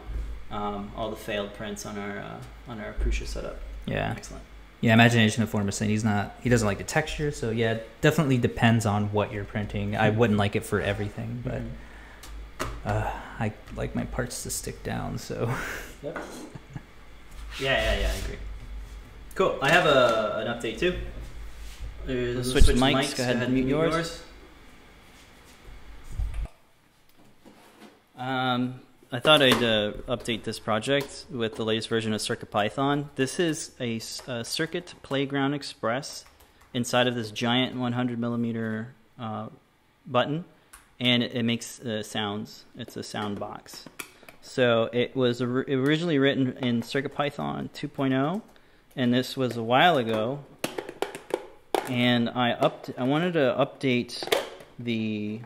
um, 0.52 0.92
all 0.96 1.10
the 1.10 1.16
failed 1.16 1.54
prints 1.54 1.86
on 1.86 1.98
our 1.98 2.20
uh, 2.20 2.72
on 2.72 2.80
our 2.80 2.94
Prusa 2.94 3.26
setup. 3.26 3.58
Yeah. 3.86 4.14
Excellent. 4.16 4.44
Yeah, 4.82 4.94
Imagination 4.94 5.44
of 5.44 5.50
Form 5.50 5.70
is 5.70 5.76
saying 5.76 5.92
he's 5.92 6.04
not. 6.04 6.36
He 6.42 6.50
doesn't 6.50 6.66
like 6.68 6.80
the 6.80 6.84
texture, 6.84 7.32
so 7.32 7.52
yeah, 7.52 7.78
definitely 8.02 8.38
depends 8.40 8.86
on 8.86 9.12
what 9.14 9.32
you're 9.32 9.44
printing. 9.46 9.96
I 9.96 10.10
wouldn't 10.10 10.40
like 10.40 10.56
it 10.56 10.64
for 10.66 10.82
everything, 10.82 11.42
but 11.46 11.62
Mhm. 11.62 12.68
uh, 12.86 13.12
I 13.40 13.54
like 13.76 13.96
my 13.96 14.06
parts 14.06 14.42
to 14.44 14.50
stick 14.50 14.82
down. 14.84 15.18
So 15.20 15.54
Yep. 16.04 16.18
Yeah, 17.60 17.74
yeah, 17.94 18.00
yeah. 18.02 18.12
I 18.12 18.26
agree. 18.26 18.38
Cool. 19.36 19.60
I 19.62 19.70
have 19.70 19.86
a 19.86 20.44
an 20.46 20.48
update 20.48 20.80
too. 20.80 20.98
Uh, 22.04 22.08
We'll 22.08 22.44
switch 22.44 22.66
mics. 22.66 23.16
Go 23.16 23.24
ahead 23.24 23.44
and 23.44 23.54
mute 23.54 23.68
yours. 23.68 24.24
Um, 28.18 28.82
I 29.12 29.20
thought 29.20 29.44
I'd 29.44 29.64
uh, 29.64 29.94
update 30.08 30.44
this 30.44 30.58
project 30.58 31.26
with 31.30 31.56
the 31.56 31.66
latest 31.66 31.90
version 31.90 32.14
of 32.14 32.22
CircuitPython. 32.22 33.10
This 33.16 33.40
is 33.40 33.72
a 33.80 34.00
Circuit 34.00 34.96
Playground 35.04 35.54
Express 35.54 36.26
inside 36.74 37.06
of 37.08 37.14
this 37.14 37.30
giant 37.30 37.76
100 37.76 38.18
millimeter 38.18 38.96
uh, 39.20 39.50
button, 40.08 40.46
and 41.00 41.22
it, 41.22 41.34
it 41.36 41.44
makes 41.44 41.80
uh, 41.82 42.02
sounds. 42.02 42.64
It's 42.76 42.98
a 42.98 43.04
sound 43.04 43.40
box. 43.40 43.86
So 44.42 44.90
it 44.92 45.16
was 45.16 45.40
originally 45.42 46.18
written 46.18 46.58
in 46.58 46.82
CircuitPython 46.82 47.70
2.0, 47.72 48.42
and 48.96 49.14
this 49.14 49.38
was 49.38 49.56
a 49.56 49.64
while 49.64 49.98
ago. 49.98 50.40
And 51.90 52.30
I 52.30 52.52
up 52.54 52.88
I 52.98 53.04
wanted 53.04 53.34
to 53.34 53.56
update 53.58 54.24
the 54.80 55.42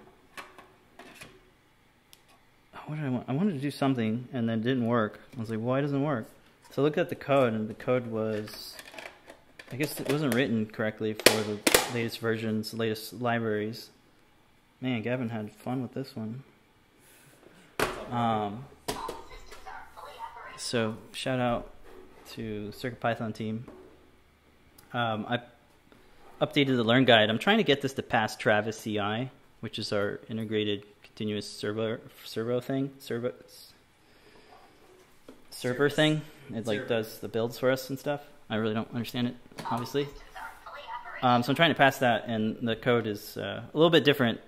what 2.88 2.98
did 2.98 3.06
I 3.06 3.10
want? 3.10 3.26
I 3.28 3.34
wanted 3.34 3.54
to 3.54 3.60
do 3.60 3.72
something 3.72 4.28
and 4.32 4.48
then 4.48 4.60
it 4.60 4.64
didn't 4.64 4.86
work. 4.86 5.20
I 5.36 5.40
was 5.40 5.50
like, 5.50 5.60
why 5.60 5.82
doesn't 5.82 6.00
it 6.00 6.06
work? 6.06 6.28
So 6.72 6.82
I 6.82 6.86
looked 6.86 6.98
at 6.98 7.10
the 7.10 7.16
code 7.16 7.54
and 7.54 7.68
the 7.68 7.74
code 7.74 8.08
was, 8.08 8.76
I 9.72 9.76
guess 9.76 10.00
it 10.00 10.12
wasn't 10.12 10.36
written 10.36 10.66
correctly 10.66 11.14
for 11.14 11.42
the 11.44 11.60
latest 11.94 12.20
versions, 12.20 12.74
latest 12.74 13.14
libraries. 13.14 13.90
Man, 14.82 15.02
Gavin 15.02 15.30
had 15.30 15.52
fun 15.52 15.82
with 15.82 15.94
this 15.94 16.16
one. 16.16 16.44
Um, 18.12 18.66
so 20.58 20.98
shout 21.14 21.40
out 21.40 21.70
to 22.34 22.72
CircuitPython 22.76 23.34
team. 23.34 23.66
Um, 24.94 25.26
I 25.28 25.40
updated 26.42 26.76
the 26.76 26.84
Learn 26.84 27.06
Guide. 27.06 27.30
I'm 27.30 27.40
trying 27.40 27.58
to 27.58 27.64
get 27.64 27.82
this 27.82 27.94
to 27.94 28.04
pass 28.04 28.36
Travis 28.36 28.82
CI, 28.82 29.30
which 29.62 29.80
is 29.80 29.94
our 29.94 30.20
integrated 30.30 30.84
continuous 31.04 31.50
server 31.50 32.02
servo 32.24 32.60
thing, 32.60 32.92
servo 33.00 33.34
server 35.50 35.90
thing. 35.90 36.22
It 36.54 36.68
like 36.68 36.88
does 36.88 37.20
the 37.20 37.28
builds 37.28 37.58
for 37.58 37.72
us 37.72 37.90
and 37.90 37.98
stuff. 37.98 38.22
I 38.50 38.58
really 38.58 38.74
don't 38.74 38.94
understand 38.94 39.28
it, 39.28 39.36
obviously. 39.72 40.08
Um, 41.22 41.42
so 41.42 41.50
I'm 41.50 41.56
trying 41.56 41.72
to 41.72 41.76
pass 41.76 42.00
that, 42.00 42.26
and 42.28 42.68
the 42.68 42.76
code 42.76 43.08
is 43.08 43.38
uh, 43.38 43.64
a 43.74 43.78
little 43.78 43.90
bit 43.90 44.04
different 44.04 44.40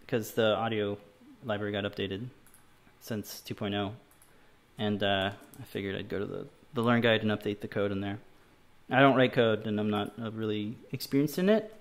because 0.00 0.32
the 0.32 0.54
audio 0.56 0.98
library 1.44 1.72
got 1.72 1.84
updated 1.84 2.26
since 3.00 3.42
2.0, 3.48 3.92
and 4.78 5.02
uh, 5.02 5.30
I 5.58 5.62
figured 5.64 5.96
I'd 5.96 6.08
go 6.08 6.18
to 6.18 6.26
the 6.26 6.46
the 6.76 6.82
Learn 6.82 7.00
Guide 7.00 7.22
and 7.22 7.30
update 7.30 7.60
the 7.60 7.68
code 7.68 7.90
in 7.90 8.00
there. 8.00 8.18
I 8.90 9.00
don't 9.00 9.16
write 9.16 9.32
code, 9.32 9.66
and 9.66 9.80
I'm 9.80 9.90
not 9.90 10.12
uh, 10.20 10.30
really 10.30 10.76
experienced 10.92 11.38
in 11.38 11.48
it. 11.48 11.74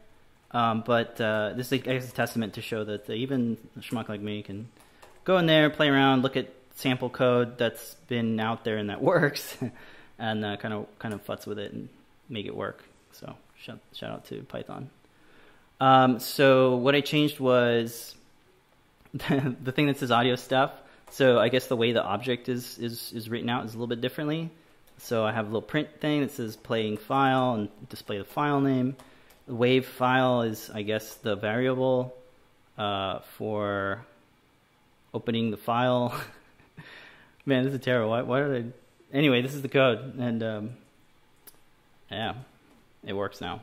Um, 0.51 0.83
but 0.85 1.19
uh, 1.19 1.53
this 1.55 1.71
is, 1.71 1.81
a 1.85 1.99
testament 2.11 2.53
to 2.53 2.61
show 2.61 2.83
that 2.85 3.09
even 3.09 3.57
a 3.77 3.81
schmuck 3.81 4.07
like 4.09 4.21
me 4.21 4.41
can 4.41 4.69
go 5.23 5.37
in 5.37 5.45
there, 5.45 5.69
play 5.69 5.89
around, 5.89 6.21
look 6.23 6.37
at 6.37 6.49
sample 6.75 7.09
code 7.09 7.57
that's 7.57 7.95
been 8.07 8.39
out 8.39 8.63
there 8.63 8.77
and 8.77 8.89
that 8.89 9.01
works, 9.01 9.57
and 10.17 10.45
uh, 10.45 10.57
kind 10.57 10.73
of 10.73 10.87
kind 10.99 11.13
of 11.13 11.25
futz 11.25 11.45
with 11.45 11.59
it 11.59 11.73
and 11.73 11.89
make 12.29 12.45
it 12.45 12.55
work. 12.55 12.83
So 13.11 13.35
shout, 13.59 13.79
shout 13.93 14.11
out 14.11 14.25
to 14.25 14.41
Python. 14.43 14.89
Um, 15.79 16.19
so 16.19 16.75
what 16.77 16.95
I 16.95 17.01
changed 17.01 17.39
was 17.39 18.15
the, 19.13 19.55
the 19.63 19.71
thing 19.71 19.87
that 19.87 19.97
says 19.97 20.11
audio 20.11 20.35
stuff. 20.35 20.71
So 21.11 21.39
I 21.39 21.49
guess 21.49 21.67
the 21.67 21.75
way 21.75 21.91
the 21.91 22.03
object 22.03 22.49
is, 22.49 22.77
is, 22.79 23.11
is 23.13 23.29
written 23.29 23.49
out 23.49 23.65
is 23.65 23.73
a 23.73 23.77
little 23.77 23.87
bit 23.87 24.01
differently. 24.01 24.49
So 24.97 25.25
I 25.25 25.31
have 25.31 25.45
a 25.45 25.47
little 25.47 25.61
print 25.61 25.89
thing 25.99 26.21
that 26.21 26.31
says 26.31 26.55
playing 26.55 26.97
file 26.97 27.53
and 27.53 27.69
display 27.89 28.17
the 28.17 28.23
file 28.23 28.61
name. 28.61 28.95
The 29.47 29.55
wave 29.55 29.85
file 29.85 30.41
is, 30.41 30.71
I 30.73 30.81
guess, 30.81 31.15
the 31.15 31.35
variable 31.35 32.15
uh, 32.77 33.19
for 33.37 34.05
opening 35.13 35.51
the 35.51 35.57
file. 35.57 36.19
Man, 37.45 37.63
this 37.63 37.73
is 37.73 37.79
terrible. 37.79 38.09
Why, 38.09 38.21
why 38.23 38.39
did 38.41 38.65
I? 38.65 39.15
Anyway, 39.15 39.41
this 39.41 39.53
is 39.53 39.61
the 39.61 39.69
code, 39.69 40.17
and 40.17 40.41
um, 40.41 40.69
yeah, 42.11 42.33
it 43.05 43.13
works 43.13 43.39
now, 43.39 43.61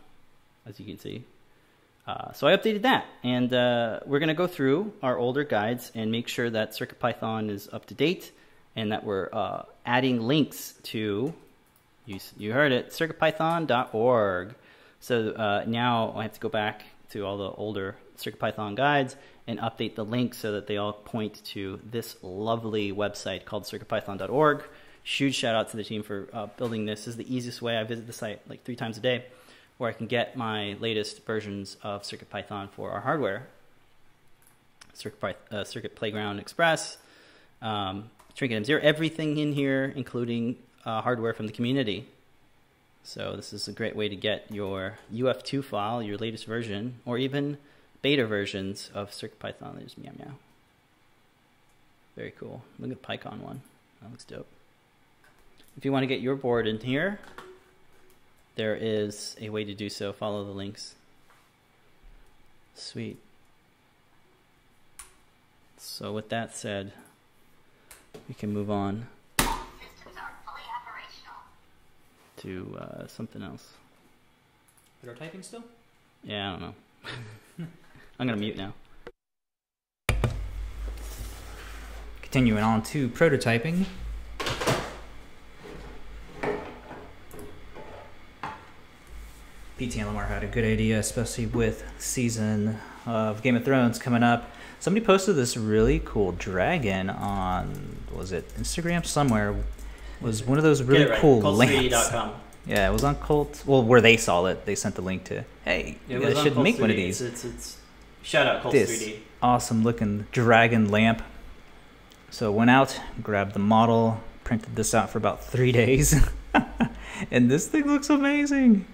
as 0.64 0.78
you 0.78 0.87
can 0.87 0.99
see. 0.99 1.24
Uh, 2.07 2.33
so 2.33 2.47
I 2.47 2.57
updated 2.57 2.83
that, 2.83 3.07
and 3.22 3.53
uh, 3.53 4.01
we're 4.07 4.18
going 4.18 4.28
to 4.28 4.35
go 4.35 4.47
through 4.47 4.93
our 5.03 5.18
older 5.18 5.45
guides 5.45 5.93
and 5.95 6.11
make 6.11 6.28
sure 6.28 6.49
that 6.51 6.72
CircuitPython 6.72 7.51
is 7.51 7.68
up 7.72 7.87
to 7.87 7.95
date, 7.95 8.33
and 8.76 8.92
that 8.92 9.04
we're 9.04 9.28
uh, 9.32 9.62
adding 9.84 10.22
links 10.22 10.74
to 10.84 11.32
you. 12.06 12.18
You 12.36 12.52
heard 12.52 12.72
it, 12.72 12.90
CircuitPython.org. 12.90 14.54
So 15.00 15.30
uh, 15.30 15.64
now 15.66 16.12
I 16.16 16.22
have 16.22 16.32
to 16.34 16.40
go 16.40 16.48
back 16.48 16.84
to 17.10 17.24
all 17.26 17.36
the 17.36 17.50
older 17.50 17.96
CircuitPython 18.18 18.76
guides 18.76 19.16
and 19.46 19.58
update 19.58 19.96
the 19.96 20.04
links 20.04 20.38
so 20.38 20.52
that 20.52 20.66
they 20.66 20.76
all 20.76 20.92
point 20.92 21.44
to 21.44 21.80
this 21.90 22.16
lovely 22.22 22.92
website 22.92 23.44
called 23.44 23.64
CircuitPython.org. 23.64 24.62
Huge 25.02 25.34
shout 25.34 25.56
out 25.56 25.70
to 25.70 25.76
the 25.76 25.84
team 25.84 26.02
for 26.02 26.28
uh, 26.32 26.46
building 26.56 26.84
this. 26.84 27.00
This 27.00 27.08
is 27.08 27.16
the 27.16 27.34
easiest 27.34 27.60
way. 27.60 27.76
I 27.76 27.82
visit 27.82 28.06
the 28.06 28.12
site 28.12 28.40
like 28.48 28.62
three 28.64 28.76
times 28.76 28.96
a 28.98 29.00
day 29.00 29.24
where 29.78 29.90
I 29.90 29.92
can 29.92 30.06
get 30.06 30.36
my 30.36 30.76
latest 30.78 31.26
versions 31.26 31.76
of 31.82 32.02
CircuitPython 32.02 32.70
for 32.70 32.92
our 32.92 33.00
hardware. 33.00 33.48
Circuit, 34.94 35.38
uh, 35.50 35.64
Circuit 35.64 35.96
Playground 35.96 36.38
Express, 36.38 36.98
um, 37.62 38.10
Trinket 38.35 38.64
M0, 38.64 38.80
everything 38.80 39.37
in 39.39 39.53
here, 39.53 39.93
including 39.95 40.57
uh, 40.85 41.03
hardware 41.03 41.35
from 41.35 41.47
the 41.47 41.53
community. 41.53 42.07
So 43.05 43.35
this 43.37 43.53
is 43.53 43.68
a 43.68 43.72
great 43.72 43.97
way 43.97 44.09
to 44.09 44.16
get 44.16 44.47
your 44.51 44.99
UF2 45.12 45.64
file, 45.64 46.03
your 46.03 46.16
latest 46.16 46.47
version, 46.47 47.01
or 47.05 47.18
even 47.18 47.59
beta 48.01 48.26
versions 48.26 48.91
of 48.95 49.11
CircuitPython. 49.11 49.76
There's 49.78 49.99
meow 49.99 50.12
meow. 50.18 50.33
Very 52.16 52.33
cool. 52.39 52.62
Look 52.78 52.93
at 52.93 53.03
the 53.03 53.09
PyCon 53.09 53.41
one. 53.41 53.62
That 54.01 54.11
looks 54.11 54.24
dope. 54.24 54.47
If 55.76 55.85
you 55.85 55.93
want 55.93 56.03
to 56.03 56.07
get 56.07 56.20
your 56.20 56.37
board 56.37 56.66
in 56.66 56.78
here, 56.78 57.18
there 58.57 58.76
is 58.76 59.37
a 59.41 59.49
way 59.49 59.64
to 59.64 59.74
do 59.74 59.89
so. 59.89 60.12
Follow 60.12 60.45
the 60.45 60.51
links. 60.51 60.95
Sweet. 62.74 63.18
So 65.78 66.12
with 66.12 66.28
that 66.28 66.55
said, 66.55 66.93
we 68.28 68.34
can 68.34 68.52
move 68.52 68.70
on 68.70 69.06
Systems 69.38 70.16
are 70.16 70.32
fully 70.44 70.62
operational. 70.80 71.38
to 72.38 72.78
uh, 72.78 73.06
something 73.06 73.42
else. 73.42 73.74
Prototyping 75.04 75.44
still? 75.44 75.64
Yeah, 76.24 76.48
I 76.48 76.50
don't 76.52 76.60
know. 76.60 76.74
I'm 78.18 78.26
gonna 78.26 78.36
mute 78.36 78.56
now. 78.56 78.72
Continuing 82.22 82.62
on 82.62 82.82
to 82.84 83.08
prototyping. 83.10 83.84
PT 89.89 89.97
and 89.97 90.07
Limor 90.09 90.28
had 90.28 90.45
a 90.45 90.47
good 90.47 90.64
idea, 90.64 90.99
especially 90.99 91.47
with 91.47 91.85
season 91.99 92.78
of 93.05 93.43
Game 93.43 93.57
of 93.57 93.64
Thrones 93.64 93.99
coming 93.99 94.22
up. 94.22 94.51
Somebody 94.78 95.05
posted 95.05 95.35
this 95.37 95.57
really 95.57 96.01
cool 96.05 96.33
dragon 96.33 97.11
on 97.11 97.97
was 98.14 98.33
it 98.33 98.49
Instagram 98.57 99.05
somewhere? 99.05 99.51
It 99.51 99.57
was 100.20 100.45
one 100.45 100.59
of 100.59 100.64
those 100.64 100.83
really 100.83 101.07
right. 101.07 101.18
cool 101.18 101.43
Cult3D.com. 101.43 102.35
Yeah, 102.66 102.89
it 102.89 102.93
was 102.93 103.03
on 103.03 103.16
Cult. 103.16 103.64
Well, 103.66 103.83
where 103.83 104.01
they 104.01 104.16
saw 104.16 104.45
it, 104.47 104.66
they 104.66 104.76
sent 104.76 104.95
the 104.95 105.03
link 105.03 105.24
to. 105.24 105.45
Hey, 105.64 105.99
It 106.09 106.12
you 106.12 106.18
was 106.20 106.28
guys 106.28 106.37
on 106.39 106.45
should 106.45 106.59
make 106.59 106.78
one 106.78 106.91
of 106.91 106.97
these. 106.97 107.20
It's, 107.20 107.45
it's, 107.45 107.55
it's 107.55 107.76
shout 108.22 108.47
out 108.47 108.62
Cult 108.62 108.72
This 108.72 109.03
3D. 109.03 109.18
awesome 109.43 109.83
looking 109.83 110.26
dragon 110.30 110.91
lamp. 110.91 111.22
So 112.30 112.53
went 112.53 112.70
out, 112.70 113.01
grabbed 113.22 113.53
the 113.55 113.59
model, 113.59 114.20
printed 114.45 114.76
this 114.76 114.95
out 114.95 115.11
for 115.11 115.18
about 115.18 115.45
three 115.45 115.72
days, 115.83 116.14
and 117.33 117.51
this 117.51 117.66
thing 117.66 117.87
looks 117.87 118.09
amazing. 118.11 118.87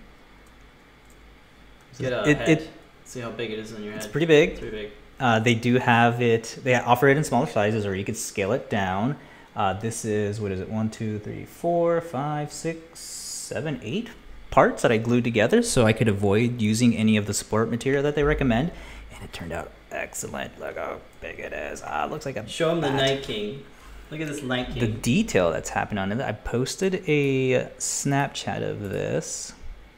Get 1.99 2.13
a 2.13 2.29
It- 2.29 2.49
it- 2.49 2.71
See 3.05 3.21
how 3.21 3.31
big 3.31 3.51
it 3.51 3.59
is 3.59 3.73
on 3.75 3.83
your 3.83 3.93
head. 3.93 4.03
It's 4.03 4.11
pretty 4.11 4.27
big. 4.27 4.51
It's 4.51 4.61
pretty 4.61 4.77
big. 4.77 4.91
Uh, 5.19 5.41
they 5.41 5.55
do 5.55 5.79
have 5.79 6.21
it. 6.21 6.59
They 6.63 6.75
offer 6.75 7.09
it 7.09 7.17
in 7.17 7.25
smaller 7.25 7.47
sizes, 7.47 7.87
or 7.87 7.95
you 7.95 8.05
could 8.05 8.17
scale 8.19 8.53
it 8.53 8.69
down. 8.69 9.17
Uh, 9.57 9.73
this 9.73 10.05
is 10.05 10.41
what 10.41 10.53
is 10.53 10.61
it? 10.61 10.69
One, 10.69 10.91
two, 10.91 11.19
three, 11.19 11.45
four, 11.45 12.01
five, 12.01 12.53
six, 12.53 13.01
seven, 13.01 13.81
eight 13.83 14.11
parts 14.51 14.83
that 14.83 14.93
I 14.93 14.99
glued 14.99 15.25
together, 15.25 15.63
so 15.63 15.87
I 15.87 15.93
could 15.93 16.07
avoid 16.09 16.61
using 16.61 16.95
any 16.97 17.17
of 17.17 17.27
the 17.27 17.35
support 17.35 17.71
material 17.71 18.03
that 18.03 18.15
they 18.15 18.23
recommend. 18.23 18.71
And 19.15 19.25
it 19.25 19.33
turned 19.33 19.53
out 19.53 19.73
excellent. 19.91 20.61
Look 20.61 20.77
how 20.77 20.99
big 21.21 21.41
it 21.41 21.53
is. 21.53 21.83
Ah, 21.85 22.05
it 22.05 22.11
looks 22.11 22.27
like 22.27 22.37
a 22.37 22.47
Show 22.47 22.71
him 22.71 22.81
the. 22.83 22.91
Night 22.91 23.23
King. 23.23 23.65
Look 24.11 24.21
at 24.21 24.29
this 24.29 24.43
Night 24.43 24.71
King. 24.71 24.81
the 24.81 24.87
detail 24.87 25.51
that's 25.51 25.71
happening 25.71 25.99
on 25.99 26.13
it. 26.13 26.21
I 26.21 26.33
posted 26.33 27.03
a 27.09 27.69
Snapchat 27.79 28.63
of 28.63 28.91
this. 28.91 29.55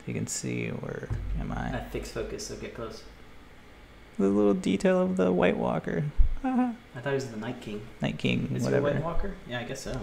You 0.06 0.14
can 0.14 0.26
see 0.26 0.68
where 0.68 1.08
am 1.38 1.52
I? 1.52 1.68
At 1.70 1.92
fixed 1.92 2.12
focus, 2.12 2.46
so 2.46 2.56
get 2.56 2.74
close. 2.74 3.02
The 4.18 4.28
little 4.28 4.54
detail 4.54 5.00
of 5.00 5.16
the 5.16 5.32
White 5.32 5.56
Walker. 5.56 6.04
I 6.44 6.72
thought 6.94 7.12
it 7.12 7.14
was 7.14 7.26
the 7.28 7.36
Night 7.36 7.60
King. 7.60 7.82
Night 8.00 8.18
King, 8.18 8.50
Is 8.54 8.66
it 8.66 8.68
a 8.68 8.80
whatever. 8.80 8.90
White 8.94 9.04
Walker? 9.04 9.34
Yeah, 9.48 9.60
I 9.60 9.64
guess 9.64 9.82
so. 9.82 9.98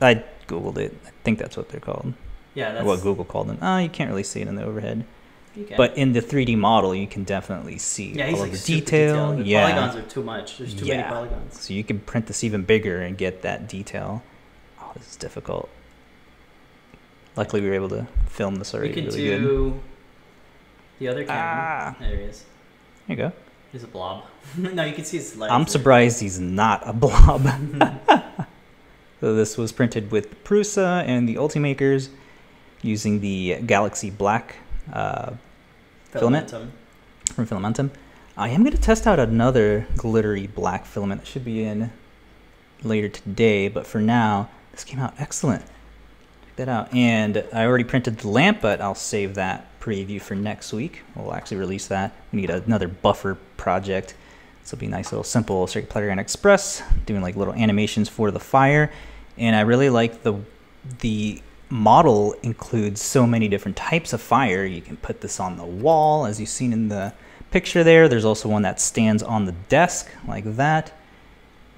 I 0.00 0.24
googled 0.48 0.78
it. 0.78 0.96
I 1.06 1.10
think 1.24 1.38
that's 1.38 1.56
what 1.56 1.68
they're 1.68 1.80
called. 1.80 2.14
Yeah, 2.54 2.70
Or 2.70 2.74
that's 2.74 2.86
what 2.86 3.02
Google 3.02 3.24
called 3.24 3.48
them. 3.48 3.58
Oh, 3.62 3.78
you 3.78 3.88
can't 3.88 4.10
really 4.10 4.22
see 4.24 4.40
it 4.40 4.48
in 4.48 4.56
the 4.56 4.64
overhead, 4.64 5.04
but 5.76 5.96
in 5.96 6.12
the 6.12 6.20
3D 6.20 6.56
model, 6.56 6.94
you 6.94 7.06
can 7.06 7.22
definitely 7.24 7.78
see 7.78 8.12
yeah, 8.12 8.30
all 8.32 8.38
like 8.40 8.52
the 8.52 8.58
detail. 8.58 9.36
The 9.36 9.44
yeah, 9.44 9.70
polygons 9.72 10.04
are 10.04 10.08
too 10.08 10.22
much. 10.22 10.58
There's 10.58 10.74
too 10.74 10.84
Yeah. 10.86 10.96
many 10.96 11.08
polygons. 11.08 11.60
so 11.60 11.74
you 11.74 11.84
can 11.84 12.00
print 12.00 12.26
this 12.26 12.42
even 12.42 12.62
bigger 12.64 13.00
and 13.02 13.16
get 13.16 13.42
that 13.42 13.68
detail. 13.68 14.22
Oh, 14.80 14.90
this 14.96 15.10
is 15.10 15.16
difficult. 15.16 15.68
Luckily, 17.36 17.62
we 17.62 17.68
were 17.68 17.74
able 17.74 17.88
to 17.90 18.06
film 18.28 18.56
this 18.56 18.72
We 18.72 18.78
already 18.78 18.94
can 18.94 19.04
really 19.06 19.24
good. 19.24 19.40
do 19.40 19.80
the 20.98 21.08
other 21.08 21.24
camera. 21.24 21.42
Ah. 21.42 21.96
There 22.00 22.16
he 22.16 22.22
is. 22.22 22.44
There 23.06 23.16
you 23.16 23.22
go. 23.22 23.32
He's 23.72 23.84
a 23.84 23.86
blob. 23.86 24.24
no, 24.56 24.84
you 24.84 24.92
can 24.92 25.04
see 25.04 25.18
his 25.18 25.36
legs. 25.36 25.52
I'm 25.52 25.62
there. 25.62 25.70
surprised 25.70 26.20
he's 26.20 26.40
not 26.40 26.82
a 26.86 26.92
blob. 26.92 27.46
so 29.20 29.34
this 29.34 29.56
was 29.56 29.72
printed 29.72 30.10
with 30.10 30.42
Prusa 30.44 31.04
and 31.06 31.28
the 31.28 31.36
Ultimakers 31.36 32.08
using 32.82 33.20
the 33.20 33.60
Galaxy 33.66 34.10
Black 34.10 34.56
uh, 34.92 35.32
filament. 36.10 36.50
From 36.50 37.46
Fillamentum. 37.46 37.90
I 38.36 38.48
am 38.48 38.62
going 38.64 38.74
to 38.74 38.80
test 38.80 39.06
out 39.06 39.20
another 39.20 39.86
glittery 39.96 40.46
black 40.46 40.84
filament 40.84 41.20
that 41.20 41.26
should 41.26 41.44
be 41.44 41.62
in 41.62 41.92
later 42.82 43.08
today, 43.08 43.68
but 43.68 43.86
for 43.86 44.00
now, 44.00 44.48
this 44.72 44.82
came 44.82 44.98
out 44.98 45.14
excellent. 45.18 45.64
That 46.60 46.68
out. 46.68 46.92
And 46.92 47.42
I 47.54 47.64
already 47.64 47.84
printed 47.84 48.18
the 48.18 48.28
lamp, 48.28 48.60
but 48.60 48.82
I'll 48.82 48.94
save 48.94 49.36
that 49.36 49.80
preview 49.80 50.20
for 50.20 50.34
next 50.34 50.74
week. 50.74 51.00
We'll 51.16 51.32
actually 51.32 51.56
release 51.56 51.86
that. 51.86 52.14
We 52.32 52.42
need 52.42 52.50
another 52.50 52.86
buffer 52.86 53.38
project. 53.56 54.14
This 54.60 54.70
will 54.70 54.78
be 54.78 54.84
a 54.84 54.90
nice 54.90 55.10
little 55.10 55.24
simple 55.24 55.66
Circuit 55.66 55.88
Playground 55.88 56.18
Express, 56.18 56.82
doing 57.06 57.22
like 57.22 57.34
little 57.34 57.54
animations 57.54 58.10
for 58.10 58.30
the 58.30 58.40
fire. 58.40 58.92
And 59.38 59.56
I 59.56 59.62
really 59.62 59.88
like 59.88 60.22
the 60.22 60.34
the 60.98 61.40
model 61.70 62.34
includes 62.42 63.00
so 63.00 63.26
many 63.26 63.48
different 63.48 63.78
types 63.78 64.12
of 64.12 64.20
fire. 64.20 64.66
You 64.66 64.82
can 64.82 64.98
put 64.98 65.22
this 65.22 65.40
on 65.40 65.56
the 65.56 65.64
wall, 65.64 66.26
as 66.26 66.38
you've 66.38 66.50
seen 66.50 66.74
in 66.74 66.88
the 66.88 67.14
picture 67.50 67.82
there. 67.82 68.06
There's 68.06 68.26
also 68.26 68.50
one 68.50 68.62
that 68.62 68.82
stands 68.82 69.22
on 69.22 69.46
the 69.46 69.52
desk 69.70 70.10
like 70.28 70.44
that. 70.56 70.92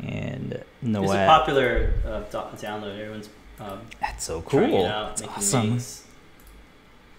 And 0.00 0.62
no 0.80 1.02
It's 1.04 1.12
a 1.12 1.26
popular 1.26 1.94
uh, 2.04 2.22
download. 2.30 2.98
Everyone's 2.98 3.28
um, 3.60 3.80
That's 4.00 4.24
so 4.24 4.42
cool. 4.42 4.86
out, 4.86 5.16
That's 5.18 5.54
awesome. 5.54 5.78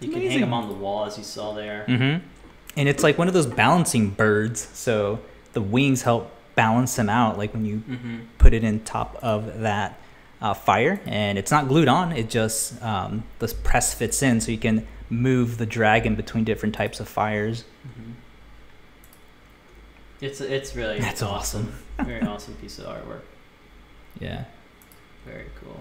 You 0.00 0.10
can 0.10 0.20
hang 0.22 0.40
them 0.40 0.52
on 0.52 0.68
the 0.68 0.74
wall, 0.74 1.06
as 1.06 1.16
you 1.16 1.24
saw 1.24 1.54
there. 1.54 1.86
Mm-hmm. 1.88 2.26
And 2.76 2.88
it's 2.88 3.02
like 3.02 3.16
one 3.16 3.28
of 3.28 3.34
those 3.34 3.46
balancing 3.46 4.10
birds. 4.10 4.68
So 4.72 5.20
the 5.52 5.62
wings 5.62 6.02
help 6.02 6.30
balance 6.54 6.96
them 6.96 7.08
out, 7.08 7.38
like 7.38 7.52
when 7.54 7.64
you 7.64 7.78
Mm-hmm. 7.88 8.18
put 8.38 8.52
it 8.52 8.64
in 8.64 8.80
top 8.80 9.16
of 9.22 9.60
that 9.60 9.98
uh, 10.42 10.52
fire. 10.52 11.00
And 11.06 11.38
it's 11.38 11.50
not 11.50 11.68
glued 11.68 11.88
on. 11.88 12.12
It 12.12 12.28
just 12.28 12.82
um, 12.82 13.24
the 13.38 13.48
press 13.48 13.94
fits 13.94 14.22
in, 14.22 14.40
so 14.40 14.50
you 14.52 14.58
can 14.58 14.86
move 15.08 15.56
the 15.58 15.66
dragon 15.66 16.14
between 16.16 16.44
different 16.44 16.74
types 16.74 17.00
of 17.00 17.08
fires. 17.08 17.64
Mm-hmm. 17.86 18.10
It's 20.24 20.40
it's 20.40 20.74
really 20.74 20.98
That's 21.00 21.20
awesome. 21.22 21.74
Very 21.98 22.22
awesome 22.22 22.54
piece 22.54 22.78
of 22.78 22.86
artwork. 22.86 23.20
Yeah. 24.18 24.44
Very 25.26 25.46
cool. 25.60 25.80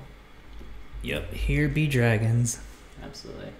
Yep. 1.01 1.31
Here 1.33 1.69
be 1.69 1.87
dragons. 1.87 2.59
Absolutely. 3.01 3.53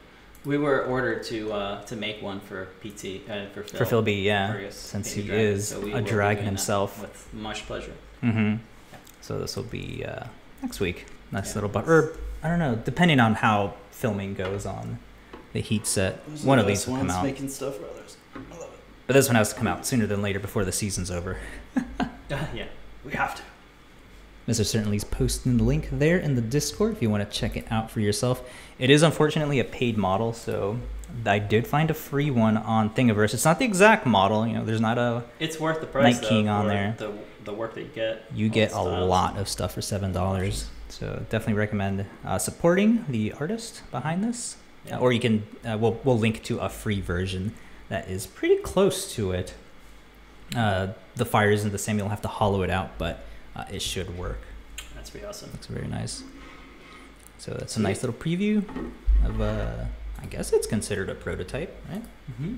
We 0.44 0.58
were 0.58 0.84
ordered 0.84 1.24
to 1.26 1.54
uh, 1.54 1.84
to 1.84 1.96
make 1.96 2.22
one 2.22 2.42
for 2.42 2.66
PT 2.82 3.30
uh, 3.30 3.46
for 3.54 3.64
Phil. 3.64 3.78
For 3.80 3.86
Phil 3.86 4.02
B, 4.02 4.24
yeah, 4.24 4.70
since 4.72 5.14
he 5.14 5.22
Dragon, 5.22 5.46
is 5.46 5.68
so 5.70 5.96
a 5.96 6.02
dragon 6.02 6.44
himself. 6.44 7.00
With 7.02 7.34
much 7.34 7.66
pleasure. 7.66 7.94
Mm-hmm. 8.22 8.58
So 9.22 9.40
this 9.40 9.56
will 9.56 9.64
be 9.64 10.04
uh, 10.06 10.26
next 10.62 10.82
week. 10.82 11.06
Nice 11.32 11.52
Yeah. 11.52 11.56
little, 11.56 11.70
but 11.70 11.88
or 11.88 12.18
I 12.44 12.50
don't 12.50 12.60
know, 12.60 12.76
depending 12.76 13.22
on 13.22 13.36
how 13.36 13.76
filming 13.92 14.34
goes 14.34 14.66
on 14.66 15.00
the 15.54 15.62
heat 15.62 15.88
set. 15.88 16.16
One 16.44 16.60
of 16.60 16.68
these 16.68 16.86
will 16.88 16.98
come 16.98 17.10
out, 17.10 17.24
making 17.24 17.48
stuff 17.48 17.78
for 17.78 17.86
others. 17.86 18.18
But 19.08 19.14
this 19.14 19.28
one 19.28 19.36
has 19.36 19.50
to 19.50 19.56
come 19.56 19.68
out 19.68 19.86
sooner 19.86 20.08
than 20.08 20.22
later 20.22 20.40
before 20.40 20.64
the 20.64 20.72
season's 20.72 21.12
over. 21.12 21.38
it. 21.76 21.84
yeah, 22.30 22.68
we 23.04 23.12
have 23.12 23.36
to. 23.36 23.42
Mr. 24.48 24.66
Certainly's 24.66 25.06
posting 25.06 25.58
the 25.58 25.64
link 25.64 25.88
there 25.92 26.18
in 26.18 26.36
the 26.36 26.42
Discord 26.42 26.94
if 26.94 27.02
you 27.02 27.10
want 27.10 27.30
to 27.30 27.38
check 27.38 27.56
it 27.56 27.66
out 27.72 27.90
for 27.90 28.02
yourself. 28.02 28.44
It 28.78 28.90
is 28.90 29.02
unfortunately 29.02 29.60
a 29.60 29.64
paid 29.64 29.98
model, 29.98 30.34
so 30.34 30.80
I 31.26 31.40
did 31.40 31.66
find 31.66 31.90
a 31.90 31.94
free 31.94 32.30
one 32.30 32.58
on 32.58 32.90
Thingiverse. 32.90 33.34
It's 33.34 33.46
not 33.46 33.60
the 33.60 33.66
exact 33.66 34.06
model, 34.06 34.46
you 34.46 34.54
know. 34.54 34.66
There's 34.66 34.82
not 34.82 34.98
a. 34.98 35.24
It's 35.40 35.60
worth 35.60 35.80
the 35.80 35.88
price. 35.88 36.16
Night 36.16 36.22
though, 36.22 36.30
King 36.30 36.50
on 36.50 36.68
there. 36.68 36.96
The 36.98 37.14
the 37.46 37.54
work 37.54 37.76
that 37.76 37.82
you 37.82 37.90
get. 37.90 38.26
You 38.34 38.50
get 38.50 38.74
a 38.74 38.82
lot 38.82 39.38
of 39.38 39.48
stuff 39.48 39.74
for 39.74 39.82
seven 39.82 40.12
dollars. 40.12 40.70
So 40.90 41.26
definitely 41.30 41.56
recommend 41.56 42.06
uh, 42.26 42.38
supporting 42.38 43.06
the 43.08 43.34
artist 43.34 43.82
behind 43.92 44.24
this. 44.24 44.58
Yeah. 44.86 44.98
Or 44.98 45.14
you 45.14 45.22
can. 45.22 45.48
Uh, 45.66 45.78
we'll 45.78 46.00
we'll 46.04 46.20
link 46.20 46.44
to 46.44 46.60
a 46.60 46.68
free 46.68 47.00
version 47.00 47.54
that 47.94 48.10
is 48.10 48.26
pretty 48.26 48.58
close 48.58 49.14
to 49.14 49.34
it. 49.34 49.54
Uh, 50.56 50.88
the 51.14 51.26
fire 51.26 51.52
isn't 51.52 51.72
the 51.72 51.78
same. 51.78 52.00
You'll 52.00 52.10
have 52.10 52.24
to 52.24 52.28
hollow 52.28 52.64
it 52.64 52.72
out, 52.72 52.98
but 52.98 53.24
uh, 53.56 53.66
it 53.72 53.84
should 53.84 54.18
work. 54.18 54.40
That's 54.96 55.12
pretty 55.12 55.28
awesome. 55.28 55.52
Looks 55.52 55.68
very 55.68 55.88
nice. 55.88 56.24
So 57.38 57.52
that's 57.52 57.78
a 57.78 57.82
nice 57.82 58.02
little 58.02 58.20
preview 58.20 58.66
of. 59.24 59.40
Uh, 59.40 59.86
I 60.20 60.26
guess 60.26 60.54
it's 60.54 60.66
considered 60.66 61.10
a 61.10 61.16
prototype, 61.16 61.76
right? 61.88 62.02
Mm-hmm. 62.32 62.56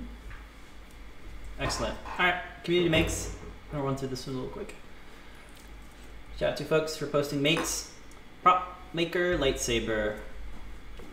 Excellent. 1.59 1.97
All 2.17 2.25
right, 2.25 2.41
community 2.63 2.89
makes. 2.89 3.35
I'm 3.71 3.79
gonna 3.79 3.83
run 3.83 3.97
through 3.97 4.09
this 4.09 4.27
one 4.27 4.37
a 4.37 4.39
little 4.39 4.53
quick. 4.53 4.73
Shout 6.39 6.51
out 6.51 6.57
to 6.57 6.63
folks 6.63 6.95
for 6.95 7.07
posting 7.07 7.41
makes. 7.41 7.91
Prop 8.41 8.79
maker 8.93 9.37
lightsaber. 9.37 10.17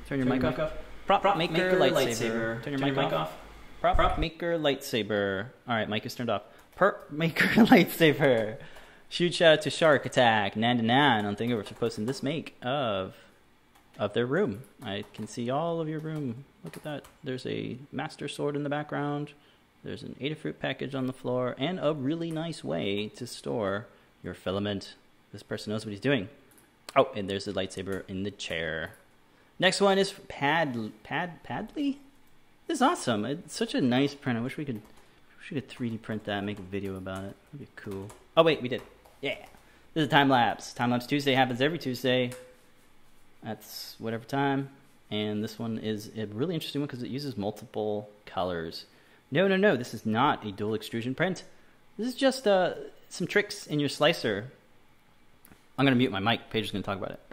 Turn 0.07 0.19
your 0.21 0.29
mic 0.29 0.45
off. 0.45 0.75
Prop, 1.07 1.23
Prop 1.23 1.37
maker 1.37 1.73
lightsaber. 1.73 2.63
Turn 2.63 2.79
your, 2.79 2.95
mic, 2.95 3.13
off. 3.13 3.33
Prop, 3.83 4.17
maker 4.17 4.57
lightsaber. 4.57 5.47
All 5.67 5.75
right, 5.75 5.89
mic 5.89 6.07
is 6.07 6.15
turned 6.15 6.31
off. 6.31 6.43
Perp 6.79 7.11
maker 7.11 7.47
lightsaber. 7.67 8.59
Huge 9.09 9.35
shout 9.35 9.59
out 9.59 9.63
to 9.63 9.71
Shark 9.71 10.07
Attack 10.07 10.55
Nan 10.55 10.87
Nan 10.87 11.27
on 11.27 11.35
Thingiverse 11.35 11.67
for 11.67 11.75
posting 11.75 12.07
this 12.07 12.23
make 12.23 12.55
of 12.63 13.17
of 13.99 14.13
their 14.13 14.25
room. 14.25 14.63
I 14.85 15.03
can 15.13 15.27
see 15.27 15.51
all 15.51 15.81
of 15.81 15.89
your 15.89 15.99
room. 15.99 16.45
Look 16.63 16.77
at 16.77 16.85
that. 16.85 17.07
There's 17.25 17.45
a 17.45 17.77
master 17.91 18.29
sword 18.29 18.55
in 18.55 18.63
the 18.63 18.71
background. 18.71 19.33
There's 19.83 20.05
an 20.05 20.15
Adafruit 20.21 20.61
package 20.61 20.95
on 20.95 21.09
the 21.09 21.13
floor, 21.13 21.57
and 21.59 21.81
a 21.83 21.93
really 21.93 22.31
nice 22.31 22.63
way 22.63 23.09
to 23.17 23.27
store 23.27 23.89
your 24.23 24.35
filament. 24.35 24.95
This 25.33 25.43
person 25.43 25.73
knows 25.73 25.85
what 25.85 25.91
he's 25.91 26.01
doing. 26.01 26.29
Oh, 26.95 27.09
and 27.17 27.29
there's 27.29 27.49
a 27.49 27.53
lightsaber 27.53 28.05
in 28.07 28.23
the 28.23 28.31
chair. 28.31 28.93
Next 29.59 29.81
one 29.81 29.99
is 29.99 30.13
Pad 30.29 30.93
Pad 31.03 31.43
Padley. 31.43 31.99
Is 32.73 32.81
awesome. 32.81 33.27
It's 33.27 33.55
such 33.55 33.75
a 33.75 33.83
nice 33.83 34.15
print. 34.15 34.39
I 34.39 34.41
wish 34.41 34.57
we 34.57 34.65
could 34.65 34.81
wish 35.39 35.51
we 35.51 35.61
could 35.61 35.69
3D 35.69 36.01
print 36.01 36.25
that 36.25 36.39
and 36.39 36.47
make 36.47 36.59
a 36.59 36.63
video 36.63 36.97
about 36.97 37.23
it. 37.23 37.37
That'd 37.53 37.67
be 37.67 37.69
cool. 37.77 38.09
Oh 38.35 38.43
wait, 38.43 38.63
we 38.63 38.69
did. 38.69 38.81
Yeah. 39.21 39.37
This 39.93 40.05
is 40.05 40.07
a 40.07 40.11
time 40.11 40.31
lapse. 40.31 40.73
Time 40.73 40.91
lapse 40.91 41.07
Tuesday 41.07 41.35
happens 41.35 41.61
every 41.61 41.79
Tuesday. 41.79 42.33
That's 43.43 43.97
whatever 43.99 44.25
time. 44.25 44.71
And 45.11 45.45
this 45.45 45.59
one 45.59 45.77
is 45.77 46.13
a 46.17 46.25
really 46.25 46.55
interesting 46.55 46.81
one 46.81 46.87
because 46.87 47.03
it 47.03 47.11
uses 47.11 47.37
multiple 47.37 48.09
colors. 48.25 48.87
No, 49.31 49.47
no, 49.47 49.59
no. 49.59 49.77
This 49.77 49.93
is 49.93 50.07
not 50.07 50.43
a 50.47 50.51
dual 50.51 50.73
extrusion 50.73 51.15
print. 51.15 51.45
This 51.99 52.09
is 52.09 52.15
just 52.15 52.47
uh, 52.47 52.73
some 53.11 53.27
tricks 53.27 53.67
in 53.67 53.81
your 53.81 53.91
slicer. 53.91 54.51
I'm 55.77 55.85
going 55.85 55.93
to 55.93 55.99
mute 55.99 56.11
my 56.11 56.21
mic. 56.21 56.49
Paige 56.49 56.65
is 56.65 56.71
going 56.71 56.83
to 56.83 56.87
talk 56.87 56.97
about 56.97 57.11
it. 57.11 57.32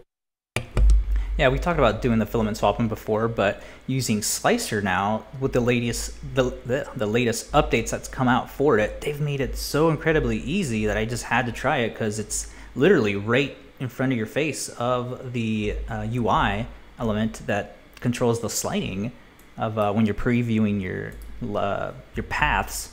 Yeah, 1.39 1.47
we 1.47 1.57
talked 1.57 1.79
about 1.79 2.01
doing 2.01 2.19
the 2.19 2.25
filament 2.25 2.57
swapping 2.57 2.89
before, 2.89 3.29
but 3.29 3.63
using 3.87 4.21
Slicer 4.21 4.81
now 4.81 5.23
with 5.39 5.53
the 5.53 5.61
latest 5.61 6.13
the, 6.35 6.49
the 6.65 6.85
the 6.97 7.05
latest 7.05 7.49
updates 7.53 7.91
that's 7.91 8.09
come 8.09 8.27
out 8.27 8.51
for 8.51 8.77
it, 8.77 8.99
they've 8.99 9.21
made 9.21 9.39
it 9.39 9.55
so 9.55 9.87
incredibly 9.89 10.39
easy 10.39 10.85
that 10.87 10.97
I 10.97 11.05
just 11.05 11.23
had 11.23 11.45
to 11.45 11.53
try 11.53 11.77
it 11.77 11.91
because 11.91 12.19
it's 12.19 12.51
literally 12.75 13.15
right 13.15 13.55
in 13.79 13.87
front 13.87 14.11
of 14.11 14.17
your 14.17 14.27
face 14.27 14.67
of 14.67 15.31
the 15.31 15.77
uh, 15.87 16.05
UI 16.11 16.67
element 16.99 17.47
that 17.47 17.77
controls 18.01 18.41
the 18.41 18.49
sliding 18.49 19.13
of 19.57 19.77
uh, 19.77 19.93
when 19.93 20.05
you're 20.05 20.15
previewing 20.15 20.81
your 20.81 21.13
uh, 21.57 21.93
your 22.15 22.25
paths. 22.25 22.91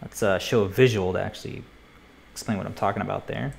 Let's 0.00 0.22
uh, 0.22 0.38
show 0.38 0.62
a 0.62 0.68
visual 0.70 1.12
to 1.12 1.20
actually 1.20 1.62
explain 2.32 2.56
what 2.56 2.66
I'm 2.66 2.72
talking 2.72 3.02
about 3.02 3.26
there. 3.26 3.52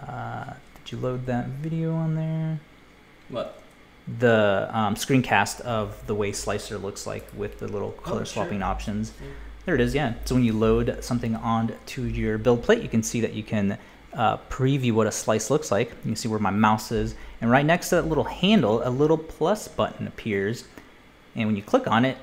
Uh, 0.00 0.52
did 0.76 0.92
you 0.92 0.98
load 0.98 1.26
that 1.26 1.48
video 1.48 1.92
on 1.92 2.14
there? 2.14 2.60
What? 3.28 3.62
the 4.18 4.68
um, 4.72 4.94
screencast 4.94 5.60
of 5.62 6.06
the 6.06 6.14
way 6.14 6.30
Slicer 6.30 6.78
looks 6.78 7.06
like 7.08 7.26
with 7.36 7.58
the 7.58 7.66
little 7.66 7.90
color 7.90 8.20
Oh, 8.20 8.24
sure. 8.24 8.26
swapping 8.44 8.62
options. 8.62 9.12
Yeah. 9.20 9.26
There 9.64 9.74
it 9.74 9.80
is, 9.80 9.94
yeah. 9.96 10.14
So 10.24 10.36
when 10.36 10.44
you 10.44 10.52
load 10.52 10.98
something 11.02 11.34
onto 11.34 12.02
your 12.02 12.38
build 12.38 12.62
plate, 12.62 12.82
you 12.82 12.88
can 12.88 13.02
see 13.02 13.20
that 13.22 13.32
you 13.32 13.42
can 13.42 13.78
uh, 14.14 14.36
preview 14.48 14.92
what 14.92 15.08
a 15.08 15.12
slice 15.12 15.50
looks 15.50 15.72
like. 15.72 15.90
You 15.90 16.02
can 16.02 16.16
see 16.16 16.28
where 16.28 16.38
my 16.38 16.52
mouse 16.52 16.92
is. 16.92 17.16
And 17.40 17.50
right 17.50 17.66
next 17.66 17.88
to 17.88 17.96
that 17.96 18.06
little 18.06 18.24
handle, 18.24 18.80
a 18.86 18.90
little 18.90 19.18
plus 19.18 19.66
button 19.66 20.06
appears. 20.06 20.64
And 21.34 21.48
when 21.48 21.56
you 21.56 21.62
click 21.62 21.88
on 21.88 22.04
it, 22.04 22.16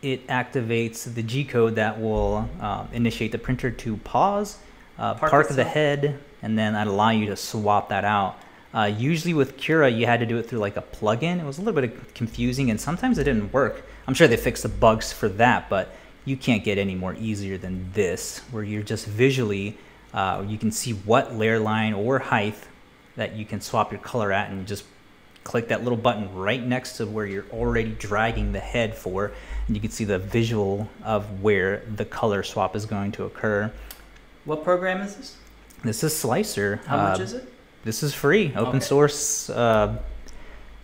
it 0.00 0.26
activates 0.28 1.12
the 1.14 1.22
G 1.22 1.44
code 1.44 1.74
that 1.74 2.00
will 2.00 2.48
uh, 2.62 2.86
initiate 2.94 3.32
the 3.32 3.38
printer 3.38 3.70
to 3.70 3.98
pause, 3.98 4.56
uh, 4.98 5.14
Park 5.14 5.30
park, 5.30 5.48
the 5.48 5.64
head, 5.64 6.18
and 6.40 6.58
then 6.58 6.72
that 6.72 6.86
allow 6.86 7.10
you 7.10 7.26
to 7.26 7.36
swap 7.36 7.90
that 7.90 8.06
out. 8.06 8.38
Uh, 8.72 8.84
usually 8.84 9.34
with 9.34 9.56
Cura, 9.56 9.88
you 9.88 10.06
had 10.06 10.20
to 10.20 10.26
do 10.26 10.38
it 10.38 10.48
through 10.48 10.60
like 10.60 10.76
a 10.76 10.82
plugin. 10.82 11.40
It 11.40 11.44
was 11.44 11.58
a 11.58 11.62
little 11.62 11.80
bit 11.80 12.14
confusing, 12.14 12.70
and 12.70 12.80
sometimes 12.80 13.18
it 13.18 13.24
didn't 13.24 13.52
work. 13.52 13.84
I'm 14.06 14.14
sure 14.14 14.28
they 14.28 14.36
fixed 14.36 14.62
the 14.62 14.68
bugs 14.68 15.12
for 15.12 15.28
that, 15.30 15.68
but 15.68 15.94
you 16.24 16.36
can't 16.36 16.62
get 16.62 16.78
any 16.78 16.94
more 16.94 17.14
easier 17.14 17.58
than 17.58 17.90
this, 17.92 18.38
where 18.52 18.62
you're 18.62 18.82
just 18.82 19.06
visually, 19.06 19.76
uh, 20.14 20.44
you 20.46 20.58
can 20.58 20.70
see 20.70 20.92
what 20.92 21.34
layer 21.34 21.58
line 21.58 21.94
or 21.94 22.18
height 22.18 22.54
that 23.16 23.34
you 23.34 23.44
can 23.44 23.60
swap 23.60 23.90
your 23.90 24.00
color 24.00 24.30
at, 24.32 24.50
and 24.50 24.68
just 24.68 24.84
click 25.42 25.68
that 25.68 25.82
little 25.82 25.96
button 25.96 26.32
right 26.34 26.64
next 26.64 26.98
to 26.98 27.06
where 27.06 27.26
you're 27.26 27.46
already 27.50 27.90
dragging 27.92 28.52
the 28.52 28.60
head 28.60 28.94
for, 28.94 29.32
and 29.66 29.74
you 29.74 29.80
can 29.80 29.90
see 29.90 30.04
the 30.04 30.18
visual 30.18 30.88
of 31.02 31.42
where 31.42 31.82
the 31.96 32.04
color 32.04 32.42
swap 32.44 32.76
is 32.76 32.86
going 32.86 33.10
to 33.10 33.24
occur. 33.24 33.72
What 34.44 34.62
program 34.62 35.00
is 35.00 35.16
this? 35.16 35.36
This 35.82 36.04
is 36.04 36.16
Slicer. 36.16 36.80
How 36.86 36.96
much 36.98 37.18
Uh, 37.18 37.22
is 37.22 37.32
it? 37.32 37.52
This 37.84 38.02
is 38.02 38.12
free, 38.14 38.48
open 38.54 38.76
Okay. 38.76 38.80
source. 38.80 39.48
Uh, 39.50 39.98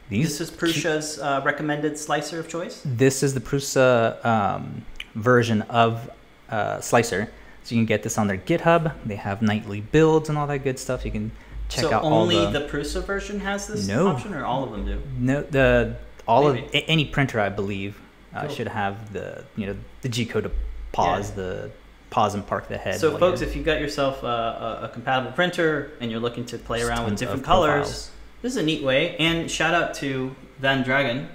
these 0.08 0.38
This 0.38 0.40
is 0.48 0.50
Prusa's 0.50 1.18
uh, 1.18 1.42
recommended 1.44 1.98
slicer 1.98 2.38
of 2.40 2.48
choice. 2.48 2.80
This 2.84 3.22
is 3.22 3.34
the 3.34 3.40
Prusa 3.40 4.24
um, 4.24 4.84
version 5.14 5.62
of 5.62 6.08
uh, 6.48 6.78
Slic3r. 6.78 7.28
So 7.64 7.74
you 7.74 7.80
can 7.80 7.86
get 7.86 8.02
this 8.04 8.16
on 8.16 8.28
their 8.28 8.38
GitHub. 8.38 8.94
They 9.04 9.16
have 9.16 9.42
nightly 9.42 9.80
builds 9.80 10.28
and 10.28 10.38
all 10.38 10.46
that 10.46 10.58
good 10.60 10.78
stuff. 10.78 11.04
You 11.04 11.10
can 11.10 11.32
check 11.68 11.82
so 11.84 11.92
out 11.92 12.04
only 12.04 12.36
all 12.36 12.52
the... 12.52 12.60
the, 12.60 12.68
Prusa 12.68 13.04
version 13.04 13.40
has 13.40 13.66
this 13.66 13.88
No. 13.88 14.06
option, 14.06 14.32
or 14.34 14.44
all 14.44 14.62
of 14.62 14.70
them 14.70 14.86
do? 14.86 15.02
no 15.18 15.42
the 15.42 15.96
all 16.28 16.52
Maybe. 16.52 16.66
of 16.66 16.74
a- 16.74 16.88
any 16.90 17.04
printer 17.04 17.40
I 17.40 17.48
believe 17.48 18.00
uh, 18.34 18.42
Cool. 18.42 18.50
should 18.54 18.68
have 18.68 19.12
the 19.12 19.44
you 19.56 19.66
know 19.66 19.76
the 20.02 20.08
G 20.08 20.24
code 20.24 20.44
to 20.44 20.50
pause 20.92 21.32
the 21.32 21.70
pause 22.10 22.34
and 22.34 22.46
park 22.46 22.68
the 22.68 22.78
head. 22.78 23.00
So, 23.00 23.16
folks, 23.18 23.40
you're- 23.40 23.50
if 23.50 23.56
you've 23.56 23.64
got 23.66 23.80
yourself 23.80 24.22
a, 24.22 24.26
a, 24.26 24.80
a 24.84 24.88
compatible 24.92 25.32
printer 25.32 25.92
and 26.00 26.10
you're 26.10 26.20
looking 26.20 26.44
to 26.46 26.58
play 26.58 26.78
There's 26.78 26.90
around 26.90 27.04
with 27.10 27.18
different 27.18 27.44
colors, 27.44 27.72
profiles. 27.72 28.10
this 28.42 28.52
is 28.52 28.56
a 28.58 28.62
neat 28.62 28.82
way. 28.82 29.16
And 29.16 29.50
shout 29.50 29.74
out 29.74 29.94
to 29.94 30.34
Van 30.58 30.82
Dragon, 30.82 31.28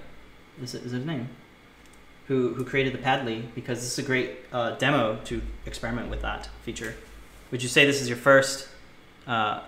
is, 0.62 0.74
it, 0.74 0.84
is 0.84 0.92
his 0.92 1.06
name, 1.06 1.30
who 2.28 2.54
who 2.54 2.64
created 2.64 2.94
the 2.94 2.98
Padley 3.00 3.44
because 3.56 3.80
this 3.80 3.92
is 3.94 4.00
a 4.00 4.08
great 4.08 4.32
uh, 4.54 4.72
demo 4.78 5.20
to 5.26 5.42
experiment 5.66 6.10
with 6.10 6.22
that 6.22 6.50
feature. 6.64 6.96
Would 7.52 7.62
you 7.62 7.70
say 7.70 7.86
this 7.86 8.02
is 8.02 8.08
your 8.08 8.18
first? 8.18 8.68
Uh, 9.28 9.62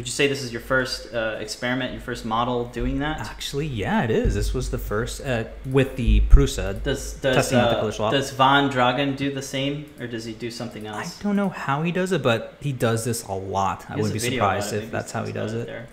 would 0.00 0.06
you 0.06 0.12
say 0.12 0.26
this 0.26 0.42
is 0.42 0.50
your 0.50 0.62
first 0.62 1.12
uh, 1.12 1.36
experiment, 1.40 1.92
your 1.92 2.00
first 2.00 2.24
model 2.24 2.64
doing 2.64 3.00
that? 3.00 3.20
actually, 3.20 3.66
yeah, 3.66 4.02
it 4.02 4.10
is. 4.10 4.34
This 4.34 4.54
was 4.54 4.70
the 4.70 4.78
first 4.78 5.20
uh, 5.20 5.44
with 5.66 5.96
the 5.96 6.22
Prusa. 6.22 6.82
Does 6.82 7.12
does 7.20 7.36
Testing 7.36 7.58
out 7.58 7.68
the 7.86 8.02
uh, 8.02 8.10
does 8.10 8.30
Von 8.30 8.70
Dragon 8.70 9.14
do 9.14 9.30
the 9.30 9.42
same, 9.42 9.92
or 10.00 10.06
does 10.06 10.24
he 10.24 10.32
do 10.32 10.50
something 10.50 10.86
else? 10.86 11.20
I 11.20 11.22
don't 11.22 11.36
know 11.36 11.50
how 11.50 11.82
he 11.82 11.92
does 11.92 12.12
it, 12.12 12.22
but 12.22 12.56
he 12.62 12.72
does 12.72 13.04
this 13.04 13.24
a 13.24 13.34
lot. 13.34 13.84
I 13.90 13.96
He 13.96 14.00
has 14.00 14.08
wouldn't 14.08 14.22
be 14.22 14.30
surprised 14.30 14.72
if 14.72 14.90
that's 14.90 15.12
how 15.12 15.26
he 15.26 15.34
does 15.34 15.52
it. 15.52 15.66
there. 15.66 15.86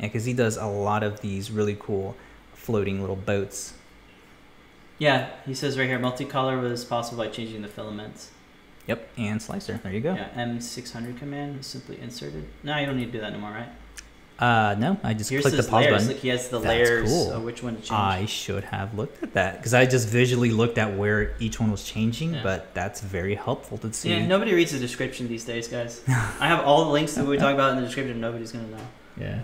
Yeah, 0.00 0.06
because 0.06 0.24
he 0.24 0.32
does 0.32 0.56
a 0.56 0.66
lot 0.66 1.04
of 1.04 1.20
these 1.20 1.52
really 1.52 1.76
cool 1.78 2.16
floating 2.54 3.00
little 3.02 3.14
boats. 3.14 3.74
Yeah, 4.98 5.30
he 5.46 5.54
says 5.54 5.78
right 5.78 5.86
here, 5.86 6.00
multicolor 6.00 6.60
was 6.60 6.84
possible 6.84 7.22
by 7.22 7.30
changing 7.30 7.62
the 7.62 7.68
filaments. 7.68 8.32
Yep, 8.86 9.08
and 9.18 9.42
slicer. 9.42 9.80
There 9.82 9.92
you 9.92 10.00
go. 10.00 10.14
Yeah, 10.14 10.28
M600 10.36 11.18
command 11.18 11.60
is 11.60 11.66
simply 11.66 12.00
inserted. 12.00 12.44
No, 12.62 12.76
you 12.78 12.86
don't 12.86 12.96
need 12.96 13.06
to 13.06 13.12
do 13.12 13.20
that 13.20 13.32
anymore, 13.32 13.50
right? 13.50 13.68
Uh, 14.38 14.74
no, 14.78 14.98
I 15.02 15.14
just 15.14 15.30
Here's 15.30 15.42
click 15.42 15.54
the 15.56 15.62
pause 15.62 15.72
layers. 15.86 15.92
button. 15.92 16.08
Look, 16.08 16.18
he 16.18 16.28
has 16.28 16.50
the 16.50 16.58
That's 16.58 16.68
layers 16.68 17.08
cool. 17.10 17.40
which 17.40 17.62
one 17.62 17.74
to 17.76 17.80
change. 17.80 17.90
I 17.90 18.26
should 18.26 18.64
have 18.64 18.92
looked 18.94 19.22
at 19.22 19.32
that 19.32 19.56
because 19.56 19.72
I 19.72 19.86
just 19.86 20.06
visually 20.08 20.50
looked 20.50 20.76
at 20.76 20.94
where 20.96 21.34
each 21.40 21.58
one 21.58 21.70
was 21.70 21.82
changing, 21.84 22.34
Yeah. 22.34 22.42
but 22.42 22.74
that's 22.74 23.00
very 23.00 23.34
helpful 23.34 23.78
to 23.78 23.90
see. 23.94 24.10
yeah, 24.10 24.26
nobody 24.26 24.52
reads 24.54 24.72
the 24.72 24.78
description 24.78 25.26
these 25.26 25.44
days, 25.44 25.68
guys. 25.68 26.02
I 26.08 26.48
have 26.48 26.60
all 26.66 26.84
the 26.84 26.90
links 26.90 27.14
that 27.14 27.24
we 27.24 27.38
talk 27.38 27.54
about 27.54 27.70
in 27.70 27.76
the 27.78 27.86
description. 27.86 28.20
Nobody's 28.20 28.52
gonna 28.52 28.68
know. 28.68 28.86
yeah. 29.18 29.40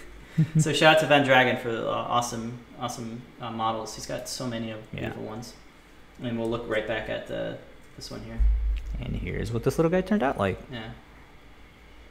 so 0.58 0.72
shout 0.72 0.96
out 0.96 1.00
to 1.02 1.06
Van 1.06 1.24
Dragon 1.26 1.58
for 1.58 1.70
the 1.70 1.86
uh, 1.86 1.92
awesome, 1.92 2.58
awesome 2.80 3.20
uh, 3.38 3.50
models. 3.50 3.94
He's 3.94 4.06
got 4.06 4.30
so 4.30 4.46
many 4.46 4.70
of 4.70 4.80
Yeah. 4.94 5.00
beautiful 5.00 5.24
ones. 5.24 5.52
And 6.22 6.38
we'll 6.38 6.48
look 6.50 6.64
right 6.68 6.88
back 6.88 7.10
at 7.10 7.26
the 7.26 7.58
this 7.96 8.10
one 8.10 8.22
here. 8.24 8.38
And 9.00 9.16
here's 9.16 9.52
what 9.52 9.64
this 9.64 9.78
little 9.78 9.90
guy 9.90 10.00
turned 10.00 10.22
out 10.22 10.38
like. 10.38 10.58
Yeah. 10.70 10.90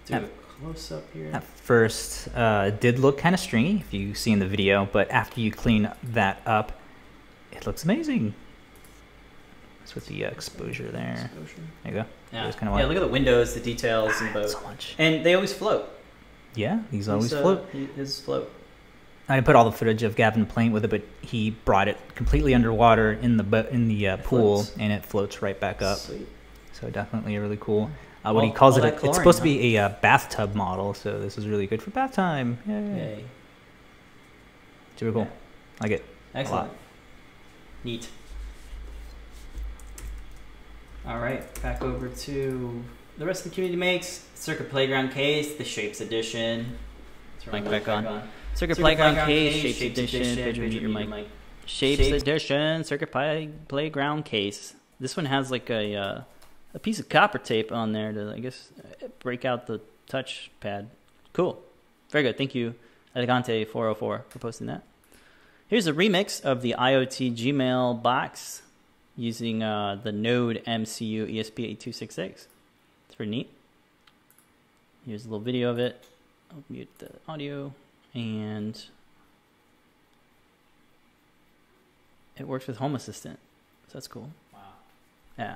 Do 0.06 0.14
At- 0.16 0.24
a 0.24 0.28
close 0.62 0.92
up 0.92 1.04
here. 1.14 1.30
At 1.34 1.44
first, 1.44 2.28
uh, 2.36 2.66
it 2.68 2.82
did 2.82 3.00
look 3.00 3.18
kind 3.18 3.34
of 3.34 3.40
stringy 3.40 3.78
if 3.78 3.94
you 3.94 4.14
see 4.14 4.32
in 4.32 4.40
the 4.40 4.48
video, 4.48 4.88
but 4.92 5.10
after 5.12 5.40
you 5.42 5.52
clean 5.52 5.90
that 6.04 6.42
up, 6.46 6.74
it 7.52 7.66
looks 7.66 7.84
amazing. 7.84 8.34
That's 9.80 9.96
with 9.96 10.06
the 10.08 10.26
uh, 10.26 10.30
exposure 10.30 10.90
there. 10.92 11.32
Exposure. 11.34 11.62
There 11.84 11.94
you 11.94 12.00
go. 12.02 12.06
Yeah. 12.32 12.46
Just 12.46 12.60
kinda 12.60 12.78
yeah, 12.78 12.86
look 12.86 12.96
at 12.98 13.02
the 13.02 13.08
windows, 13.08 13.54
the 13.54 13.60
details 13.60 14.20
in 14.22 14.28
the 14.28 14.34
boat. 14.34 14.50
So 14.50 14.62
much. 14.62 14.96
And 14.98 15.26
they 15.26 15.34
always 15.34 15.54
float. 15.54 15.90
Yeah, 16.56 16.82
these 16.92 17.08
always 17.10 17.34
uh, 17.34 17.42
float. 17.42 17.68
he- 17.72 17.86
His 17.96 18.20
float. 18.20 18.52
I 19.30 19.40
put 19.40 19.56
all 19.56 19.64
the 19.66 19.72
footage 19.72 20.04
of 20.04 20.16
Gavin 20.16 20.46
playing 20.46 20.74
with 20.74 20.84
it, 20.84 20.90
but 20.90 21.04
he 21.22 21.52
brought 21.52 21.88
it 21.88 21.98
completely 22.16 22.54
underwater 22.54 23.14
in 23.14 23.38
the 23.38 23.68
in 23.72 23.88
the 23.88 24.10
uh, 24.10 24.18
pool, 24.18 24.64
floats. 24.64 24.78
and 24.78 24.92
it 24.92 25.06
floats 25.06 25.42
right 25.42 25.58
back 25.58 25.82
up. 25.82 26.00
Sweet. 26.00 26.28
So 26.82 26.90
definitely 26.90 27.36
a 27.36 27.42
really 27.42 27.58
cool. 27.62 27.92
Uh, 28.26 28.34
what 28.34 28.44
he 28.44 28.52
calls 28.52 28.78
it, 28.78 28.84
a, 28.84 28.92
chlorine, 28.92 29.10
it's 29.10 29.18
supposed 29.18 29.38
to 29.38 29.44
be 29.44 29.76
a 29.76 29.86
uh, 29.86 29.90
bathtub 30.02 30.56
model, 30.56 30.94
so 30.94 31.20
this 31.20 31.38
is 31.38 31.48
really 31.48 31.68
good 31.68 31.82
for 31.82 31.92
bath 31.92 32.14
time. 32.14 32.58
Yay. 32.68 32.74
Yay. 32.74 33.24
Super 34.96 35.12
cool. 35.12 35.28
Like 35.80 35.92
it. 35.92 36.06
Excellent. 36.34 36.72
Neat. 37.84 38.10
All 41.08 41.20
right, 41.20 41.62
back 41.64 41.82
over 41.82 42.10
to 42.10 42.84
the 43.18 43.26
rest 43.26 43.46
of 43.46 43.52
the 43.52 43.56
community 43.56 43.80
makes 43.80 44.28
Circuit 44.36 44.70
Playground 44.70 45.10
case, 45.10 45.56
the 45.56 45.64
Shapes 45.64 46.02
Edition. 46.02 46.78
Mic 47.52 47.66
back 47.66 47.88
on. 47.88 48.04
Circuit, 48.04 48.28
Circuit 48.54 48.78
Playground, 48.78 49.16
Playground 49.16 49.28
case, 49.28 49.62
case, 49.62 49.76
Shapes 49.78 49.98
Edition, 49.98 50.36
Pedro, 50.36 50.68
mute 50.68 50.82
your 50.82 50.92
mic. 50.92 51.28
Shapes, 51.66 52.04
Shapes 52.04 52.22
Edition, 52.22 52.84
Circuit 52.84 53.12
Play- 53.12 53.50
Playground 53.68 54.26
case. 54.26 54.76
This 55.00 55.18
one 55.18 55.26
has 55.26 55.50
like 55.50 55.72
a 55.72 55.96
uh, 55.96 56.22
a 56.74 56.80
piece 56.80 57.00
of 57.00 57.10
copper 57.10 57.38
tape 57.38 57.72
on 57.72 57.92
there 57.92 58.12
to, 58.12 58.34
I 58.34 58.40
guess, 58.40 58.70
break 59.20 59.46
out 59.46 59.68
the 59.68 59.82
touch 60.08 60.52
pad. 60.60 60.90
Cool. 61.34 61.62
Very 62.10 62.24
good. 62.24 62.38
Thank 62.38 62.56
you, 62.56 62.76
Elegante404, 63.16 63.96
for 63.96 64.24
posting 64.40 64.68
that. 64.68 64.84
Here's 65.68 65.88
a 65.88 65.94
remix 65.94 66.42
of 66.42 66.62
the 66.62 66.76
IoT 66.78 67.36
Gmail 67.36 68.02
box 68.02 68.62
using 69.16 69.64
uh, 69.64 70.00
the 70.02 70.12
Node 70.12 70.62
MCU 70.68 71.34
ESP8266. 71.34 72.48
It's 73.08 73.16
pretty 73.16 73.32
neat. 73.32 73.50
Here's 75.06 75.26
a 75.26 75.30
little 75.30 75.40
video 75.40 75.70
of 75.70 75.80
it. 75.80 76.04
I'll 76.52 76.64
mute 76.70 76.90
the 77.00 77.12
audio. 77.28 77.74
And 78.14 78.84
it 82.38 82.48
works 82.48 82.68
with 82.68 82.78
Home 82.78 82.96
Assistant. 82.96 83.40
So 83.88 83.94
that's 83.94 84.08
cool. 84.08 84.30
Wow. 84.54 84.60
Yeah. 85.38 85.56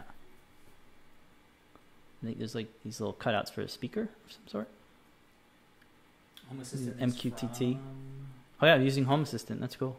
I 2.21 2.27
think 2.27 2.39
there's 2.39 2.55
like 2.55 2.67
these 2.83 2.99
little 2.99 3.13
cutouts 3.13 3.51
for 3.51 3.61
a 3.61 3.69
speaker 3.69 4.01
of 4.01 4.31
some 4.31 4.47
sort. 4.47 4.67
Home 6.49 6.59
Assistant 6.59 7.01
is 7.01 7.15
MQTT. 7.15 7.77
Oh 8.61 8.65
yeah, 8.65 8.75
using 8.75 9.05
Home 9.05 9.23
Assistant. 9.23 9.59
That's 9.59 9.75
cool. 9.75 9.97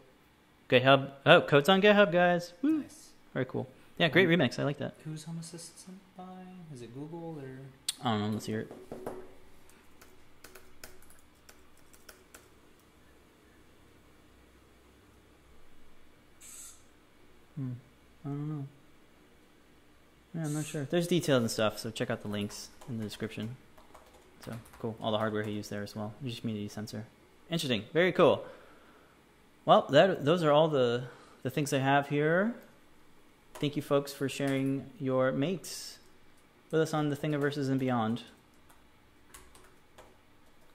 GitHub. 0.69 1.11
Oh, 1.25 1.41
code's 1.41 1.69
on 1.69 1.81
GitHub, 1.81 2.13
guys. 2.13 2.53
Woo. 2.63 2.79
Nice. 2.79 3.11
Very 3.33 3.45
cool. 3.45 3.69
Yeah, 3.99 4.09
great 4.09 4.29
remix. 4.29 4.59
I 4.59 4.65
like 4.65 4.79
that. 4.79 4.95
Who's 5.05 5.25
Home 5.25 5.39
Assistant 5.41 5.99
by? 6.17 6.25
Is 6.75 6.83
it 6.83 6.95
Google 6.95 7.39
or? 7.41 7.59
I 8.05 8.13
don't 8.13 8.21
know. 8.23 8.29
Let's 8.35 8.47
hear 8.47 8.61
it. 8.61 8.73
Hmm. 17.57 17.73
I 18.25 18.29
don't 18.29 18.49
know. 18.49 18.67
Yeah, 20.37 20.45
I'm 20.45 20.55
not 20.55 20.67
sure. 20.67 20.87
There's 20.91 21.09
details 21.09 21.41
and 21.41 21.51
stuff, 21.51 21.79
so 21.79 21.91
check 21.91 22.11
out 22.11 22.23
the 22.23 22.29
links 22.29 22.69
in 22.89 22.99
the 22.99 23.05
description. 23.05 23.57
So 24.45 24.53
cool. 24.81 24.97
All 25.01 25.11
the 25.11 25.19
hardware 25.19 25.43
he 25.43 25.53
used 25.53 25.71
there 25.71 25.83
as 25.83 25.97
well. 25.97 26.13
Use 26.23 26.41
community 26.41 26.69
sensor. 26.69 27.07
Interesting. 27.51 27.85
Very 27.93 28.13
cool. 28.13 28.45
Well, 29.65 29.87
that 29.91 30.25
those 30.25 30.43
are 30.43 30.53
all 30.53 30.69
the 30.69 31.05
the 31.43 31.51
things 31.51 31.73
I 31.73 31.79
have 31.79 32.09
here. 32.09 32.55
Thank 33.55 33.77
you, 33.77 33.83
folks, 33.83 34.13
for 34.13 34.29
sharing 34.29 34.91
your 35.01 35.33
mates 35.33 35.99
with 36.71 36.83
us 36.83 36.93
on 36.93 37.09
the 37.09 37.17
Thingiverses 37.17 37.71
and 37.71 37.81
beyond. 37.81 38.23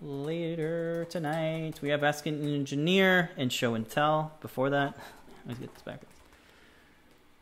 Later 0.02 1.06
tonight, 1.06 1.80
we 1.84 1.90
have 1.90 2.04
Ask 2.04 2.26
an 2.26 2.44
Engineer 2.44 3.30
and 3.38 3.54
Show 3.54 3.76
and 3.76 3.88
Tell. 3.88 4.32
Before 4.42 4.72
that, 4.72 4.98
let's 5.46 5.60
get 5.60 5.72
this 5.74 5.84
backwards. 5.84 6.21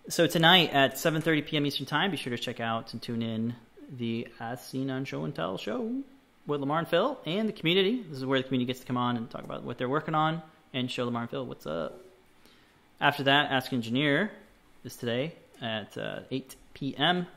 So 0.10 0.26
tonight 0.26 0.72
at 0.74 0.96
7:30 0.96 1.46
p.m. 1.46 1.68
Eastern 1.68 1.86
Time, 1.86 2.10
be 2.10 2.18
sure 2.18 2.36
to 2.36 2.42
check 2.42 2.60
out 2.60 2.94
and 2.94 3.02
tune 3.02 3.22
in 3.22 3.54
the 3.96 4.28
As 4.40 4.66
Seen 4.66 4.90
on 4.90 5.06
Show 5.06 5.24
and 5.24 5.36
Tell 5.36 5.60
show 5.60 6.02
with 6.48 6.62
Limor 6.62 6.80
and 6.80 6.88
Phil 6.88 7.20
and 7.28 7.48
the 7.48 7.54
community. 7.54 8.02
This 8.10 8.18
is 8.18 8.26
where 8.26 8.40
the 8.40 8.44
community 8.44 8.66
gets 8.66 8.80
to 8.80 8.88
come 8.88 8.98
on 8.98 9.18
and 9.18 9.30
talk 9.30 9.44
about 9.44 9.62
what 9.62 9.78
they're 9.78 9.88
working 9.88 10.16
on 10.16 10.42
and 10.74 10.90
show 10.90 11.08
Limor 11.08 11.22
and 11.22 11.30
Phil 11.30 11.46
what's 11.46 11.68
up. 11.68 12.02
After 13.00 13.22
that, 13.26 13.52
Ask 13.52 13.72
Engineer 13.72 14.32
is 14.84 14.96
today 14.96 15.36
at 15.62 15.96
uh, 15.96 16.22
8 16.32 16.56
p.m. 16.74 17.28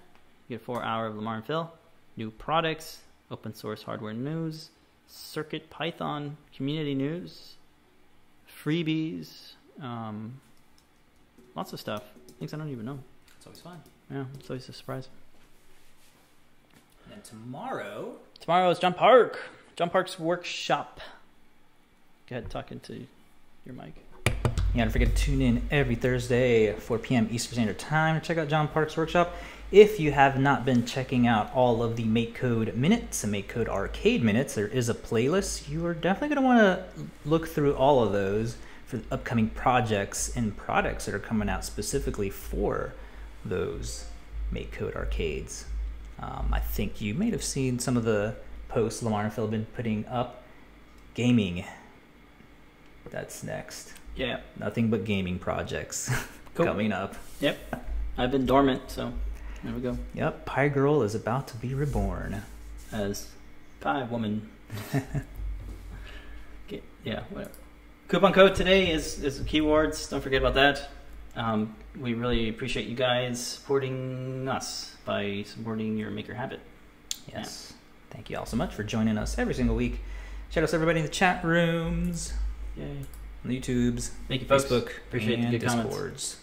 You 0.48 0.56
get 0.56 0.62
a 0.62 0.64
four 0.64 0.82
hour 0.82 1.08
of 1.08 1.14
Limor 1.14 1.34
and 1.34 1.44
Phil, 1.44 1.70
new 2.16 2.30
products, 2.30 3.00
open 3.30 3.54
source 3.54 3.82
hardware 3.82 4.14
news, 4.14 4.70
CircuitPython 5.10 6.36
community 6.56 6.94
news, 6.94 7.56
freebies, 8.64 9.56
um, 9.82 10.40
lots 11.54 11.74
of 11.74 11.78
stuff. 11.78 12.02
Things 12.42 12.54
I 12.54 12.56
don't 12.56 12.70
even 12.70 12.86
know. 12.86 12.98
It's 13.36 13.46
always 13.46 13.60
fun. 13.60 13.80
Yeah, 14.10 14.24
it's 14.34 14.50
always 14.50 14.68
a 14.68 14.72
surprise. 14.72 15.06
And 17.04 17.14
then 17.14 17.22
tomorrow, 17.22 18.14
Tomorrow 18.40 18.68
is 18.70 18.80
John 18.80 18.94
Park. 18.94 19.38
John 19.76 19.88
Park's 19.88 20.18
workshop. 20.18 20.98
Go 22.28 22.34
ahead, 22.34 22.50
talking 22.50 22.80
to 22.80 23.06
your 23.64 23.76
mic. 23.76 23.94
Yeah, 24.74 24.82
don't 24.82 24.90
forget 24.90 25.14
to 25.14 25.22
tune 25.22 25.40
in 25.40 25.62
every 25.70 25.94
Thursday, 25.94 26.72
4 26.72 26.98
p.m. 26.98 27.28
Eastern 27.30 27.52
Standard 27.52 27.78
Time 27.78 28.20
to 28.20 28.26
check 28.26 28.38
out 28.38 28.48
John 28.48 28.66
Park's 28.66 28.96
workshop. 28.96 29.36
If 29.70 30.00
you 30.00 30.10
have 30.10 30.40
not 30.40 30.64
been 30.64 30.84
checking 30.84 31.28
out 31.28 31.54
all 31.54 31.80
of 31.80 31.94
the 31.94 32.02
MakeCode 32.02 32.74
minutes 32.74 33.22
and 33.22 33.32
MakeCode 33.32 33.68
arcade 33.68 34.24
minutes, 34.24 34.56
there 34.56 34.66
is 34.66 34.88
a 34.88 34.94
playlist. 34.94 35.68
You 35.68 35.86
are 35.86 35.94
definitely 35.94 36.34
going 36.34 36.42
to 36.42 36.48
want 36.48 36.58
to 36.58 37.04
look 37.24 37.46
through 37.46 37.76
all 37.76 38.02
of 38.02 38.10
those 38.10 38.56
for 38.92 39.00
upcoming 39.10 39.48
projects 39.48 40.36
and 40.36 40.54
products 40.54 41.06
that 41.06 41.14
are 41.14 41.18
coming 41.18 41.48
out 41.48 41.64
specifically 41.64 42.28
for 42.28 42.92
those 43.44 44.04
MakeCode 44.52 44.94
arcades. 44.94 45.64
Um, 46.20 46.50
I 46.52 46.60
think 46.60 47.00
you 47.00 47.14
may 47.14 47.30
have 47.30 47.42
seen 47.42 47.78
some 47.78 47.96
of 47.96 48.04
the 48.04 48.36
posts 48.68 49.02
Limor 49.02 49.24
and 49.24 49.32
Phil 49.32 49.44
have 49.44 49.50
been 49.50 49.64
putting 49.74 50.04
up. 50.06 50.42
Gaming. 51.14 51.64
That's 53.10 53.42
next 53.42 53.92
Yeah, 54.14 54.40
nothing 54.58 54.88
but 54.90 55.04
gaming 55.04 55.38
projects 55.38 56.10
Cool. 56.54 56.66
coming 56.66 56.92
up. 56.92 57.14
Yep. 57.40 57.84
I've 58.18 58.30
been 58.30 58.44
dormant, 58.46 58.90
so 58.90 59.12
there 59.64 59.72
we 59.72 59.80
go. 59.80 59.96
Yep, 60.14 60.44
Pie 60.44 60.68
Girl 60.68 61.02
is 61.02 61.14
about 61.14 61.48
to 61.48 61.56
be 61.56 61.72
reborn. 61.74 62.42
As 62.92 63.28
pie 63.80 64.02
woman. 64.04 64.48
okay, 66.66 66.82
yeah, 67.04 67.22
whatever. 67.30 67.52
Coupon 68.12 68.34
code 68.34 68.54
today 68.54 68.90
is 68.90 69.24
is 69.24 69.40
keywords. 69.40 70.10
Don't 70.10 70.20
forget 70.20 70.42
about 70.42 70.52
that. 70.52 70.90
Um, 71.34 71.74
we 71.98 72.12
really 72.12 72.50
appreciate 72.50 72.86
you 72.86 72.94
guys 72.94 73.40
supporting 73.40 74.46
us 74.48 74.94
by 75.06 75.44
supporting 75.46 75.96
your 75.96 76.10
maker 76.10 76.34
habit. 76.34 76.60
Yes. 77.26 77.72
Thank 78.10 78.28
you 78.28 78.36
all 78.36 78.44
so 78.44 78.58
much 78.58 78.74
for 78.74 78.84
joining 78.84 79.16
us 79.16 79.38
every 79.38 79.54
single 79.54 79.74
week. 79.74 80.00
Shout 80.50 80.62
out 80.62 80.68
to 80.68 80.74
everybody 80.74 81.00
in 81.00 81.06
the 81.06 81.10
chat 81.10 81.42
rooms, 81.42 82.34
Yay! 82.76 82.84
on 83.44 83.50
the 83.50 83.58
YouTubes, 83.58 84.10
Thank 84.28 84.42
you, 84.42 84.46
folks. 84.46 84.64
Facebook, 84.64 84.90
Appreciate 85.08 85.36
the 85.36 85.42
and 85.44 85.50
good 85.52 85.66
comments. 85.66 85.88
Discords. 85.94 86.36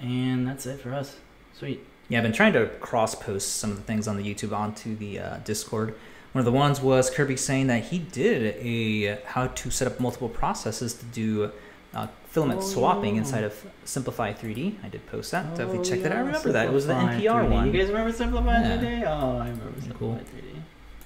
And 0.00 0.48
that's 0.48 0.66
it 0.66 0.80
for 0.80 0.92
us. 0.92 1.18
Sweet. 1.56 1.86
Yeah, 2.08 2.18
I've 2.18 2.24
been 2.24 2.32
trying 2.32 2.54
to 2.54 2.66
cross 2.80 3.14
post 3.14 3.58
some 3.58 3.70
of 3.70 3.76
the 3.76 3.84
things 3.84 4.08
on 4.08 4.16
the 4.16 4.24
YouTube 4.24 4.52
onto 4.52 4.96
the 4.96 5.20
uh, 5.20 5.36
Discord. 5.44 5.94
One 6.32 6.40
of 6.40 6.44
the 6.46 6.52
ones 6.52 6.80
was 6.80 7.10
Kirby 7.10 7.36
saying 7.36 7.66
that 7.66 7.84
he 7.84 7.98
did 7.98 8.56
a 8.58 9.20
how 9.26 9.48
to 9.48 9.70
set 9.70 9.86
up 9.86 10.00
multiple 10.00 10.28
processes 10.30 10.94
to 10.94 11.04
do 11.06 11.52
uh, 11.94 12.06
filament 12.28 12.60
Oh, 12.60 12.64
swapping 12.64 13.16
yeah. 13.16 13.20
inside 13.20 13.44
of 13.44 13.66
Simplify3D. 13.84 14.76
I 14.82 14.88
did 14.88 15.06
post 15.06 15.30
that. 15.32 15.50
Definitely 15.50 15.78
Oh, 15.80 15.84
check 15.84 16.02
that 16.02 16.12
out. 16.12 16.18
I 16.18 16.20
yeah, 16.20 16.26
remember 16.26 16.52
that. 16.52 16.66
It 16.68 16.72
was 16.72 16.86
the 16.86 16.94
NPR 16.94 17.20
3D. 17.44 17.50
one. 17.50 17.66
You 17.66 17.72
guys 17.72 17.88
remember 17.88 18.12
Simplify 18.12 18.62
Yeah. 18.62 18.78
3D? 18.78 19.02
Oh, 19.06 19.36
I 19.38 19.48
remember 19.50 19.80
Simplify 19.80 19.98
Cool. 19.98 20.14
3D. 20.16 20.62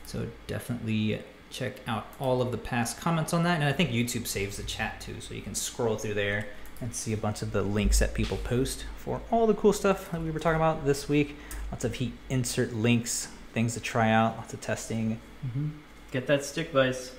So 0.06 0.26
definitely 0.46 1.20
check 1.50 1.80
out 1.88 2.06
all 2.20 2.40
of 2.42 2.52
the 2.52 2.58
past 2.58 3.00
comments 3.00 3.32
on 3.32 3.42
that. 3.44 3.56
And 3.60 3.64
I 3.64 3.72
think 3.72 3.90
YouTube 3.90 4.26
saves 4.28 4.56
the 4.58 4.62
chat 4.62 5.00
too, 5.00 5.20
so 5.20 5.34
you 5.34 5.42
can 5.42 5.54
scroll 5.56 5.96
through 5.96 6.14
there 6.14 6.46
and 6.80 6.94
see 6.94 7.12
a 7.12 7.16
bunch 7.16 7.42
of 7.42 7.50
the 7.52 7.62
links 7.62 7.98
that 7.98 8.14
people 8.14 8.36
post 8.36 8.84
for 8.98 9.20
all 9.32 9.46
the 9.48 9.54
cool 9.54 9.72
stuff 9.72 10.10
that 10.12 10.20
we 10.22 10.30
were 10.30 10.38
talking 10.38 10.56
about 10.56 10.84
this 10.84 11.08
week. 11.08 11.34
Lots 11.72 11.84
of 11.84 11.94
heat 11.94 12.12
insert 12.28 12.74
links, 12.74 13.28
things 13.56 13.72
to 13.72 13.80
try 13.80 14.10
out, 14.10 14.36
lots 14.36 14.52
of 14.52 14.60
testing. 14.60 15.18
Mm-hmm. 15.46 15.68
Get 16.10 16.26
that 16.26 16.44
stick 16.44 16.72
vice. 16.72 17.12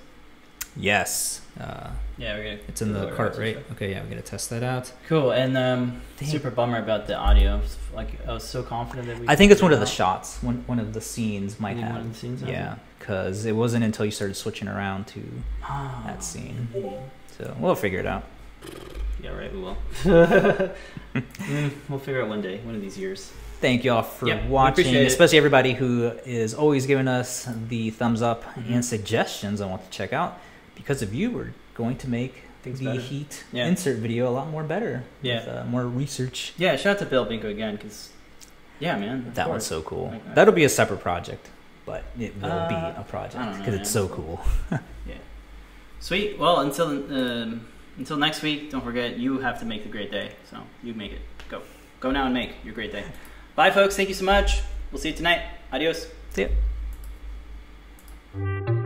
Yes, 0.76 1.42
uh, 1.60 1.90
Yeah, 2.20 2.38
we're 2.38 2.44
gonna. 2.44 2.60
it's 2.68 2.84
in 2.84 2.94
the 2.94 3.10
cart, 3.16 3.36
right? 3.40 3.58
Okay, 3.72 3.90
yeah, 3.90 4.04
we're 4.04 4.10
gonna 4.10 4.22
test 4.22 4.52
that 4.52 4.62
out. 4.62 4.92
Cool, 5.08 5.32
and 5.32 5.58
um, 5.58 6.00
Dang. 6.20 6.30
super 6.30 6.52
bummer 6.52 6.78
about 6.78 7.08
the 7.08 7.16
audio. 7.18 7.60
Like 7.96 8.10
I 8.28 8.34
was 8.34 8.44
so 8.44 8.62
confident 8.62 9.08
that 9.08 9.20
we. 9.20 9.28
I 9.28 9.36
think 9.36 9.52
it's 9.52 9.64
one 9.64 9.74
of 9.74 9.80
the 9.80 9.88
shots. 9.88 10.38
One 10.44 10.64
one 10.68 10.80
of 10.80 10.94
the 10.94 11.02
scenes 11.02 11.60
might 11.60 11.78
have. 11.78 11.94
one 11.94 12.02
of 12.02 12.14
the 12.14 12.20
scenes 12.20 12.44
yeah, 12.44 12.76
because 13.00 13.46
it 13.46 13.54
wasn't 13.54 13.84
until 13.84 14.06
you 14.06 14.12
started 14.12 14.36
switching 14.36 14.68
around 14.68 15.08
to 15.08 15.22
out. 15.68 16.06
that 16.06 16.24
scene. 16.24 16.68
So 17.36 17.56
we'll 17.60 17.74
figure 17.74 18.00
it 18.00 18.06
out. 18.06 18.26
Yeah, 19.24 19.32
right. 19.32 19.52
We 19.52 19.60
will. 19.60 19.78
Mm, 21.16 21.72
we'll 21.90 21.98
figure 21.98 22.22
out 22.22 22.30
one 22.30 22.42
day, 22.44 22.60
one 22.60 22.76
of 22.76 22.82
these 22.82 22.96
years. 23.00 23.32
Thank 23.60 23.84
you 23.84 23.92
all 23.92 24.04
for 24.04 24.28
Yep, 24.28 24.46
watching, 24.50 24.96
especially 24.98 25.38
everybody 25.40 25.74
who 25.74 26.12
is 26.26 26.54
always 26.54 26.86
giving 26.86 27.08
us 27.08 27.48
the 27.70 27.90
thumbs 27.90 28.22
up 28.22 28.44
Mhm. 28.56 28.76
and 28.76 28.86
suggestions 28.86 29.62
on 29.62 29.72
what 29.72 29.84
to 29.84 29.98
check 29.98 30.14
out. 30.14 30.40
Because 30.76 31.02
of 31.02 31.14
you, 31.14 31.32
we're 31.32 31.54
going 31.74 31.98
to 31.98 32.10
make 32.10 32.44
Things 32.62 32.80
the 32.80 32.86
better. 32.86 33.00
Heat 33.00 33.44
Yeah. 33.52 33.66
insert 33.68 33.98
video 33.98 34.30
a 34.30 34.34
lot 34.34 34.50
more 34.52 34.64
better. 34.64 35.04
Yeah. 35.24 35.40
With, 35.40 35.48
uh, 35.56 35.64
more 35.66 35.86
research. 35.88 36.54
Yeah, 36.58 36.76
shout 36.76 36.98
out 36.98 37.00
to 37.00 37.06
Bill 37.06 37.26
Binko 37.26 37.46
again, 37.46 37.78
because 37.78 38.10
yeah, 38.80 38.96
man, 38.98 39.32
That 39.34 39.50
one's 39.50 39.66
so 39.66 39.82
cool. 39.82 40.10
Like 40.12 40.24
that. 40.26 40.36
That'll 40.36 40.54
be 40.54 40.64
a 40.66 40.70
separate 40.70 41.00
project, 41.00 41.48
but 41.86 42.04
it 42.20 42.36
will 42.40 42.68
be 42.68 42.76
Uh, 42.76 42.94
a 43.00 43.06
project 43.08 43.38
I 43.38 43.46
don't 43.46 43.54
know, 43.54 43.60
because 43.60 43.74
it's 43.74 43.90
so 43.90 44.08
cool. 44.08 44.40
Yeah, 45.08 45.16
sweet. 46.00 46.38
Well, 46.38 46.60
until 46.60 46.90
um, 46.90 47.62
until 47.98 48.18
next 48.18 48.44
week, 48.44 48.70
don't 48.70 48.84
forget 48.84 49.18
you 49.18 49.40
have 49.40 49.60
to 49.62 49.66
make 49.66 49.82
the 49.84 49.90
great 49.90 50.12
day. 50.12 50.34
So 50.52 50.58
you 50.84 50.94
make 50.94 51.12
it. 51.14 51.22
Go. 51.50 51.62
Go 52.02 52.12
now 52.12 52.26
and 52.26 52.34
make 52.36 52.52
your 52.64 52.76
great 52.76 52.92
day. 52.92 53.04
Bye, 53.58 53.72
folks. 53.72 53.96
Thank 53.96 54.08
you 54.10 54.14
so 54.16 54.24
much. 54.24 54.62
We'll 54.92 55.02
see 55.02 55.10
you 55.10 55.16
tonight. 55.16 55.42
Adios. 55.74 56.06
See 56.30 56.48
ya. 58.36 58.77